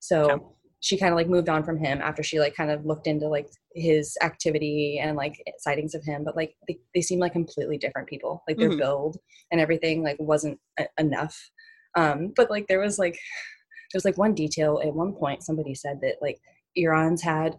so 0.00 0.30
Okay. 0.30 0.44
she 0.80 0.96
kind 0.98 1.12
of 1.12 1.16
like 1.16 1.28
moved 1.28 1.48
on 1.48 1.62
from 1.62 1.78
him 1.78 2.00
after 2.02 2.22
she 2.22 2.40
like 2.40 2.54
kind 2.54 2.70
of 2.70 2.84
looked 2.84 3.06
into 3.06 3.28
like 3.28 3.48
his 3.74 4.16
activity 4.22 4.98
and 4.98 5.16
like 5.16 5.40
sightings 5.58 5.94
of 5.94 6.02
him 6.04 6.24
but 6.24 6.34
like 6.36 6.56
they, 6.66 6.78
they 6.94 7.00
seem 7.00 7.20
like 7.20 7.32
completely 7.32 7.78
different 7.78 8.08
people 8.08 8.42
like 8.48 8.56
their 8.58 8.70
Mhm. 8.70 8.78
build 8.78 9.16
and 9.52 9.60
everything 9.60 10.02
like 10.02 10.16
wasn't 10.18 10.58
e- 10.80 10.84
enough 10.98 11.50
um 11.96 12.32
but 12.36 12.50
like 12.50 12.66
there 12.66 12.80
was 12.80 12.98
like 12.98 13.14
there 13.92 13.98
was 13.98 14.04
like 14.04 14.18
one 14.18 14.34
detail 14.34 14.80
at 14.84 14.92
one 14.94 15.12
point 15.14 15.42
somebody 15.44 15.74
said 15.74 16.00
that 16.00 16.16
like 16.20 16.40
EAR-ON's 16.76 17.22
had 17.22 17.56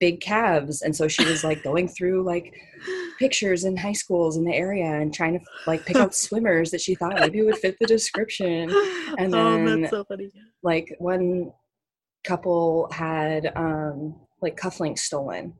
big 0.00 0.20
calves 0.20 0.80
and 0.82 0.96
so 0.96 1.06
she 1.06 1.24
was 1.26 1.44
like 1.44 1.62
going 1.62 1.86
through 1.86 2.22
like 2.22 2.54
pictures 3.18 3.64
in 3.64 3.76
high 3.76 3.92
schools 3.92 4.36
in 4.38 4.44
the 4.44 4.54
area 4.54 4.86
and 4.86 5.12
trying 5.12 5.38
to 5.38 5.44
like 5.66 5.84
pick 5.84 5.96
out 5.96 6.14
swimmers 6.24 6.70
that 6.70 6.80
she 6.80 6.94
thought 6.94 7.14
maybe 7.20 7.42
would 7.42 7.58
fit 7.58 7.76
the 7.80 7.86
description 7.86 8.70
and 9.18 9.34
oh, 9.34 9.64
then- 9.66 9.82
that's 9.82 9.90
so 9.92 10.02
funny. 10.04 10.30
like 10.62 10.94
one 10.98 11.52
couple 12.24 12.88
had 12.92 13.52
um 13.56 14.14
like 14.42 14.56
cufflinks 14.58 15.00
stolen 15.00 15.52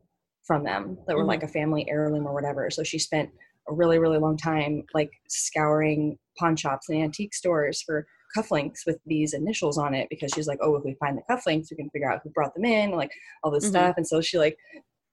from 0.43 0.63
them 0.63 0.97
that 1.07 1.15
were 1.15 1.23
Mhm. 1.23 1.27
like 1.27 1.43
a 1.43 1.47
family 1.47 1.87
heirloom 1.89 2.25
or 2.27 2.33
whatever 2.33 2.69
so 2.69 2.83
she 2.83 2.97
spent 2.99 3.29
a 3.69 3.73
really 3.73 3.99
really 3.99 4.17
long 4.17 4.37
time 4.37 4.83
like 4.93 5.11
scouring 5.29 6.17
pawn 6.37 6.55
shops 6.55 6.89
and 6.89 7.01
antique 7.01 7.33
stores 7.35 7.81
for 7.81 8.05
cufflinks 8.35 8.85
with 8.85 8.97
these 9.05 9.33
initials 9.33 9.77
on 9.77 9.93
it 9.93 10.07
because 10.09 10.31
she's 10.33 10.47
like 10.47 10.59
oh 10.61 10.75
if 10.75 10.83
we 10.83 10.93
find 10.99 11.17
the 11.17 11.21
cufflinks 11.33 11.67
we 11.71 11.77
can 11.77 11.89
figure 11.89 12.11
out 12.11 12.21
who 12.23 12.29
brought 12.31 12.53
them 12.55 12.65
in 12.65 12.91
like 12.91 13.11
all 13.43 13.51
this 13.51 13.65
Mhm. 13.65 13.69
stuff 13.69 13.93
and 13.97 14.07
so 14.07 14.21
she 14.21 14.37
like 14.37 14.57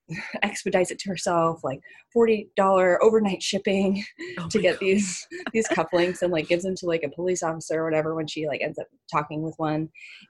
expedites 0.42 0.90
it 0.90 0.98
to 0.98 1.08
herself 1.10 1.60
like 1.62 1.80
$40 2.16 2.96
overnight 3.02 3.42
shipping 3.42 4.02
Oh 4.38 4.48
to 4.48 4.58
get 4.60 4.74
God. 4.74 4.80
these 4.80 5.26
these 5.52 5.68
cufflinks 5.68 6.22
and 6.22 6.32
like 6.32 6.48
gives 6.48 6.64
them 6.64 6.74
to 6.76 6.86
like 6.86 7.02
a 7.02 7.10
police 7.10 7.42
officer 7.42 7.80
or 7.80 7.84
whatever 7.84 8.14
when 8.14 8.26
she 8.26 8.46
like 8.46 8.62
ends 8.62 8.78
up 8.78 8.86
talking 9.12 9.42
with 9.42 9.54
one 9.58 9.88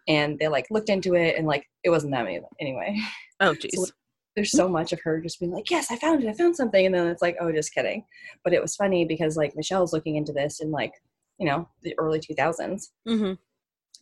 and 0.08 0.38
they 0.38 0.48
like 0.48 0.66
looked 0.70 0.88
into 0.88 1.14
it 1.14 1.36
and 1.36 1.46
like 1.46 1.64
it 1.84 1.90
wasn't 1.90 2.12
that 2.12 2.24
many 2.24 2.40
anyway 2.60 2.96
Oh, 3.40 3.52
jeez. 3.54 3.92
there's 4.34 4.50
so 4.50 4.68
much 4.68 4.92
of 4.92 5.00
her 5.04 5.20
just 5.20 5.38
being 5.38 5.52
like 5.52 5.70
yes 5.70 5.92
i 5.92 5.96
found 5.96 6.24
it 6.24 6.28
i 6.28 6.32
found 6.32 6.56
something 6.56 6.84
and 6.84 6.94
then 6.94 7.06
it's 7.06 7.22
like 7.22 7.36
oh 7.40 7.52
just 7.52 7.72
kidding 7.72 8.04
but 8.42 8.52
it 8.52 8.60
was 8.60 8.74
funny 8.74 9.04
because 9.04 9.36
like 9.36 9.54
michelle's 9.54 9.92
looking 9.92 10.16
into 10.16 10.32
this 10.32 10.58
and 10.60 10.72
like 10.72 10.92
you 11.38 11.46
know 11.46 11.68
the 11.82 11.94
early 11.98 12.20
2000s 12.20 12.88
hmm 13.06 13.32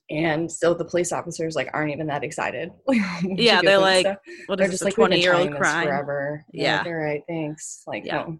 and 0.09 0.51
so 0.51 0.73
the 0.73 0.85
police 0.85 1.11
officers 1.13 1.57
like 1.57 1.69
aren't 1.75 1.93
even 1.93 2.07
that 2.07 2.23
excited 2.23 2.71
Yeah, 3.23 3.61
they're 3.61 3.79
like, 3.79 4.07
What 4.47 4.57
they're 4.59 4.69
just 4.69 4.85
like 4.85 4.97
we've 4.97 5.09
been 5.09 5.21
20 5.21 5.23
year 5.23 5.35
old 5.35 5.57
crime? 5.57 5.87
forever. 5.89 6.45
Yeah. 6.53 6.79
like, 6.79 6.87
all 6.87 6.95
right, 6.95 7.23
thanks. 7.27 7.83
Like, 7.89 8.05
Yeah. 8.05 8.19
no, 8.19 8.39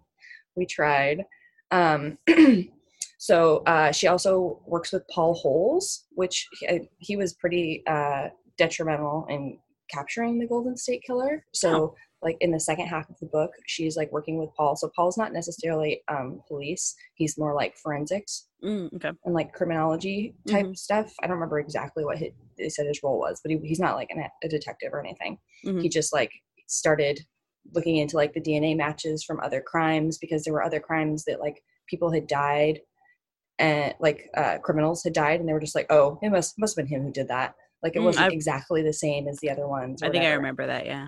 we 0.55 0.65
tried. 0.65 1.25
Um, 1.71 2.17
so 3.17 3.63
uh, 3.65 3.91
she 3.91 4.07
also 4.07 4.61
works 4.65 4.93
with 4.93 5.05
Paul 5.09 5.33
Holes, 5.33 6.05
which 6.11 6.47
he, 6.57 6.87
he 6.99 7.17
was 7.17 7.33
pretty 7.33 7.83
uh, 7.85 8.29
detrimental 8.57 9.25
in 9.29 9.57
capturing 9.89 10.39
the 10.39 10.47
Golden 10.47 10.77
State 10.77 11.03
Killer. 11.03 11.43
So 11.53 11.95
like 12.21 12.37
in 12.41 12.51
the 12.51 12.59
second 12.59 12.87
half 12.87 13.09
of 13.09 13.19
the 13.19 13.27
book, 13.27 13.51
she's 13.67 13.95
like 13.95 14.11
working 14.11 14.37
with 14.39 14.49
Paul. 14.55 14.75
So 14.75 14.89
Paul's 14.95 15.17
not 15.17 15.33
necessarily 15.33 16.01
um, 16.07 16.41
police; 16.47 16.95
he's 17.15 17.37
more 17.37 17.53
like 17.53 17.77
forensics 17.77 18.47
Mm, 18.63 18.91
okay. 18.95 19.11
and 19.25 19.33
like 19.35 19.53
criminology 19.53 20.33
type 20.47 20.65
Mhm. 20.65 20.77
stuff. 20.77 21.13
I 21.21 21.27
don't 21.27 21.35
remember 21.35 21.59
exactly 21.59 22.03
what 22.03 22.17
he, 22.17 22.31
they 22.57 22.69
said 22.69 22.87
his 22.87 23.01
role 23.03 23.19
was, 23.19 23.39
but 23.43 23.51
he, 23.51 23.57
he's 23.59 23.79
not 23.79 23.95
like 23.95 24.09
an, 24.09 24.23
a 24.43 24.47
detective 24.47 24.93
or 24.93 24.99
anything. 24.99 25.37
Mhm. 25.65 25.81
He 25.83 25.89
just 25.89 26.11
like 26.11 26.31
started 26.67 27.19
looking 27.73 27.97
into 27.97 28.15
like 28.15 28.33
the 28.33 28.41
DNA 28.41 28.75
matches 28.75 29.23
from 29.23 29.39
other 29.41 29.61
crimes 29.61 30.17
because 30.17 30.43
there 30.43 30.53
were 30.53 30.63
other 30.63 30.79
crimes 30.79 31.23
that 31.25 31.39
like 31.39 31.61
people 31.87 32.11
had 32.11 32.25
died 32.27 32.79
and 33.59 33.93
like 33.99 34.29
uh, 34.35 34.57
criminals 34.59 35.03
had 35.03 35.13
died, 35.13 35.39
and 35.39 35.47
they 35.47 35.53
were 35.53 35.59
just 35.59 35.75
like, 35.75 35.87
oh, 35.91 36.17
it 36.21 36.29
must 36.29 36.57
must 36.59 36.75
have 36.77 36.85
been 36.87 36.95
him 36.95 37.03
who 37.05 37.11
did 37.11 37.27
that. 37.27 37.55
Like 37.83 37.95
it 37.95 37.99
Mm, 37.99 38.05
wasn't 38.05 38.31
I- 38.31 38.33
exactly 38.33 38.81
the 38.81 38.93
same 38.93 39.27
as 39.27 39.39
the 39.39 39.49
other 39.51 39.67
ones. 39.67 40.01
I 40.01 40.09
think 40.09 40.23
I 40.25 40.33
remember 40.33 40.65
that. 40.65 40.85
Yeah. 40.87 41.07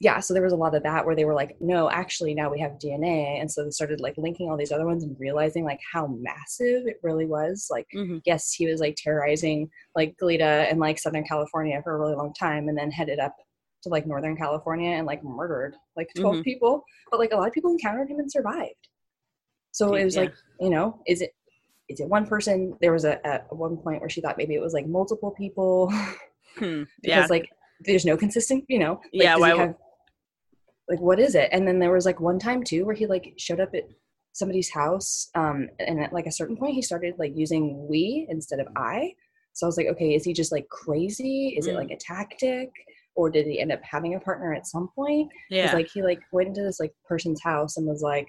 Yeah 0.00 0.18
so 0.20 0.34
there 0.34 0.42
was 0.42 0.52
a 0.52 0.56
lot 0.56 0.74
of 0.74 0.82
that 0.82 1.04
where 1.04 1.14
they 1.14 1.24
were 1.24 1.34
like 1.34 1.56
no 1.60 1.90
actually 1.90 2.34
now 2.34 2.50
we 2.50 2.58
have 2.58 2.72
dna 2.72 3.40
and 3.40 3.50
so 3.50 3.64
they 3.64 3.70
started 3.70 4.00
like 4.00 4.14
linking 4.16 4.50
all 4.50 4.56
these 4.56 4.72
other 4.72 4.86
ones 4.86 5.04
and 5.04 5.16
realizing 5.18 5.64
like 5.64 5.80
how 5.92 6.06
massive 6.20 6.86
it 6.86 6.98
really 7.02 7.26
was 7.26 7.68
like 7.70 7.86
hmm 7.92 8.18
yes 8.24 8.52
he 8.52 8.66
was 8.66 8.80
like 8.80 8.96
terrorizing 8.96 9.68
like 9.94 10.16
Goleta 10.20 10.70
and 10.70 10.80
like 10.80 10.98
southern 10.98 11.24
california 11.24 11.80
for 11.82 11.94
a 11.94 11.98
really 11.98 12.14
long 12.16 12.32
time 12.34 12.68
and 12.68 12.76
then 12.76 12.90
headed 12.90 13.18
up 13.18 13.36
to 13.82 13.88
like 13.88 14.06
northern 14.06 14.36
california 14.36 14.90
and 14.90 15.06
like 15.06 15.22
murdered 15.24 15.74
like 15.96 16.08
12 16.18 16.36
Mhm. 16.36 16.44
people 16.44 16.84
but 17.10 17.20
like 17.20 17.32
a 17.32 17.36
lot 17.36 17.48
of 17.48 17.52
people 17.54 17.70
encountered 17.70 18.08
him 18.08 18.18
and 18.18 18.30
survived 18.30 18.88
so 19.72 19.94
it 19.94 20.04
was 20.04 20.14
Yeah. 20.14 20.22
like 20.22 20.34
you 20.60 20.70
know 20.70 21.00
is 21.06 21.20
it 21.20 21.32
is 21.88 22.00
it 22.00 22.08
one 22.08 22.26
person 22.26 22.76
there 22.80 22.92
was 22.92 23.04
a 23.04 23.24
at 23.26 23.54
one 23.54 23.76
point 23.76 24.00
where 24.00 24.08
she 24.08 24.20
thought 24.20 24.38
maybe 24.38 24.54
it 24.54 24.60
was 24.62 24.72
like 24.72 24.86
multiple 24.86 25.30
people 25.32 25.92
Hmm. 26.58 26.82
because 27.02 27.24
Yeah. 27.24 27.26
like 27.30 27.48
there's 27.84 28.04
no 28.04 28.16
consistent 28.16 28.64
you 28.68 28.78
know 28.78 28.92
like, 29.12 29.24
Yeah, 29.24 29.36
why 29.36 29.50
have, 29.56 29.74
like 30.88 31.00
what 31.00 31.20
is 31.20 31.34
it 31.34 31.48
and 31.52 31.66
then 31.66 31.78
there 31.78 31.92
was 31.92 32.06
like 32.06 32.20
one 32.20 32.38
time 32.38 32.62
too 32.62 32.84
where 32.84 32.94
he 32.94 33.06
like 33.06 33.34
showed 33.38 33.60
up 33.60 33.74
at 33.74 33.84
somebody's 34.32 34.70
house 34.70 35.28
um 35.34 35.68
and 35.78 36.00
at 36.02 36.12
like 36.12 36.26
a 36.26 36.32
certain 36.32 36.56
point 36.56 36.74
he 36.74 36.82
started 36.82 37.14
like 37.18 37.32
using 37.34 37.86
we 37.88 38.26
instead 38.30 38.60
of 38.60 38.66
i 38.76 39.12
so 39.52 39.66
i 39.66 39.68
was 39.68 39.76
like 39.76 39.86
okay 39.88 40.14
is 40.14 40.24
he 40.24 40.32
just 40.32 40.52
like 40.52 40.68
crazy 40.68 41.54
is 41.58 41.66
it 41.66 41.72
Mm. 41.74 41.78
like 41.78 41.90
a 41.90 41.96
tactic 41.96 42.70
or 43.14 43.28
did 43.30 43.46
he 43.46 43.60
end 43.60 43.70
up 43.72 43.80
having 43.82 44.14
a 44.14 44.20
partner 44.20 44.54
at 44.54 44.66
some 44.66 44.88
point? 44.94 45.30
yeah. 45.50 45.74
like 45.74 45.88
he 45.92 46.02
like 46.02 46.20
went 46.32 46.48
into 46.48 46.62
this 46.62 46.80
like 46.80 46.94
person's 47.06 47.42
house 47.42 47.76
and 47.76 47.86
was 47.86 48.00
like 48.02 48.28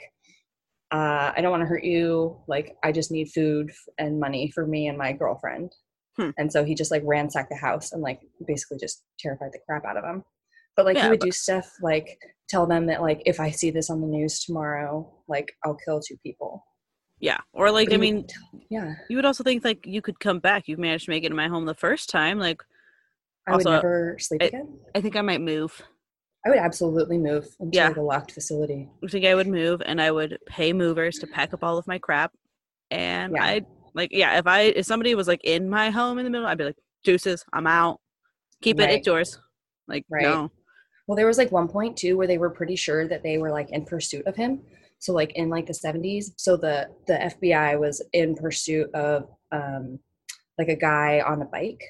uh, 0.91 1.33
I 1.35 1.41
don't 1.41 1.49
want 1.49 1.61
to 1.63 1.67
hurt 1.67 1.83
you. 1.83 2.37
Like, 2.47 2.75
I 2.83 2.91
just 2.91 3.09
need 3.11 3.31
food 3.31 3.71
and 3.97 4.19
money 4.19 4.51
for 4.51 4.67
me 4.67 4.87
and 4.89 4.95
my 4.97 5.11
girlfriend. 5.11 5.73
Hmm. 6.17 6.29
And 6.37 6.51
so 6.51 6.63
he 6.63 6.75
just 6.75 6.91
like 6.91 7.01
ransacked 7.05 7.49
the 7.49 7.55
house 7.55 7.91
and 7.91 8.01
like 8.01 8.19
basically 8.45 8.77
just 8.79 9.03
terrified 9.19 9.51
the 9.51 9.59
crap 9.67 9.85
out 9.85 9.97
of 9.97 10.03
them. 10.03 10.23
But 10.75 10.85
like 10.85 10.97
Yeah, 10.97 11.03
he 11.05 11.09
would 11.09 11.19
but- 11.19 11.25
do 11.25 11.31
stuff 11.31 11.71
like 11.81 12.19
tell 12.49 12.65
them 12.67 12.85
that 12.87 13.01
like 13.01 13.21
if 13.25 13.39
I 13.39 13.49
see 13.51 13.71
this 13.71 13.89
on 13.89 14.01
the 14.01 14.07
news 14.07 14.43
tomorrow, 14.43 15.11
like 15.27 15.53
I'll 15.65 15.77
kill 15.85 15.99
two 16.01 16.17
people. 16.23 16.63
yeah. 17.19 17.39
Or 17.53 17.71
like, 17.71 17.87
But 17.89 17.99
I 17.99 18.05
he 18.05 18.13
would 18.13 18.15
mean, 18.53 18.65
yeah, 18.69 18.93
you 19.09 19.15
would 19.15 19.25
also 19.25 19.43
think 19.43 19.63
like 19.63 19.85
you 19.87 20.01
could 20.01 20.19
come 20.19 20.39
back. 20.39 20.67
You've 20.67 20.79
managed 20.79 21.05
to 21.05 21.11
make 21.11 21.23
it 21.23 21.31
in 21.31 21.35
my 21.37 21.47
home 21.47 21.65
the 21.65 21.73
first 21.73 22.09
time. 22.09 22.37
Like, 22.37 22.61
I 23.47 23.55
would 23.55 23.65
never 23.65 24.17
sleep 24.19 24.41
I- 24.43 24.45
again. 24.47 24.77
I 24.93 25.01
think 25.01 25.15
I 25.15 25.21
might 25.21 25.41
move. 25.41 25.81
I 26.45 26.49
would 26.49 26.59
absolutely 26.59 27.17
move 27.17 27.47
into 27.61 27.77
Yeah. 27.77 27.87
like 27.87 27.97
a 27.97 28.01
locked 28.01 28.31
facility. 28.33 28.89
I 29.03 29.07
think 29.07 29.25
I 29.25 29.33
would 29.35 29.47
move 29.47 29.81
and 29.85 30.01
I 30.01 30.11
would 30.11 30.37
pay 30.45 30.73
movers 30.73 31.17
to 31.19 31.27
pack 31.27 31.53
up 31.53 31.63
all 31.63 31.77
of 31.77 31.87
my 31.87 31.97
crap. 31.99 32.33
And 32.91 33.33
Yeah. 33.35 33.43
I 33.43 33.61
like 33.93 34.09
yeah, 34.11 34.37
if 34.39 34.47
I 34.47 34.61
if 34.61 34.85
somebody 34.85 35.15
was 35.15 35.27
like 35.27 35.41
in 35.43 35.69
my 35.69 35.89
home 35.89 36.17
in 36.19 36.23
the 36.25 36.29
middle, 36.31 36.47
I'd 36.47 36.57
be 36.57 36.65
like, 36.65 36.77
deuces, 37.03 37.43
I'm 37.53 37.67
out. 37.67 37.99
Keep 38.61 38.79
it, 38.79 38.83
Right. 38.83 38.93
it's 38.97 39.07
yours. 39.07 39.39
Like 39.87 40.05
Right. 40.09 40.23
no. 40.23 40.51
Well, 41.07 41.15
there 41.17 41.27
was 41.27 41.37
like 41.37 41.51
one 41.51 41.67
point 41.67 41.97
too 41.97 42.15
where 42.17 42.27
they 42.27 42.37
were 42.37 42.49
pretty 42.49 42.75
sure 42.77 43.07
that 43.07 43.23
they 43.23 43.37
were 43.37 43.51
like 43.51 43.69
in 43.71 43.85
pursuit 43.85 44.25
of 44.25 44.35
him. 44.35 44.61
So 44.99 45.11
like 45.13 45.33
in 45.33 45.49
like 45.49 45.65
the 45.65 45.73
70s, 45.73 46.31
so 46.37 46.55
the 46.55 46.87
the 47.07 47.13
FBI 47.15 47.77
was 47.79 48.01
in 48.13 48.35
pursuit 48.35 48.89
of 48.95 49.29
um 49.51 49.99
like 50.57 50.69
a 50.69 50.75
guy 50.75 51.21
on 51.25 51.41
a 51.41 51.45
bike, 51.45 51.83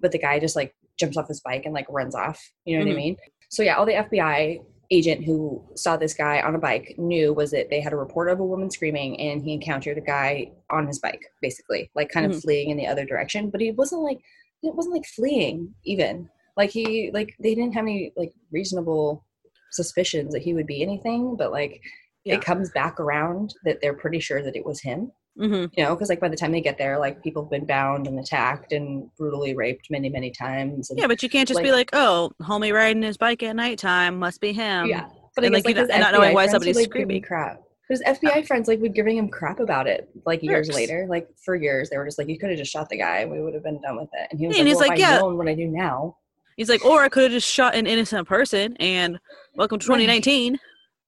but 0.00 0.10
the 0.12 0.18
guy 0.18 0.38
just 0.40 0.56
like 0.56 0.74
jumps 0.98 1.16
off 1.16 1.28
his 1.28 1.40
bike 1.40 1.66
and 1.66 1.74
like 1.74 1.86
runs 1.88 2.14
off. 2.16 2.42
You 2.64 2.76
know 2.78 2.84
what 2.84 2.90
Mhm. 2.90 2.94
I 2.94 2.96
mean? 2.96 3.16
So 3.50 3.62
yeah, 3.62 3.76
all 3.76 3.86
the 3.86 3.92
FBI 3.94 4.58
agent 4.90 5.24
who 5.24 5.62
saw 5.74 5.96
this 5.96 6.14
guy 6.14 6.40
on 6.40 6.54
a 6.54 6.58
bike 6.58 6.94
knew 6.96 7.32
was 7.34 7.50
that 7.50 7.68
they 7.68 7.80
had 7.80 7.92
a 7.92 7.96
report 7.96 8.30
of 8.30 8.40
a 8.40 8.44
woman 8.44 8.70
screaming 8.70 9.20
and 9.20 9.42
he 9.42 9.52
encountered 9.52 9.98
a 9.98 10.02
guy 10.02 10.50
on 10.70 10.86
his 10.86 10.98
bike 10.98 11.22
basically 11.42 11.90
like 11.94 12.08
kind 12.08 12.24
of 12.24 12.32
Mhm. 12.32 12.42
fleeing 12.42 12.70
in 12.70 12.76
the 12.78 12.86
other 12.86 13.04
direction 13.04 13.50
but 13.50 13.60
he 13.60 13.70
wasn't 13.70 14.02
like 14.02 14.18
it 14.62 14.74
wasn't 14.74 14.94
like 14.94 15.04
fleeing 15.06 15.74
even 15.84 16.28
like 16.56 16.70
he 16.70 17.10
like 17.12 17.34
they 17.38 17.54
didn't 17.54 17.74
have 17.74 17.84
any 17.84 18.12
like 18.16 18.32
reasonable 18.50 19.24
suspicions 19.70 20.32
that 20.32 20.42
he 20.42 20.54
would 20.54 20.66
be 20.66 20.82
anything 20.82 21.36
but 21.36 21.52
like 21.52 21.82
Yeah. 22.24 22.36
it 22.36 22.40
comes 22.42 22.70
back 22.70 22.98
around 22.98 23.54
that 23.64 23.80
they're 23.82 23.94
pretty 23.94 24.20
sure 24.20 24.42
that 24.42 24.56
it 24.56 24.64
was 24.64 24.80
him 24.80 25.12
hmm 25.38 25.66
you 25.76 25.84
know 25.84 25.94
because 25.94 26.08
like 26.08 26.20
by 26.20 26.28
the 26.28 26.36
time 26.36 26.50
they 26.52 26.60
get 26.60 26.78
there 26.78 26.98
like 26.98 27.22
people 27.22 27.42
have 27.44 27.50
been 27.50 27.64
bound 27.64 28.06
and 28.06 28.18
attacked 28.18 28.72
and 28.72 29.08
brutally 29.16 29.54
raped 29.54 29.88
many 29.90 30.08
many 30.08 30.30
times 30.30 30.90
and 30.90 30.98
Yeah, 30.98 31.06
but 31.06 31.22
you 31.22 31.28
can't 31.28 31.46
just 31.48 31.62
be 31.62 31.70
like- 31.70 31.92
like, 31.92 32.00
oh, 32.02 32.32
homie 32.42 32.72
riding 32.74 33.02
his 33.02 33.16
bike 33.16 33.42
at 33.42 33.54
nighttime 33.56 34.18
must 34.18 34.40
be 34.40 34.52
him. 34.52 34.86
yeah 34.86 35.06
but 35.36 35.44
and, 35.44 35.54
like, 35.54 35.64
don't- 35.64 35.88
not 35.88 36.12
knowing 36.12 36.34
why 36.34 36.46
somebody's 36.48 36.74
would, 36.74 36.82
like, 36.82 36.90
screaming. 36.90 37.22
crap 37.22 37.60
his 37.88 38.02
FBI 38.02 38.46
friends 38.46 38.68
like 38.68 38.80
would 38.80 38.94
giving 38.94 39.16
him 39.16 39.28
crap 39.28 39.60
about 39.60 39.86
it 39.86 40.10
like 40.26 40.42
years 40.42 40.68
later 40.74 41.06
like 41.08 41.26
for 41.42 41.54
years 41.54 41.88
they 41.88 41.96
were 41.96 42.04
just 42.04 42.18
like 42.18 42.28
you 42.28 42.38
could 42.38 42.50
have 42.50 42.58
just 42.58 42.70
shot 42.72 42.88
the 42.90 42.98
guy 42.98 43.18
and 43.20 43.30
we 43.30 43.40
would 43.40 43.54
have 43.54 43.62
been 43.62 43.80
done 43.80 43.96
with 43.96 44.08
it 44.12 44.28
and 44.30 44.38
he 44.40 44.46
was 44.46 44.56
Yeah, 44.58 44.64
like, 44.64 44.70
and 44.72 44.78
well, 44.80 44.88
like, 44.88 44.98
yeah. 44.98 45.22
what 45.22 45.48
I 45.48 45.54
do 45.54 45.66
now 45.68 46.16
He's 46.56 46.68
like, 46.68 46.84
or 46.84 47.02
I 47.04 47.08
could 47.08 47.22
have 47.22 47.30
just 47.32 47.48
shot 47.48 47.76
an 47.76 47.86
innocent 47.86 48.26
person 48.26 48.76
and 48.80 49.20
welcome 49.54 49.78
to 49.78 49.86
2019. 49.86 50.58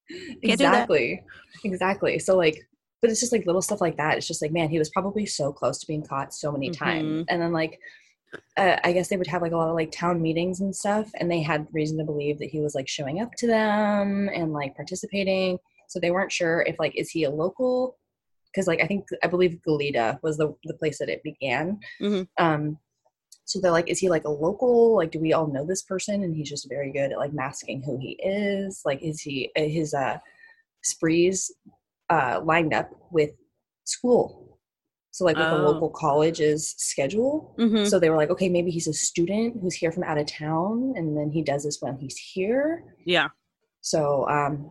Can't 0.08 0.40
do 0.40 0.46
that. 0.46 0.52
exactly 0.52 1.22
exactly 1.64 2.18
so 2.20 2.36
like 2.36 2.64
but 3.00 3.10
it's 3.10 3.20
just 3.20 3.32
like 3.32 3.46
little 3.46 3.62
stuff 3.62 3.80
like 3.80 3.96
that. 3.96 4.16
It's 4.16 4.26
just 4.26 4.42
like 4.42 4.52
man 4.52 4.68
he 4.68 4.78
was 4.78 4.90
probably 4.90 5.26
so 5.26 5.52
close 5.52 5.78
to 5.78 5.86
being 5.86 6.04
caught 6.06 6.34
so 6.34 6.52
many 6.52 6.70
times. 6.70 7.22
Mhm. 7.22 7.24
and 7.28 7.42
then 7.42 7.52
like 7.52 7.78
uh, 8.56 8.76
i 8.84 8.92
guess 8.92 9.08
they 9.08 9.16
would 9.16 9.26
have 9.26 9.42
like 9.42 9.50
a 9.50 9.56
lot 9.56 9.68
of 9.68 9.74
like 9.74 9.90
town 9.90 10.22
meetings 10.22 10.60
and 10.60 10.74
stuff 10.76 11.10
and 11.18 11.28
they 11.28 11.42
had 11.42 11.66
reason 11.72 11.98
to 11.98 12.04
believe 12.04 12.38
that 12.38 12.48
he 12.48 12.60
was 12.60 12.76
like 12.76 12.88
showing 12.88 13.20
up 13.20 13.32
to 13.36 13.46
them 13.48 14.30
and 14.32 14.52
like 14.52 14.76
participating. 14.76 15.58
So 15.88 15.98
they 15.98 16.12
weren't 16.12 16.30
sure 16.30 16.62
if 16.68 16.76
like 16.78 16.94
is 16.96 17.10
he 17.10 17.24
a 17.24 17.30
local? 17.30 17.96
Because 18.52 18.66
like 18.68 18.80
i 18.80 18.86
think 18.86 19.06
i 19.24 19.26
believe 19.26 19.58
Goleta 19.66 20.18
was 20.22 20.36
the, 20.36 20.54
the 20.64 20.74
place 20.74 20.98
that 20.98 21.08
it 21.08 21.22
began. 21.24 21.80
Mhm. 22.00 22.28
um 22.38 22.78
so 23.46 23.58
they're 23.60 23.72
like 23.72 23.88
is 23.90 23.98
he 23.98 24.08
like 24.08 24.26
a 24.26 24.30
local? 24.30 24.94
Like 24.96 25.10
do 25.10 25.18
we 25.18 25.32
all 25.32 25.48
know 25.48 25.66
this 25.66 25.82
person 25.82 26.22
and 26.22 26.32
he's 26.36 26.48
just 26.48 26.68
very 26.68 26.92
good 26.92 27.10
at 27.10 27.18
like 27.18 27.32
masking 27.32 27.82
who 27.82 27.98
he 27.98 28.10
is? 28.22 28.82
Like 28.84 29.02
is 29.02 29.20
he 29.20 29.50
uh, 29.58 29.62
his 29.62 29.92
uh 29.92 30.18
sprees 30.82 31.50
uh 32.10 32.40
lined 32.44 32.74
up 32.74 32.90
with 33.10 33.30
school 33.84 34.58
so 35.12 35.24
like 35.24 35.36
with 35.36 35.48
the 35.50 35.56
Oh. 35.56 35.64
local 35.72 35.90
college's 35.90 36.74
schedule 36.78 37.54
hmm 37.58 37.84
so 37.84 37.98
they 37.98 38.10
were 38.10 38.16
like 38.16 38.30
okay 38.30 38.48
maybe 38.48 38.70
he's 38.70 38.88
a 38.88 38.92
student 38.92 39.56
who's 39.60 39.74
here 39.74 39.90
from 39.92 40.04
out 40.04 40.18
of 40.18 40.26
town 40.26 40.92
and 40.96 41.16
then 41.16 41.30
he 41.30 41.42
does 41.42 41.64
this 41.64 41.78
when 41.80 41.96
he's 41.96 42.16
here 42.16 42.84
Yeah. 43.04 43.28
so 43.80 44.28
um 44.28 44.70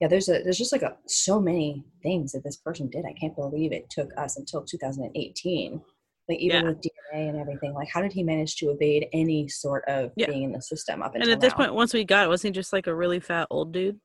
yeah 0.00 0.08
there's 0.08 0.28
a 0.28 0.42
there's 0.42 0.58
just 0.58 0.72
like 0.72 0.82
a 0.82 0.96
so 1.06 1.40
many 1.40 1.84
things 2.02 2.32
that 2.32 2.42
this 2.44 2.56
person 2.56 2.88
did 2.90 3.04
i 3.06 3.12
can't 3.12 3.36
believe 3.36 3.72
it 3.72 3.88
took 3.90 4.10
us 4.18 4.36
until 4.36 4.62
2018 4.64 5.80
like 6.28 6.38
even 6.38 6.62
Yeah. 6.62 6.68
with 6.70 6.80
dna 6.80 7.28
and 7.30 7.38
everything 7.38 7.72
like 7.74 7.88
how 7.92 8.02
did 8.02 8.12
he 8.12 8.22
manage 8.22 8.56
to 8.56 8.70
evade 8.70 9.06
any 9.12 9.48
sort 9.48 9.84
of 9.86 10.10
Yeah. 10.16 10.26
being 10.26 10.42
in 10.44 10.52
the 10.52 10.62
system 10.62 11.02
up 11.02 11.14
until 11.14 11.30
And 11.30 11.36
at 11.36 11.40
this 11.40 11.52
now? 11.52 11.56
point, 11.58 11.74
once 11.74 11.94
we 11.94 12.04
got 12.04 12.24
it, 12.24 12.28
wasn't 12.28 12.54
he 12.54 12.60
just 12.60 12.72
like 12.72 12.86
a 12.88 12.94
really 12.94 13.20
fat 13.20 13.46
old 13.50 13.72
dude? 13.72 14.00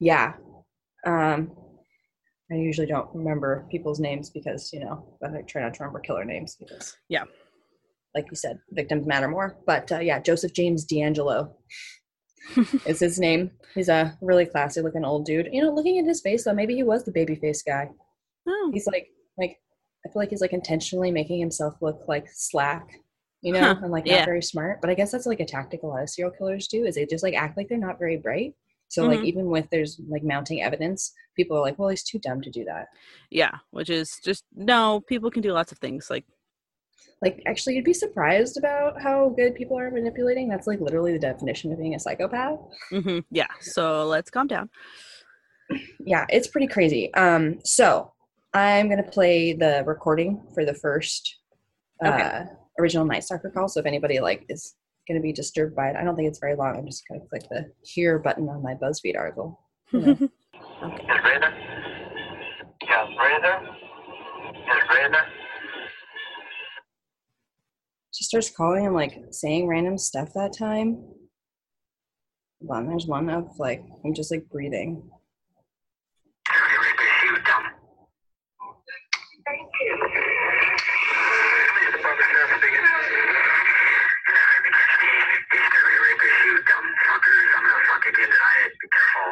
yeah 0.00 0.34
um 1.06 1.50
i 2.50 2.54
usually 2.54 2.86
don't 2.86 3.08
remember 3.14 3.66
people's 3.70 4.00
names 4.00 4.30
because 4.30 4.72
you 4.72 4.80
know 4.80 5.04
i 5.24 5.42
try 5.42 5.62
not 5.62 5.74
to 5.74 5.82
remember 5.82 6.00
killer 6.00 6.24
names 6.24 6.56
because 6.58 6.96
Yeah. 7.08 7.24
like 8.14 8.26
you 8.30 8.36
said 8.36 8.58
victims 8.70 9.06
matter 9.06 9.28
more. 9.28 9.56
But 9.66 9.90
uh, 9.92 9.98
yeah 10.00 10.20
joseph 10.20 10.52
james 10.52 10.86
DeAngelo 10.86 11.52
is 12.86 12.98
his 13.00 13.18
name. 13.20 13.52
He's 13.74 13.88
a 13.88 14.18
really 14.20 14.46
classy 14.46 14.80
looking 14.80 15.04
old 15.04 15.24
dude. 15.24 15.48
You 15.52 15.62
know 15.62 15.72
looking 15.72 15.98
at 15.98 16.04
his 16.04 16.20
face 16.20 16.44
though 16.44 16.52
maybe 16.54 16.74
he 16.74 16.82
was 16.82 17.04
the 17.04 17.12
baby 17.12 17.36
face 17.36 17.62
guy. 17.62 17.88
Oh. 18.48 18.70
he's 18.74 18.86
like 18.88 19.06
like 19.38 19.56
i 20.04 20.08
feel 20.10 20.20
like 20.20 20.30
he's 20.30 20.40
like 20.40 20.52
intentionally 20.52 21.10
making 21.12 21.38
himself 21.38 21.74
look 21.80 22.00
like 22.08 22.26
slack 22.34 22.88
you 23.40 23.52
know 23.52 23.60
Huh, 23.74 23.80
and 23.82 23.92
like 23.92 24.04
yeah. 24.06 24.18
not 24.18 24.26
very 24.26 24.42
smart. 24.42 24.80
But 24.80 24.90
i 24.90 24.94
guess 24.94 25.12
that's 25.12 25.26
like 25.26 25.40
a 25.40 25.44
tactic 25.46 25.82
a 25.84 25.86
lot 25.86 26.02
of 26.02 26.10
serial 26.10 26.34
killers 26.36 26.66
do 26.68 26.84
is 26.84 26.96
they 26.96 27.06
just 27.06 27.22
like 27.22 27.34
act 27.34 27.56
like 27.56 27.68
they're 27.68 27.78
not 27.78 27.98
very 28.00 28.16
bright 28.16 28.54
so 28.92 29.06
like 29.06 29.20
Mhm. 29.20 29.24
even 29.32 29.46
with 29.54 29.66
there's 29.70 29.92
like 30.14 30.22
mounting 30.32 30.60
evidence 30.68 31.00
people 31.38 31.56
are 31.56 31.64
like 31.66 31.78
well 31.78 31.88
he's 31.88 32.02
too 32.10 32.18
dumb 32.26 32.40
to 32.42 32.50
do 32.58 32.62
that 32.72 32.86
Yeah, 33.30 33.54
which 33.70 33.90
is 33.90 34.08
just 34.28 34.44
no. 34.54 35.00
People 35.12 35.30
can 35.30 35.42
do 35.42 35.52
lots 35.52 35.72
of 35.72 35.78
things. 35.78 36.10
Like 36.14 36.26
like 37.24 37.36
actually 37.50 37.74
you'd 37.76 37.84
be 37.94 37.94
surprised 38.04 38.56
about 38.62 39.00
how 39.06 39.16
good 39.40 39.54
people 39.60 39.78
are 39.78 39.90
manipulating 39.90 40.46
that's 40.48 40.66
like 40.70 40.80
literally 40.80 41.12
the 41.12 41.18
definition 41.30 41.72
of 41.72 41.78
being 41.78 41.94
a 41.94 41.98
psychopath 42.04 42.58
hmm 42.90 43.20
yeah. 43.30 43.52
So 43.60 44.04
let's 44.14 44.30
calm 44.30 44.46
down. 44.46 44.68
yeah 46.04 46.26
it's 46.28 46.48
pretty 46.48 46.66
crazy 46.76 47.04
um 47.14 47.58
so 47.64 48.12
i'm 48.54 48.88
gonna 48.90 49.10
play 49.18 49.52
the 49.64 49.82
recording 49.86 50.30
for 50.54 50.64
the 50.70 50.74
first 50.74 51.22
uh 52.04 52.08
Okay. 52.10 52.30
original 52.80 53.06
night 53.12 53.24
stalker 53.24 53.50
call 53.50 53.68
so 53.68 53.80
if 53.80 53.86
anybody 53.86 54.20
like 54.20 54.44
is 54.48 54.74
going 55.08 55.18
to 55.18 55.22
be 55.22 55.32
disturbed 55.32 55.74
by 55.74 55.88
it. 55.88 55.96
I 55.96 56.04
don't 56.04 56.16
think 56.16 56.28
it's 56.28 56.38
very 56.38 56.54
long. 56.56 56.76
I'm 56.76 56.86
just 56.86 57.04
going 57.08 57.20
to 57.20 57.26
click 57.26 57.42
the 57.50 57.72
here 57.82 58.18
button 58.18 58.48
on 58.48 58.62
my 58.62 58.74
BuzzFeed 58.74 59.16
article. 59.16 59.60
You 59.92 60.00
know. 60.00 60.12
okay. 60.12 60.22
Is 61.12 61.24
Ray 61.24 61.38
there? 61.38 61.54
Yeah, 62.82 63.04
is 63.04 63.16
Ray 63.18 63.40
there? 63.40 63.62
Is 63.62 64.82
Ray 64.90 65.08
there? 65.10 65.26
she 68.12 68.24
starts 68.24 68.50
calling 68.50 68.86
and 68.86 68.94
like 68.94 69.18
saying 69.30 69.66
random 69.66 69.98
stuff 69.98 70.32
that 70.34 70.56
time. 70.56 71.02
Hold 72.60 72.70
on, 72.70 72.86
there's 72.86 73.06
one 73.06 73.28
of 73.30 73.58
like 73.58 73.82
I'm 74.04 74.14
just 74.14 74.30
like 74.30 74.48
breathing. 74.50 75.02
Terry 76.46 76.76
Rapist, 76.78 77.24
you 77.24 77.34
dumb. 77.42 77.66
Police 81.72 81.92
Department 81.96 82.30
Sheriff 82.30 82.50
speaking. 82.60 82.84
It's 85.50 85.68
Terry 85.72 85.96
Rapist, 85.98 86.38
you 86.46 86.54
dumb 86.68 86.86
fuckers. 87.08 87.48
I'm 87.56 87.64
gonna 87.64 87.90
fucking 87.90 88.14
deny 88.14 88.54
it. 88.66 88.72
Be 88.78 88.86
careful. 88.92 89.30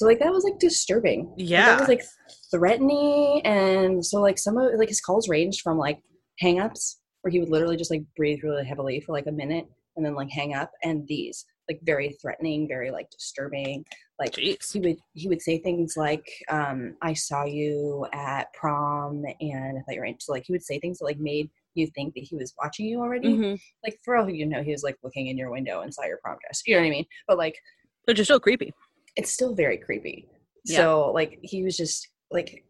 So 0.00 0.06
like 0.06 0.18
that 0.20 0.32
was 0.32 0.44
like 0.44 0.58
disturbing. 0.58 1.30
Yeah. 1.36 1.66
That 1.66 1.80
was 1.80 1.88
like 1.90 2.02
threatening 2.50 3.42
and 3.44 4.02
so 4.04 4.22
like 4.22 4.38
some 4.38 4.56
of 4.56 4.72
like 4.78 4.88
his 4.88 5.02
calls 5.02 5.28
ranged 5.28 5.60
from 5.60 5.76
like 5.76 5.98
hangups 6.42 6.94
where 7.20 7.30
he 7.30 7.38
would 7.38 7.50
literally 7.50 7.76
just 7.76 7.90
like 7.90 8.02
breathe 8.16 8.38
really 8.42 8.64
heavily 8.64 9.02
for 9.02 9.12
like 9.12 9.26
a 9.26 9.30
minute 9.32 9.66
and 9.96 10.06
then 10.06 10.14
like 10.14 10.30
hang 10.30 10.54
up 10.54 10.70
and 10.82 11.06
these 11.06 11.44
like 11.68 11.80
very 11.82 12.16
threatening, 12.22 12.66
very 12.66 12.90
like 12.90 13.10
disturbing. 13.10 13.84
Like 14.18 14.32
Jeez. 14.32 14.72
he 14.72 14.80
would 14.80 14.96
he 15.12 15.28
would 15.28 15.42
say 15.42 15.58
things 15.58 15.98
like 15.98 16.26
um 16.48 16.96
i 17.02 17.12
saw 17.12 17.44
you 17.44 18.06
at 18.14 18.50
prom 18.54 19.22
and 19.40 19.78
i 19.78 19.80
thought 19.82 19.94
you 19.94 20.00
were 20.00 20.06
into 20.06 20.24
like 20.30 20.44
he 20.46 20.52
would 20.52 20.62
say 20.62 20.78
things 20.78 20.98
that 21.00 21.04
like 21.04 21.18
made 21.18 21.50
you 21.74 21.86
think 21.88 22.14
that 22.14 22.24
he 22.24 22.36
was 22.36 22.54
watching 22.58 22.86
you 22.86 23.00
already 23.00 23.28
Mm-hmm. 23.34 23.54
like 23.84 23.98
for 24.02 24.16
all 24.16 24.30
you 24.30 24.46
know 24.46 24.62
he 24.62 24.72
was 24.72 24.82
like 24.82 24.96
looking 25.02 25.26
in 25.26 25.36
your 25.36 25.50
window 25.50 25.82
and 25.82 25.92
saw 25.92 26.04
your 26.04 26.18
prom 26.22 26.38
dress 26.40 26.62
you 26.66 26.74
know 26.74 26.80
what 26.80 26.86
i 26.86 26.90
mean 26.90 27.06
but 27.28 27.36
like 27.36 27.56
Which 28.06 28.18
is 28.18 28.28
so 28.28 28.40
creepy. 28.40 28.72
It's 29.16 29.32
still 29.32 29.54
very 29.54 29.76
creepy 29.78 30.28
Yeah. 30.64 30.76
so 30.78 31.12
like 31.12 31.38
he 31.42 31.62
was 31.62 31.76
just 31.76 32.08
like 32.30 32.64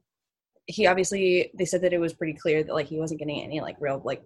he 0.66 0.86
obviously 0.86 1.51
they 1.59 1.64
said 1.64 1.82
that 1.82 1.93
it 1.93 1.99
was 1.99 2.12
pretty 2.14 2.34
clear 2.34 2.62
that 2.62 2.74
like 2.74 2.86
he 2.86 2.99
wasn't 2.99 3.18
getting 3.20 3.43
any 3.43 3.61
like 3.61 3.76
real 3.80 4.01
like 4.05 4.22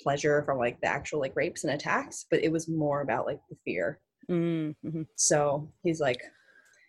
pleasure 0.00 0.42
from 0.44 0.58
like 0.58 0.80
the 0.80 0.86
actual 0.88 1.20
like 1.20 1.34
rapes 1.36 1.64
and 1.64 1.72
attacks 1.72 2.26
but 2.30 2.42
it 2.42 2.52
was 2.52 2.68
more 2.68 3.00
about 3.02 3.26
like 3.26 3.40
the 3.50 3.56
fear 3.64 3.98
Mm-hmm. 4.28 5.02
so 5.14 5.70
he's 5.84 6.00
like 6.00 6.20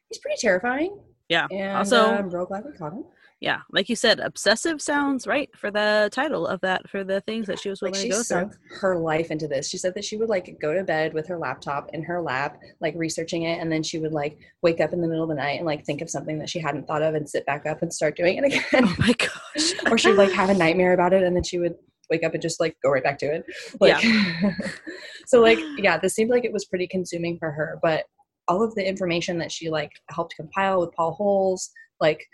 he's 0.09 0.17
pretty 0.17 0.37
terrifying 0.41 0.99
Yeah. 1.29 1.45
and 1.51 1.77
also, 1.77 2.05
i'm 2.15 2.29
real 2.31 2.45
glad 2.47 2.65
we 2.65 2.71
caught 2.75 2.93
him 2.93 3.05
yeah, 3.39 3.59
like 3.71 3.87
you 3.87 3.95
said, 3.95 4.19
obsessive 4.19 4.81
sounds 4.81 5.27
right 5.27 5.49
for 5.55 5.69
the 5.69 6.09
title 6.11 6.47
of 6.47 6.59
that 6.61 6.89
for 6.89 7.03
the 7.03 7.21
things 7.21 7.45
that 7.47 7.59
she 7.59 7.69
was 7.69 7.81
like 7.83 7.93
willing 7.93 8.11
she 8.11 8.23
to 8.23 8.33
go 8.33 8.49
through. 8.49 8.77
her 8.79 8.97
life 8.97 9.29
into 9.29 9.47
this 9.47 9.69
she 9.69 9.77
said 9.77 9.93
that 9.93 10.03
she 10.03 10.17
would 10.17 10.29
like 10.29 10.57
go 10.59 10.73
to 10.73 10.83
bed 10.83 11.13
with 11.13 11.27
her 11.27 11.37
laptop 11.37 11.89
in 11.93 12.01
her 12.01 12.19
lap 12.21 12.59
like 12.81 12.93
researching 12.95 13.43
it 13.43 13.59
and 13.59 13.71
then 13.71 13.83
she 13.83 13.99
would 13.99 14.11
like 14.11 14.39
wake 14.63 14.79
up 14.81 14.91
in 14.91 15.01
the 15.01 15.07
middle 15.07 15.23
of 15.23 15.29
the 15.29 15.35
night 15.35 15.57
and 15.57 15.65
like 15.65 15.85
think 15.85 16.01
of 16.01 16.09
something 16.09 16.39
that 16.39 16.49
she 16.49 16.59
hadn't 16.59 16.87
thought 16.87 17.03
of 17.03 17.13
and 17.13 17.29
sit 17.29 17.45
back 17.45 17.65
up 17.67 17.81
and 17.83 17.93
start 17.93 18.15
doing 18.17 18.37
it 18.37 18.43
oh 18.73 18.77
again 18.77 18.83
Oh 18.87 18.95
my 18.97 19.13
gosh. 19.13 19.73
or 19.91 19.97
she 19.97 20.09
would 20.09 20.17
like 20.17 20.31
have 20.31 20.49
a 20.49 20.53
nightmare 20.55 20.93
about 20.93 21.13
it 21.13 21.21
and 21.23 21.35
then 21.35 21.43
she 21.43 21.59
would 21.59 21.75
wake 22.09 22.23
up 22.23 22.33
and 22.33 22.41
just 22.41 22.59
like 22.59 22.75
go 22.81 22.89
right 22.89 23.03
back 23.03 23.19
to 23.19 23.25
it 23.27 23.45
like 23.79 24.03
so 25.27 25.41
like 25.41 25.59
yeah 25.77 25.97
this 25.97 26.15
seemed 26.15 26.29
like 26.31 26.45
it 26.45 26.53
was 26.53 26.65
pretty 26.65 26.87
consuming 26.87 27.37
for 27.37 27.51
her 27.51 27.77
but 27.83 28.05
all 28.47 28.63
of 28.63 28.73
the 28.75 28.87
information 28.87 29.37
that 29.37 29.51
she 29.51 29.69
like 29.69 29.91
helped 30.09 30.33
compile 30.35 30.79
with 30.79 30.91
paul 30.93 31.11
holes 31.13 31.69
like 31.99 32.25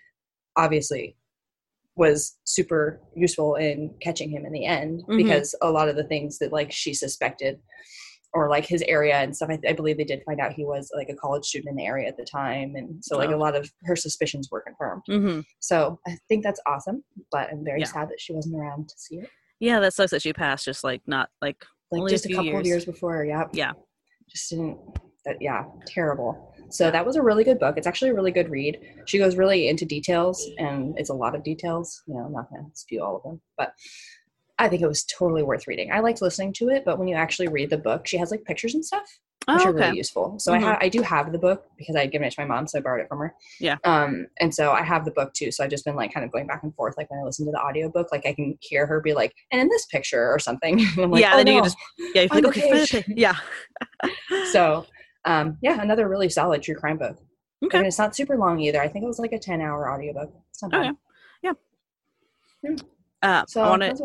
obviously 0.56 1.16
was 1.96 2.38
super 2.44 3.00
useful 3.16 3.56
in 3.56 3.94
catching 4.02 4.30
him 4.30 4.46
in 4.46 4.52
the 4.52 4.66
end 4.66 5.04
Mhm. 5.08 5.18
because 5.18 5.54
a 5.62 5.70
lot 5.70 5.90
of 5.90 5.96
the 5.96 6.04
things 6.04 6.40
that 6.40 6.52
like 6.52 6.72
she 6.72 6.94
suspected 6.94 7.60
or 8.34 8.50
like 8.50 8.66
his 8.66 8.82
area 8.88 9.18
and 9.18 9.36
stuff 9.36 9.50
I, 9.52 9.60
I 9.68 9.74
believe 9.74 9.98
they 9.98 10.04
did 10.04 10.24
find 10.26 10.40
out 10.40 10.54
he 10.54 10.66
was 10.66 10.90
like 10.96 11.10
a 11.10 11.16
college 11.16 11.46
student 11.46 11.70
in 11.70 11.76
the 11.76 11.86
area 11.86 12.08
at 12.08 12.18
the 12.18 12.26
time 12.26 12.76
and 12.76 13.04
so 13.06 13.16
like 13.18 13.30
Oh. 13.30 13.36
a 13.36 13.38
lot 13.38 13.56
of 13.56 13.72
her 13.84 13.96
suspicions 13.96 14.50
were 14.52 14.62
confirmed 14.62 15.04
hmm 15.08 15.42
so 15.60 16.00
i 16.08 16.18
think 16.30 16.44
that's 16.44 16.60
awesome 16.66 17.04
but 17.32 17.50
i'm 17.52 17.64
very 17.64 17.82
Yeah. 17.82 17.86
sad 17.86 18.10
that 18.10 18.20
she 18.20 18.34
wasn't 18.34 18.56
around 18.56 18.90
to 18.90 18.96
see 18.98 19.18
it 19.18 19.30
Yeah, 19.60 19.80
that 19.82 19.94
sucks 19.94 20.12
that 20.12 20.22
she 20.24 20.34
passed. 20.34 20.66
Just 20.66 20.84
like 20.84 21.02
not 21.06 21.30
like 21.44 21.64
like 21.92 22.08
a 22.08 22.10
just 22.10 22.26
a, 22.26 22.30
few 22.30 22.38
couple 22.38 22.50
of 22.50 22.66
years. 22.66 22.68
years 22.68 22.86
before 22.86 23.24
yeah 23.24 23.44
Yeah. 23.54 23.74
just 24.28 24.50
didn't 24.50 24.80
that 25.26 25.38
yeah 25.40 25.66
terrible 25.86 26.53
so 26.74 26.90
that 26.92 27.06
was 27.06 27.16
a 27.16 27.22
really 27.22 27.44
good 27.44 27.60
book 27.60 27.78
it's 27.78 27.88
actually 27.88 28.10
a 28.10 28.14
really 28.14 28.32
good 28.32 28.50
read 28.50 28.80
she 29.06 29.18
goes 29.20 29.36
really 29.36 29.68
into 29.68 29.86
details 29.86 30.46
and 30.58 30.98
it's 30.98 31.10
a 31.10 31.14
lot 31.14 31.36
of 31.36 31.44
details 31.44 32.02
you 32.08 32.14
know 32.16 32.22
i'm 32.26 32.34
not 32.34 32.50
gonna 32.50 32.64
spew 32.74 33.02
all 33.02 33.16
of 33.18 33.24
them 33.24 33.40
but 33.58 33.74
i 34.60 34.68
think 34.68 34.82
it 34.82 34.88
was 34.88 35.04
totally 35.06 35.44
worth 35.44 35.68
reading 35.68 35.92
i 35.92 36.00
liked 36.00 36.22
listening 36.22 36.52
to 36.54 36.70
it 36.70 36.84
but 36.86 36.98
when 36.98 37.08
you 37.08 37.16
actually 37.16 37.48
read 37.48 37.70
the 37.70 37.78
book 37.78 38.08
she 38.08 38.18
has 38.18 38.32
like 38.32 38.44
pictures 38.46 38.74
and 38.74 38.84
stuff 38.86 39.20
which 39.48 39.58
oh, 39.60 39.66
are 39.66 39.70
okay. 39.72 39.80
really 39.88 39.98
useful 39.98 40.40
so 40.40 40.54
Mhm. 40.54 40.56
i 40.56 40.60
have 40.62 40.78
i 40.82 40.88
do 40.90 41.02
have 41.02 41.32
the 41.34 41.38
book 41.38 41.66
because 41.78 41.96
i 41.98 42.02
had 42.02 42.12
given 42.14 42.26
it 42.26 42.32
to 42.32 42.40
my 42.42 42.46
mom 42.48 42.66
so 42.66 42.78
i 42.80 42.82
borrowed 42.82 43.02
it 43.02 43.10
from 43.10 43.20
her 43.20 43.36
Yeah. 43.60 43.76
um 43.84 44.26
and 44.40 44.56
so 44.56 44.72
i 44.72 44.82
have 44.82 45.04
the 45.04 45.12
book 45.12 45.34
too 45.34 45.52
so 45.52 45.64
i've 45.66 45.70
just 45.70 45.84
been 45.84 45.96
like 45.98 46.14
kind 46.14 46.26
of 46.26 46.32
going 46.32 46.48
back 46.48 46.64
and 46.64 46.74
forth 46.76 46.96
like 46.98 47.12
when 47.12 47.20
i 47.20 47.24
listen 47.24 47.46
to 47.48 47.52
the 47.52 47.60
audiobook 47.62 48.08
like 48.12 48.26
i 48.26 48.32
can 48.34 48.58
hear 48.62 48.86
her 48.86 49.02
be 49.02 49.14
like 49.14 49.34
and 49.52 49.60
in 49.62 49.68
this 49.68 49.86
picture 49.88 50.32
or 50.32 50.40
something 50.40 50.80
I'm 50.98 51.12
like, 51.12 51.22
Yeah, 51.22 51.32
oh, 51.34 51.38
then 51.38 51.48
you 51.48 51.54
can 51.56 51.64
just- 51.66 51.78
yeah, 52.16 52.22
you 52.22 52.28
like 52.30 52.46
okay, 52.46 52.62
find 52.62 52.72
the 52.74 52.78
page. 52.80 52.92
pic- 52.92 53.06
yeah. 53.18 53.36
so 54.54 54.86
um 55.26 55.58
yeah 55.62 55.82
another 55.82 56.08
really 56.10 56.30
solid 56.30 56.62
true 56.62 56.76
crime 56.76 56.98
book 56.98 57.18
Okay. 57.64 57.78
and 57.78 57.88
it's 57.88 57.98
not 57.98 58.16
super 58.16 58.38
long 58.38 58.60
either 58.60 58.82
i 58.82 58.88
think 58.88 59.04
it 59.04 59.08
was 59.08 59.20
like 59.20 59.32
a 59.32 59.40
10 59.40 59.62
hour 59.62 59.92
audiobook 59.92 60.34
it's 60.50 60.62
not 60.62 60.74
Okay. 60.74 60.88
bad. 60.90 60.96
Uh, 63.22 63.46
so 63.48 63.62
I 63.64 63.70
wanted 63.70 64.00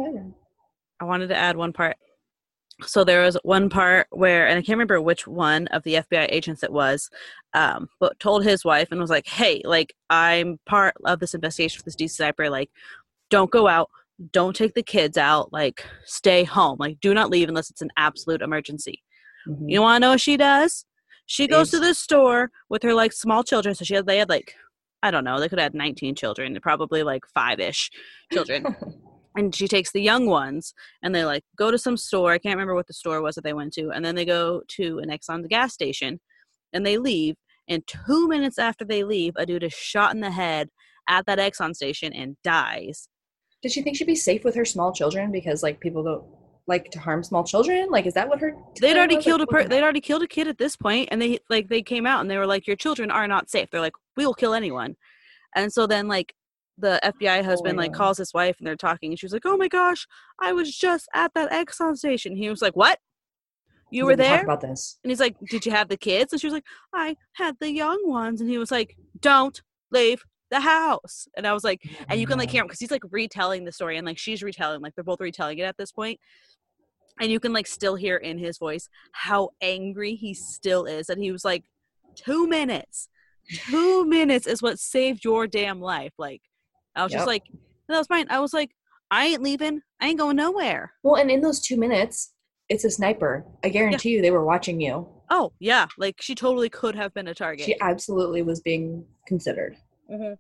I 1.00 1.04
wanted 1.04 1.28
to 1.28 1.36
add 1.36 1.56
one 1.56 1.72
part. 1.72 1.96
So 2.82 3.02
there 3.02 3.22
was 3.24 3.36
one 3.42 3.68
part 3.68 4.06
where, 4.10 4.46
and 4.46 4.56
I 4.56 4.62
can't 4.62 4.76
remember 4.76 5.00
which 5.00 5.26
one 5.26 5.66
of 5.68 5.82
the 5.82 5.94
FBI 5.94 6.28
agents 6.30 6.62
it 6.62 6.72
was, 6.72 7.10
um, 7.52 7.88
but 7.98 8.18
told 8.20 8.44
his 8.44 8.64
wife 8.64 8.88
and 8.92 9.00
was 9.00 9.10
like, 9.10 9.26
"Hey, 9.26 9.60
like 9.64 9.94
I'm 10.10 10.58
part 10.66 10.94
of 11.04 11.18
this 11.18 11.34
investigation 11.34 11.78
for 11.80 11.84
this 11.84 11.96
DC 11.96 12.10
sniper. 12.14 12.48
Like, 12.48 12.70
don't 13.30 13.50
go 13.50 13.66
out, 13.66 13.90
don't 14.32 14.54
take 14.54 14.74
the 14.74 14.82
kids 14.84 15.16
out. 15.18 15.52
Like, 15.52 15.84
stay 16.04 16.44
home. 16.44 16.76
Like, 16.78 17.00
do 17.00 17.12
not 17.12 17.30
leave 17.30 17.48
unless 17.48 17.70
it's 17.70 17.82
an 17.82 17.90
absolute 17.96 18.42
emergency." 18.42 19.02
Mhm. 19.48 19.64
You 19.68 19.80
want 19.82 19.96
to 19.96 20.00
know 20.00 20.10
what 20.10 20.20
she 20.20 20.36
does? 20.36 20.84
She 21.28 21.46
goes 21.46 21.70
to 21.72 21.78
the 21.78 21.92
store 21.92 22.50
with 22.70 22.82
her 22.82 22.94
like 22.94 23.12
small 23.12 23.44
children. 23.44 23.74
So 23.74 23.84
she 23.84 23.94
had 23.94 24.06
they 24.06 24.16
had 24.16 24.30
like 24.30 24.54
I 25.02 25.10
don't 25.10 25.24
know, 25.24 25.38
they 25.38 25.48
could 25.48 25.58
have 25.58 25.72
had 25.72 25.74
19 25.74 26.14
children, 26.14 26.58
probably 26.60 27.02
like 27.02 27.22
five 27.32 27.60
ish 27.60 27.90
children. 28.32 28.74
and 29.36 29.54
she 29.54 29.68
takes 29.68 29.92
the 29.92 30.00
young 30.00 30.26
ones 30.26 30.72
and 31.02 31.14
they 31.14 31.26
like 31.26 31.44
go 31.54 31.70
to 31.70 31.76
some 31.76 31.98
store. 31.98 32.32
I 32.32 32.38
can't 32.38 32.56
remember 32.56 32.74
what 32.74 32.86
the 32.86 32.94
store 32.94 33.20
was 33.20 33.34
that 33.34 33.44
they 33.44 33.52
went 33.52 33.74
to, 33.74 33.90
and 33.90 34.04
then 34.04 34.14
they 34.14 34.24
go 34.24 34.62
to 34.76 34.98
an 35.00 35.10
Exxon 35.10 35.46
gas 35.48 35.74
station, 35.74 36.18
and 36.72 36.84
they 36.84 36.96
leave. 36.96 37.36
And 37.68 37.86
two 37.86 38.26
minutes 38.26 38.58
after 38.58 38.86
they 38.86 39.04
leave, 39.04 39.34
a 39.36 39.44
dude 39.44 39.62
is 39.62 39.74
shot 39.74 40.14
in 40.14 40.20
the 40.20 40.30
head 40.30 40.70
at 41.08 41.26
that 41.26 41.38
Exxon 41.38 41.76
station 41.76 42.14
and 42.14 42.38
dies. 42.42 43.08
Did 43.62 43.72
she 43.72 43.82
think 43.82 43.98
she'd 43.98 44.06
be 44.06 44.14
safe 44.14 44.44
with 44.44 44.54
her 44.54 44.64
small 44.64 44.92
children 44.92 45.30
because 45.30 45.62
like 45.62 45.78
people 45.78 46.02
don't 46.02 46.24
like 46.68 46.90
to 46.90 47.00
harm 47.00 47.24
small 47.24 47.42
children? 47.42 47.88
Like, 47.90 48.06
is 48.06 48.14
that 48.14 48.28
what 48.28 48.40
her? 48.40 48.54
They'd 48.80 48.96
already 48.96 49.16
was? 49.16 49.24
killed 49.24 49.40
a 49.40 49.46
per- 49.46 49.66
they'd 49.66 49.82
already 49.82 50.00
killed 50.00 50.22
a 50.22 50.28
kid 50.28 50.46
at 50.46 50.58
this 50.58 50.76
point, 50.76 51.08
and 51.10 51.20
they 51.20 51.38
like 51.50 51.68
they 51.68 51.82
came 51.82 52.06
out 52.06 52.20
and 52.20 52.30
they 52.30 52.38
were 52.38 52.46
like, 52.46 52.66
"Your 52.66 52.76
children 52.76 53.10
are 53.10 53.26
not 53.26 53.50
safe." 53.50 53.70
They're 53.70 53.80
like, 53.80 53.96
"We 54.16 54.26
will 54.26 54.34
kill 54.34 54.54
anyone," 54.54 54.96
and 55.56 55.72
so 55.72 55.86
then 55.86 56.06
like 56.06 56.34
the 56.76 57.00
FBI 57.02 57.40
oh, 57.40 57.44
husband 57.44 57.76
my 57.76 57.84
like 57.84 57.92
God. 57.92 57.98
calls 57.98 58.18
his 58.18 58.32
wife 58.32 58.56
and 58.58 58.66
they're 58.66 58.76
talking, 58.76 59.10
and 59.10 59.18
she 59.18 59.26
was 59.26 59.32
like, 59.32 59.46
"Oh 59.46 59.56
my 59.56 59.68
gosh, 59.68 60.06
I 60.40 60.52
was 60.52 60.76
just 60.76 61.08
at 61.14 61.32
that 61.34 61.50
Exxon 61.50 61.96
station." 61.96 62.36
He 62.36 62.50
was 62.50 62.62
like, 62.62 62.76
"What? 62.76 62.98
You 63.90 64.04
we 64.04 64.12
were 64.12 64.16
there?" 64.16 64.42
about 64.42 64.60
this. 64.60 64.98
And 65.02 65.10
he's 65.10 65.20
like, 65.20 65.36
Did 65.48 65.64
you 65.64 65.72
have 65.72 65.88
the 65.88 65.96
kids? 65.96 66.32
And 66.32 66.40
she 66.40 66.46
was 66.46 66.54
like, 66.54 66.66
I 66.92 67.16
had 67.32 67.56
the 67.58 67.72
young 67.72 68.06
ones. 68.06 68.40
And 68.40 68.50
he 68.50 68.58
was 68.58 68.70
like, 68.70 68.96
Don't 69.20 69.60
leave 69.90 70.22
the 70.50 70.60
house. 70.60 71.28
And 71.36 71.46
I 71.46 71.52
was 71.52 71.64
like, 71.64 71.82
and 72.08 72.20
you 72.20 72.26
can 72.26 72.38
like 72.38 72.50
hear 72.50 72.62
him 72.62 72.66
because 72.66 72.80
he's 72.80 72.90
like 72.90 73.02
retelling 73.10 73.64
the 73.64 73.72
story 73.72 73.96
and 73.96 74.06
like 74.06 74.18
she's 74.18 74.42
retelling, 74.42 74.80
like 74.80 74.94
they're 74.94 75.04
both 75.04 75.20
retelling 75.20 75.58
it 75.58 75.62
at 75.62 75.76
this 75.76 75.92
point. 75.92 76.18
And 77.20 77.30
you 77.30 77.40
can 77.40 77.52
like 77.52 77.66
still 77.66 77.96
hear 77.96 78.16
in 78.16 78.38
his 78.38 78.58
voice 78.58 78.88
how 79.12 79.50
angry 79.60 80.14
he 80.14 80.34
still 80.34 80.84
is. 80.84 81.06
That 81.08 81.18
he 81.18 81.32
was 81.32 81.44
like, 81.44 81.64
Two 82.16 82.48
minutes, 82.48 83.08
two 83.70 84.04
minutes 84.08 84.46
is 84.46 84.60
what 84.60 84.78
saved 84.78 85.24
your 85.24 85.46
damn 85.46 85.80
life. 85.80 86.12
Like, 86.18 86.42
I 86.96 87.04
was 87.04 87.12
Yep. 87.12 87.18
just 87.20 87.26
like, 87.26 87.44
That 87.88 87.98
was 87.98 88.06
fine. 88.08 88.26
I 88.30 88.40
was 88.40 88.52
like, 88.52 88.70
I 89.10 89.26
ain't 89.26 89.42
leaving. 89.42 89.80
I 90.00 90.08
ain't 90.08 90.18
going 90.18 90.36
nowhere. 90.36 90.92
Well, 91.02 91.14
and 91.16 91.30
in 91.30 91.40
those 91.40 91.60
two 91.60 91.76
minutes, 91.76 92.32
it's 92.68 92.84
a 92.84 92.90
sniper. 92.90 93.46
I 93.64 93.68
guarantee 93.70 94.10
you, 94.10 94.20
they 94.22 94.30
were 94.30 94.44
watching 94.44 94.80
you. 94.80 95.08
Oh, 95.30 95.52
yeah. 95.58 95.86
Like, 95.96 96.16
she 96.20 96.34
totally 96.34 96.68
could 96.68 96.94
have 96.94 97.14
been 97.14 97.28
a 97.28 97.34
target. 97.34 97.64
She 97.64 97.80
absolutely 97.80 98.42
was 98.42 98.60
being 98.60 99.06
considered. 99.26 99.76
Mhm. 100.10 100.36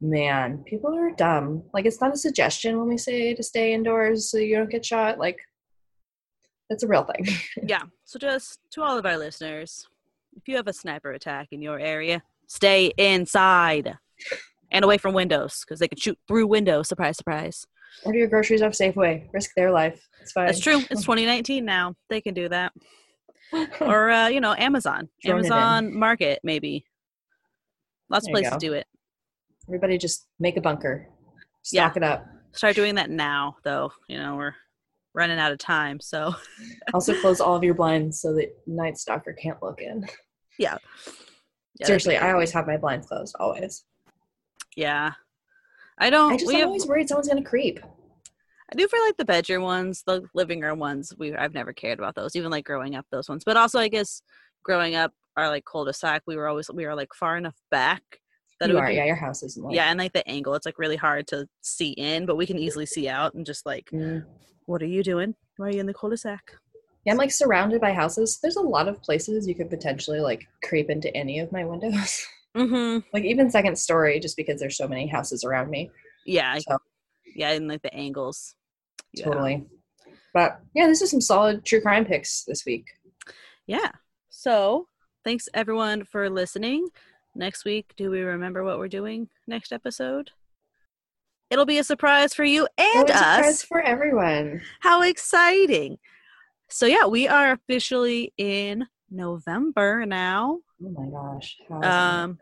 Man, 0.00 0.64
people 0.64 0.94
are 0.94 1.10
dumb. 1.10 1.62
Like, 1.74 1.84
it's 1.84 2.00
not 2.00 2.14
a 2.14 2.16
suggestion 2.16 2.78
when 2.78 2.88
we 2.88 2.96
say 2.96 3.34
to 3.34 3.42
stay 3.42 3.74
indoors 3.74 4.30
so 4.30 4.38
you 4.38 4.56
don't 4.56 4.70
get 4.70 4.84
shot. 4.84 5.18
Like, 5.18 5.38
that's 6.70 6.84
a 6.84 6.86
real 6.86 7.04
thing. 7.04 7.26
yeah. 7.68 7.82
So 8.04 8.18
just 8.18 8.60
to 8.70 8.82
all 8.82 8.96
of 8.96 9.04
our 9.04 9.18
listeners, 9.18 9.86
if 10.36 10.46
you 10.46 10.56
have 10.56 10.68
a 10.68 10.72
sniper 10.72 11.10
attack 11.10 11.48
in 11.50 11.60
your 11.60 11.78
area, 11.78 12.22
stay 12.46 12.92
inside 12.96 13.98
and 14.70 14.84
away 14.84 14.96
from 14.96 15.12
windows 15.12 15.64
because 15.66 15.80
they 15.80 15.88
can 15.88 15.98
shoot 15.98 16.16
through 16.28 16.46
windows. 16.46 16.88
Surprise, 16.88 17.16
surprise. 17.16 17.66
Order 18.04 18.18
your 18.18 18.28
groceries 18.28 18.62
off 18.62 18.72
Safeway. 18.72 19.28
Risk 19.32 19.50
their 19.56 19.72
life. 19.72 20.00
It's 20.22 20.30
fine. 20.30 20.46
That's 20.46 20.60
true. 20.60 20.78
It's 20.90 21.02
2019 21.02 21.64
now. 21.64 21.94
They 22.08 22.20
can 22.22 22.32
do 22.32 22.48
that. 22.48 22.72
Or 23.80 24.10
uh, 24.10 24.28
you 24.28 24.40
know, 24.40 24.54
Amazon. 24.56 25.08
Drone. 25.24 25.38
Amazon 25.38 25.98
Market 25.98 26.38
maybe. 26.44 26.84
Lots 28.08 28.28
of 28.28 28.32
There 28.32 28.42
places 28.42 28.58
do 28.58 28.74
it. 28.74 28.86
Everybody 29.68 29.98
just 29.98 30.28
make 30.38 30.56
a 30.56 30.60
bunker. 30.60 31.08
Yeah. 31.72 31.86
Stock 31.86 31.96
it 31.96 32.04
up. 32.04 32.26
Start 32.52 32.76
doing 32.76 32.94
that 32.94 33.10
now, 33.10 33.56
though. 33.64 33.90
You 34.08 34.18
know, 34.18 34.36
we're 34.36 34.54
running 35.14 35.38
out 35.38 35.52
of 35.52 35.58
time. 35.58 36.00
So 36.00 36.34
Also 36.94 37.18
close 37.20 37.40
all 37.40 37.56
of 37.56 37.64
your 37.64 37.74
blinds 37.74 38.20
so 38.20 38.34
that 38.34 38.52
Night 38.66 38.96
Stalker 38.98 39.32
can't 39.32 39.62
look 39.62 39.80
in. 39.80 40.06
yeah. 40.58 40.78
Yeah, 41.78 41.86
Seriously, 41.86 42.16
I 42.18 42.32
always 42.32 42.52
have 42.52 42.66
my 42.66 42.76
blinds 42.76 43.06
closed. 43.06 43.34
Always. 43.40 43.84
Yeah. 44.76 45.12
I 45.98 46.10
don't. 46.10 46.32
I 46.32 46.36
just 46.36 46.50
am 46.52 46.58
have, 46.58 46.66
always 46.66 46.86
worried 46.86 47.08
someone's 47.08 47.28
gonna 47.28 47.42
creep. 47.42 47.80
I 48.72 48.76
do 48.76 48.86
for 48.86 48.98
like 49.06 49.16
the 49.16 49.24
bedroom 49.24 49.62
ones, 49.62 50.02
the 50.06 50.22
living 50.34 50.60
room 50.60 50.78
ones. 50.78 51.12
We 51.18 51.34
I've 51.34 51.54
never 51.54 51.72
cared 51.72 51.98
about 51.98 52.14
those, 52.14 52.36
even 52.36 52.50
like 52.50 52.64
growing 52.66 52.96
up 52.96 53.06
those 53.10 53.28
ones. 53.28 53.44
But 53.44 53.56
also, 53.56 53.78
I 53.78 53.88
guess 53.88 54.22
growing 54.62 54.94
up, 54.94 55.12
our 55.36 55.48
like 55.48 55.64
cul-de-sac, 55.64 56.22
we 56.26 56.36
were 56.36 56.48
always 56.48 56.70
we 56.72 56.86
were 56.86 56.94
like 56.94 57.14
far 57.14 57.36
enough 57.36 57.56
back 57.70 58.02
that 58.60 58.68
it 58.68 58.72
You 58.72 58.74
would 58.76 58.84
are, 58.84 58.88
be- 58.88 58.94
yeah. 58.96 59.06
Your 59.06 59.16
house 59.16 59.42
isn't 59.42 59.70
yeah, 59.70 59.86
and 59.90 59.98
like 59.98 60.12
the 60.12 60.26
angle, 60.28 60.54
it's 60.54 60.66
like 60.66 60.78
really 60.78 60.96
hard 60.96 61.26
to 61.28 61.46
see 61.62 61.90
in, 61.90 62.26
but 62.26 62.36
we 62.36 62.46
can 62.46 62.58
easily 62.58 62.86
see 62.86 63.08
out 63.08 63.32
and 63.34 63.46
just 63.46 63.64
like, 63.64 63.88
Mm. 63.92 64.24
What 64.70 64.82
are 64.82 64.86
you 64.86 65.02
doing? 65.02 65.34
Why 65.56 65.66
are 65.66 65.72
you 65.72 65.80
in 65.80 65.86
the 65.86 65.94
cul-de-sac? 65.94 66.52
Yeah, 67.04 67.12
I'm 67.12 67.18
like 67.18 67.32
surrounded 67.32 67.80
by 67.80 67.92
houses. 67.92 68.38
There's 68.40 68.56
a 68.56 68.60
lot 68.62 68.86
of 68.86 69.02
places 69.02 69.48
you 69.48 69.54
could 69.54 69.68
potentially 69.68 70.20
like 70.20 70.46
creep 70.62 70.90
into 70.90 71.14
any 71.16 71.40
of 71.40 71.52
my 71.52 71.64
windows. 71.64 72.26
Mm-hmm. 72.56 73.06
like 73.12 73.22
even 73.22 73.48
second 73.48 73.78
story, 73.78 74.18
just 74.18 74.36
because 74.36 74.58
there's 74.58 74.76
so 74.76 74.88
many 74.88 75.06
houses 75.06 75.44
around 75.44 75.70
me. 75.70 75.88
Yeah, 76.26 76.58
So 76.58 76.78
yeah, 77.36 77.52
and 77.52 77.68
like 77.68 77.82
the 77.82 77.94
angles. 77.94 78.56
Yeah. 79.14 79.26
totally. 79.26 79.66
But 80.34 80.58
yeah, 80.74 80.88
this 80.88 81.00
is 81.00 81.12
some 81.12 81.20
solid 81.20 81.64
true 81.64 81.80
crime 81.80 82.04
picks 82.04 82.42
this 82.42 82.66
week. 82.66 82.88
Yeah. 83.68 83.90
So 84.30 84.88
thanks 85.22 85.48
everyone 85.54 86.02
for 86.02 86.28
listening. 86.28 86.88
Next 87.36 87.64
week, 87.64 87.92
do 87.96 88.10
we 88.10 88.22
remember 88.22 88.64
what 88.64 88.80
we're 88.80 88.88
doing 88.88 89.28
next 89.46 89.72
episode? 89.72 90.32
It'll 91.50 91.66
be 91.66 91.78
a 91.78 91.84
surprise 91.84 92.32
for 92.32 92.44
you 92.44 92.66
and 92.78 92.88
What 92.94 93.10
a 93.10 93.14
surprise 93.18 93.46
us. 93.60 93.62
for 93.64 93.80
everyone. 93.82 94.60
How 94.80 95.02
exciting! 95.02 95.98
So 96.68 96.86
yeah, 96.86 97.06
we 97.06 97.26
are 97.26 97.52
officially 97.52 98.32
in 98.38 98.86
November 99.10 100.06
now. 100.06 100.60
Oh 100.82 100.90
my 100.90 101.06
gosh. 101.10 101.56
how 101.68 101.80
is 101.80 101.84
it? 101.86 101.88
Um, 101.88 102.38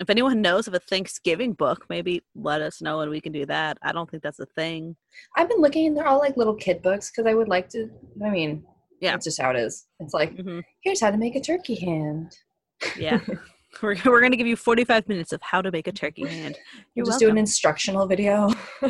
if 0.00 0.10
anyone 0.10 0.40
knows 0.42 0.68
of 0.68 0.74
a 0.74 0.78
Thanksgiving 0.78 1.54
book, 1.54 1.86
maybe 1.88 2.22
let 2.34 2.60
us 2.60 2.80
know 2.82 3.00
and 3.00 3.10
we 3.10 3.20
can 3.20 3.32
do 3.32 3.46
that. 3.46 3.78
I 3.82 3.92
don't 3.92 4.10
think 4.10 4.22
that's 4.22 4.38
a 4.40 4.46
thing. 4.46 4.96
I've 5.36 5.48
been 5.48 5.60
looking 5.60 5.86
and 5.86 5.96
they're 5.96 6.06
all 6.06 6.18
like 6.18 6.36
little 6.36 6.54
kid 6.54 6.82
books 6.82 7.10
because 7.10 7.26
I 7.28 7.34
would 7.34 7.48
like 7.48 7.68
to 7.70 7.88
I 8.24 8.28
mean, 8.30 8.64
Yeah. 9.00 9.12
that's 9.12 9.24
just 9.24 9.40
how 9.40 9.50
it 9.50 9.56
is. 9.56 9.86
It's 10.00 10.12
like, 10.14 10.38
hmm 10.38 10.60
here's 10.82 11.00
how 11.00 11.10
to 11.10 11.18
make 11.18 11.36
a 11.36 11.40
turkey 11.40 11.74
hand. 11.74 12.36
Yeah, 12.98 13.20
we're 13.82 13.96
we're 14.04 14.20
gonna 14.20 14.36
give 14.36 14.46
you 14.46 14.56
forty 14.56 14.84
five 14.84 15.08
minutes 15.08 15.32
of 15.32 15.42
how 15.42 15.62
to 15.62 15.70
make 15.70 15.86
a 15.86 15.92
turkey 15.92 16.26
hand. 16.28 16.58
You're 16.94 17.04
We'll 17.04 17.12
just 17.12 17.20
do 17.20 17.28
an 17.28 17.38
instructional 17.38 18.06
video. 18.06 18.52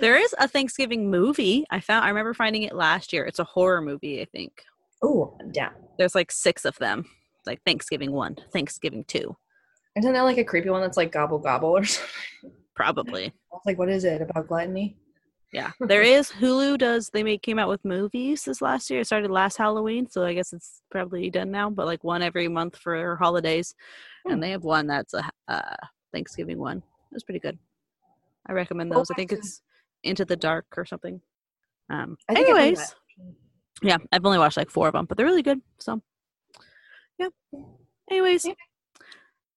there 0.00 0.16
is 0.16 0.34
a 0.38 0.48
Thanksgiving 0.48 1.10
movie. 1.10 1.64
I 1.70 1.80
found. 1.80 2.04
I 2.04 2.08
remember 2.08 2.34
finding 2.34 2.62
it 2.62 2.74
last 2.74 3.12
year. 3.12 3.24
It's 3.24 3.38
a 3.38 3.44
horror 3.44 3.80
movie. 3.80 4.20
I 4.20 4.26
think 4.26 4.62
oh, 5.02 5.36
I'm 5.40 5.52
there's 5.98 6.14
like 6.14 6.30
six 6.30 6.64
of 6.64 6.76
them. 6.78 7.06
Like 7.46 7.62
Thanksgiving 7.64 8.10
one, 8.10 8.36
Thanksgiving 8.52 9.04
two, 9.04 9.36
Isn't 9.96 10.12
there 10.12 10.24
like 10.24 10.38
a 10.38 10.44
creepy 10.44 10.68
one 10.68 10.80
that's 10.80 10.96
like 10.96 11.12
gobble 11.12 11.38
gobble 11.38 11.76
or 11.76 11.84
something? 11.84 12.52
probably. 12.74 13.26
I 13.26 13.32
was 13.52 13.62
like, 13.64 13.78
what 13.78 13.88
is 13.88 14.04
it 14.04 14.20
about 14.20 14.48
gluttony? 14.48 14.96
Yeah, 15.52 15.70
there 15.80 16.02
is 16.02 16.30
Hulu. 16.30 16.78
Does 16.78 17.10
they 17.10 17.22
make 17.22 17.42
came 17.42 17.58
out 17.58 17.68
with 17.68 17.84
movies 17.84 18.44
this 18.44 18.60
last 18.60 18.90
year? 18.90 19.00
It 19.00 19.06
started 19.06 19.30
last 19.30 19.56
Halloween, 19.56 20.08
so 20.10 20.24
I 20.24 20.34
guess 20.34 20.52
it's 20.52 20.82
probably 20.90 21.30
done 21.30 21.50
now. 21.50 21.70
But 21.70 21.86
like 21.86 22.02
one 22.04 22.22
every 22.22 22.48
month 22.48 22.76
for 22.76 23.16
holidays, 23.16 23.74
Hmm. 24.26 24.32
and 24.32 24.42
they 24.42 24.50
have 24.50 24.64
one 24.64 24.86
that's 24.86 25.14
a 25.14 25.28
uh, 25.48 25.76
Thanksgiving 26.12 26.58
one. 26.58 26.78
It 26.78 27.14
was 27.14 27.24
pretty 27.24 27.40
good. 27.40 27.58
I 28.48 28.52
recommend 28.52 28.90
those. 28.92 29.10
I 29.10 29.14
think 29.14 29.32
it's 29.32 29.62
Into 30.02 30.24
the 30.24 30.36
Dark 30.36 30.66
or 30.76 30.84
something. 30.84 31.20
Um. 31.90 32.16
I 32.28 32.34
think 32.34 32.48
I've 32.48 32.54
heard 32.56 32.62
anyways, 32.62 32.94
yeah, 33.82 33.98
I've 34.12 34.24
only 34.24 34.38
watched 34.38 34.56
like 34.56 34.70
four 34.70 34.88
of 34.88 34.94
them, 34.94 35.04
but 35.06 35.16
they're 35.16 35.26
really 35.26 35.42
good. 35.42 35.60
So, 35.78 36.00
yeah. 37.18 37.28
Anyways, 38.10 38.44
Yeah. 38.46 38.54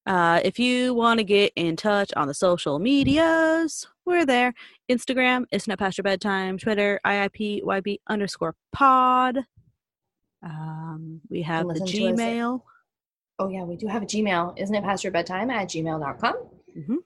Uh, 0.09 0.41
if 0.43 0.57
you 0.59 0.93
want 0.93 1.19
to 1.19 1.23
get 1.23 1.53
in 1.55 1.75
touch 1.77 2.11
on 2.15 2.27
the 2.27 2.33
social 2.33 2.79
medias, 2.79 3.87
we're 4.05 4.25
there. 4.25 4.53
Instagram, 4.91 5.45
it's 5.51 5.67
not 5.67 5.77
past 5.79 5.97
your 5.97 6.03
bedtime. 6.03 6.57
Twitter, 6.57 6.99
IIPYB 7.05 7.99
underscore 8.09 8.55
pod. 8.73 9.37
Um, 10.43 11.21
we 11.29 11.43
have 11.43 11.67
the 11.67 11.75
Gmail. 11.75 12.61
Oh 13.37 13.49
yeah, 13.49 13.63
we 13.63 13.75
do 13.77 13.87
have 13.87 14.01
a 14.03 14.05
Gmail. 14.05 14.59
Isn't 14.59 14.75
it 14.75 14.83
past 14.83 15.03
your 15.03 15.11
bedtime 15.13 15.49
at 15.49 15.69
gmail.com? 15.69 16.35
Mhm. 16.77 16.97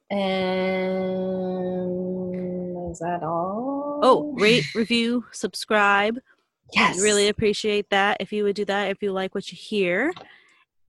And 2.04 2.92
is 2.92 3.00
that 3.00 3.22
all? 3.24 4.00
Oh, 4.04 4.34
rate, 4.38 4.64
review, 4.76 5.26
subscribe. 5.32 6.20
yes. 6.74 6.96
We'd 6.98 7.04
really 7.04 7.28
appreciate 7.28 7.90
that 7.92 8.18
if 8.20 8.32
you 8.34 8.44
would 8.46 8.56
do 8.56 8.66
that 8.66 8.90
if 8.90 9.02
you 9.04 9.12
like 9.12 9.36
what 9.36 9.52
you 9.52 9.58
hear. 9.58 10.12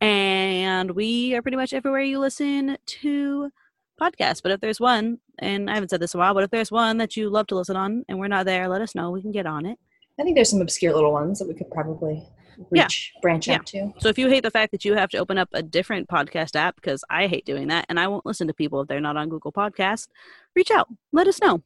And 0.04 0.90
we 0.90 1.34
are 1.34 1.40
pretty 1.40 1.56
much 1.56 1.72
everywhere 1.72 2.02
you 2.02 2.18
listen 2.18 2.76
to 2.84 3.50
podcasts. 3.98 4.42
But 4.42 4.52
if 4.52 4.60
there's 4.60 4.78
one, 4.78 5.18
and 5.38 5.70
I 5.70 5.74
haven't 5.74 5.88
said 5.88 6.00
this 6.00 6.12
in 6.12 6.20
a 6.20 6.22
while, 6.22 6.34
but 6.34 6.44
if 6.44 6.50
there's 6.50 6.70
one 6.70 6.98
that 6.98 7.16
you 7.16 7.30
love 7.30 7.46
to 7.46 7.54
listen 7.54 7.74
on 7.74 8.04
and 8.06 8.18
we're 8.18 8.28
not 8.28 8.44
there, 8.44 8.68
let 8.68 8.82
us 8.82 8.94
know. 8.94 9.10
We 9.10 9.22
can 9.22 9.32
get 9.32 9.46
on 9.46 9.64
it. 9.64 9.78
I 10.20 10.22
think 10.22 10.34
there's 10.36 10.50
some 10.50 10.60
obscure 10.60 10.92
little 10.92 11.10
ones 11.10 11.38
that 11.38 11.48
we 11.48 11.54
could 11.54 11.70
probably 11.70 12.22
Yeah. 12.70 12.82
reach, 12.84 13.12
branch 13.22 13.48
Yeah. 13.48 13.54
out 13.54 13.66
to. 13.68 13.94
So 13.98 14.10
if 14.10 14.18
you 14.18 14.28
hate 14.28 14.42
the 14.42 14.50
fact 14.50 14.72
that 14.72 14.84
you 14.84 14.92
have 14.94 15.08
to 15.10 15.18
open 15.18 15.38
up 15.38 15.48
a 15.54 15.62
different 15.62 16.06
podcast 16.08 16.54
app, 16.54 16.76
because 16.76 17.02
I 17.08 17.26
hate 17.26 17.46
doing 17.46 17.68
that, 17.68 17.86
and 17.88 17.98
I 17.98 18.06
won't 18.06 18.26
listen 18.26 18.46
to 18.48 18.52
people 18.54 18.82
if 18.82 18.88
they're 18.88 19.00
not 19.00 19.16
on 19.16 19.30
Google 19.30 19.52
Podcast, 19.52 20.08
reach 20.54 20.70
out. 20.70 20.88
Let 21.12 21.28
us 21.28 21.40
know. 21.40 21.62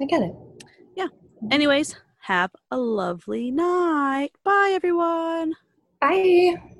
I 0.00 0.06
get 0.06 0.22
it. 0.22 0.34
Yeah. 0.96 1.08
Anyways, 1.50 1.96
have 2.22 2.50
a 2.70 2.78
lovely 2.78 3.50
night. 3.50 4.30
Bye, 4.42 4.70
everyone. 4.74 5.52
Bye. 6.00 6.77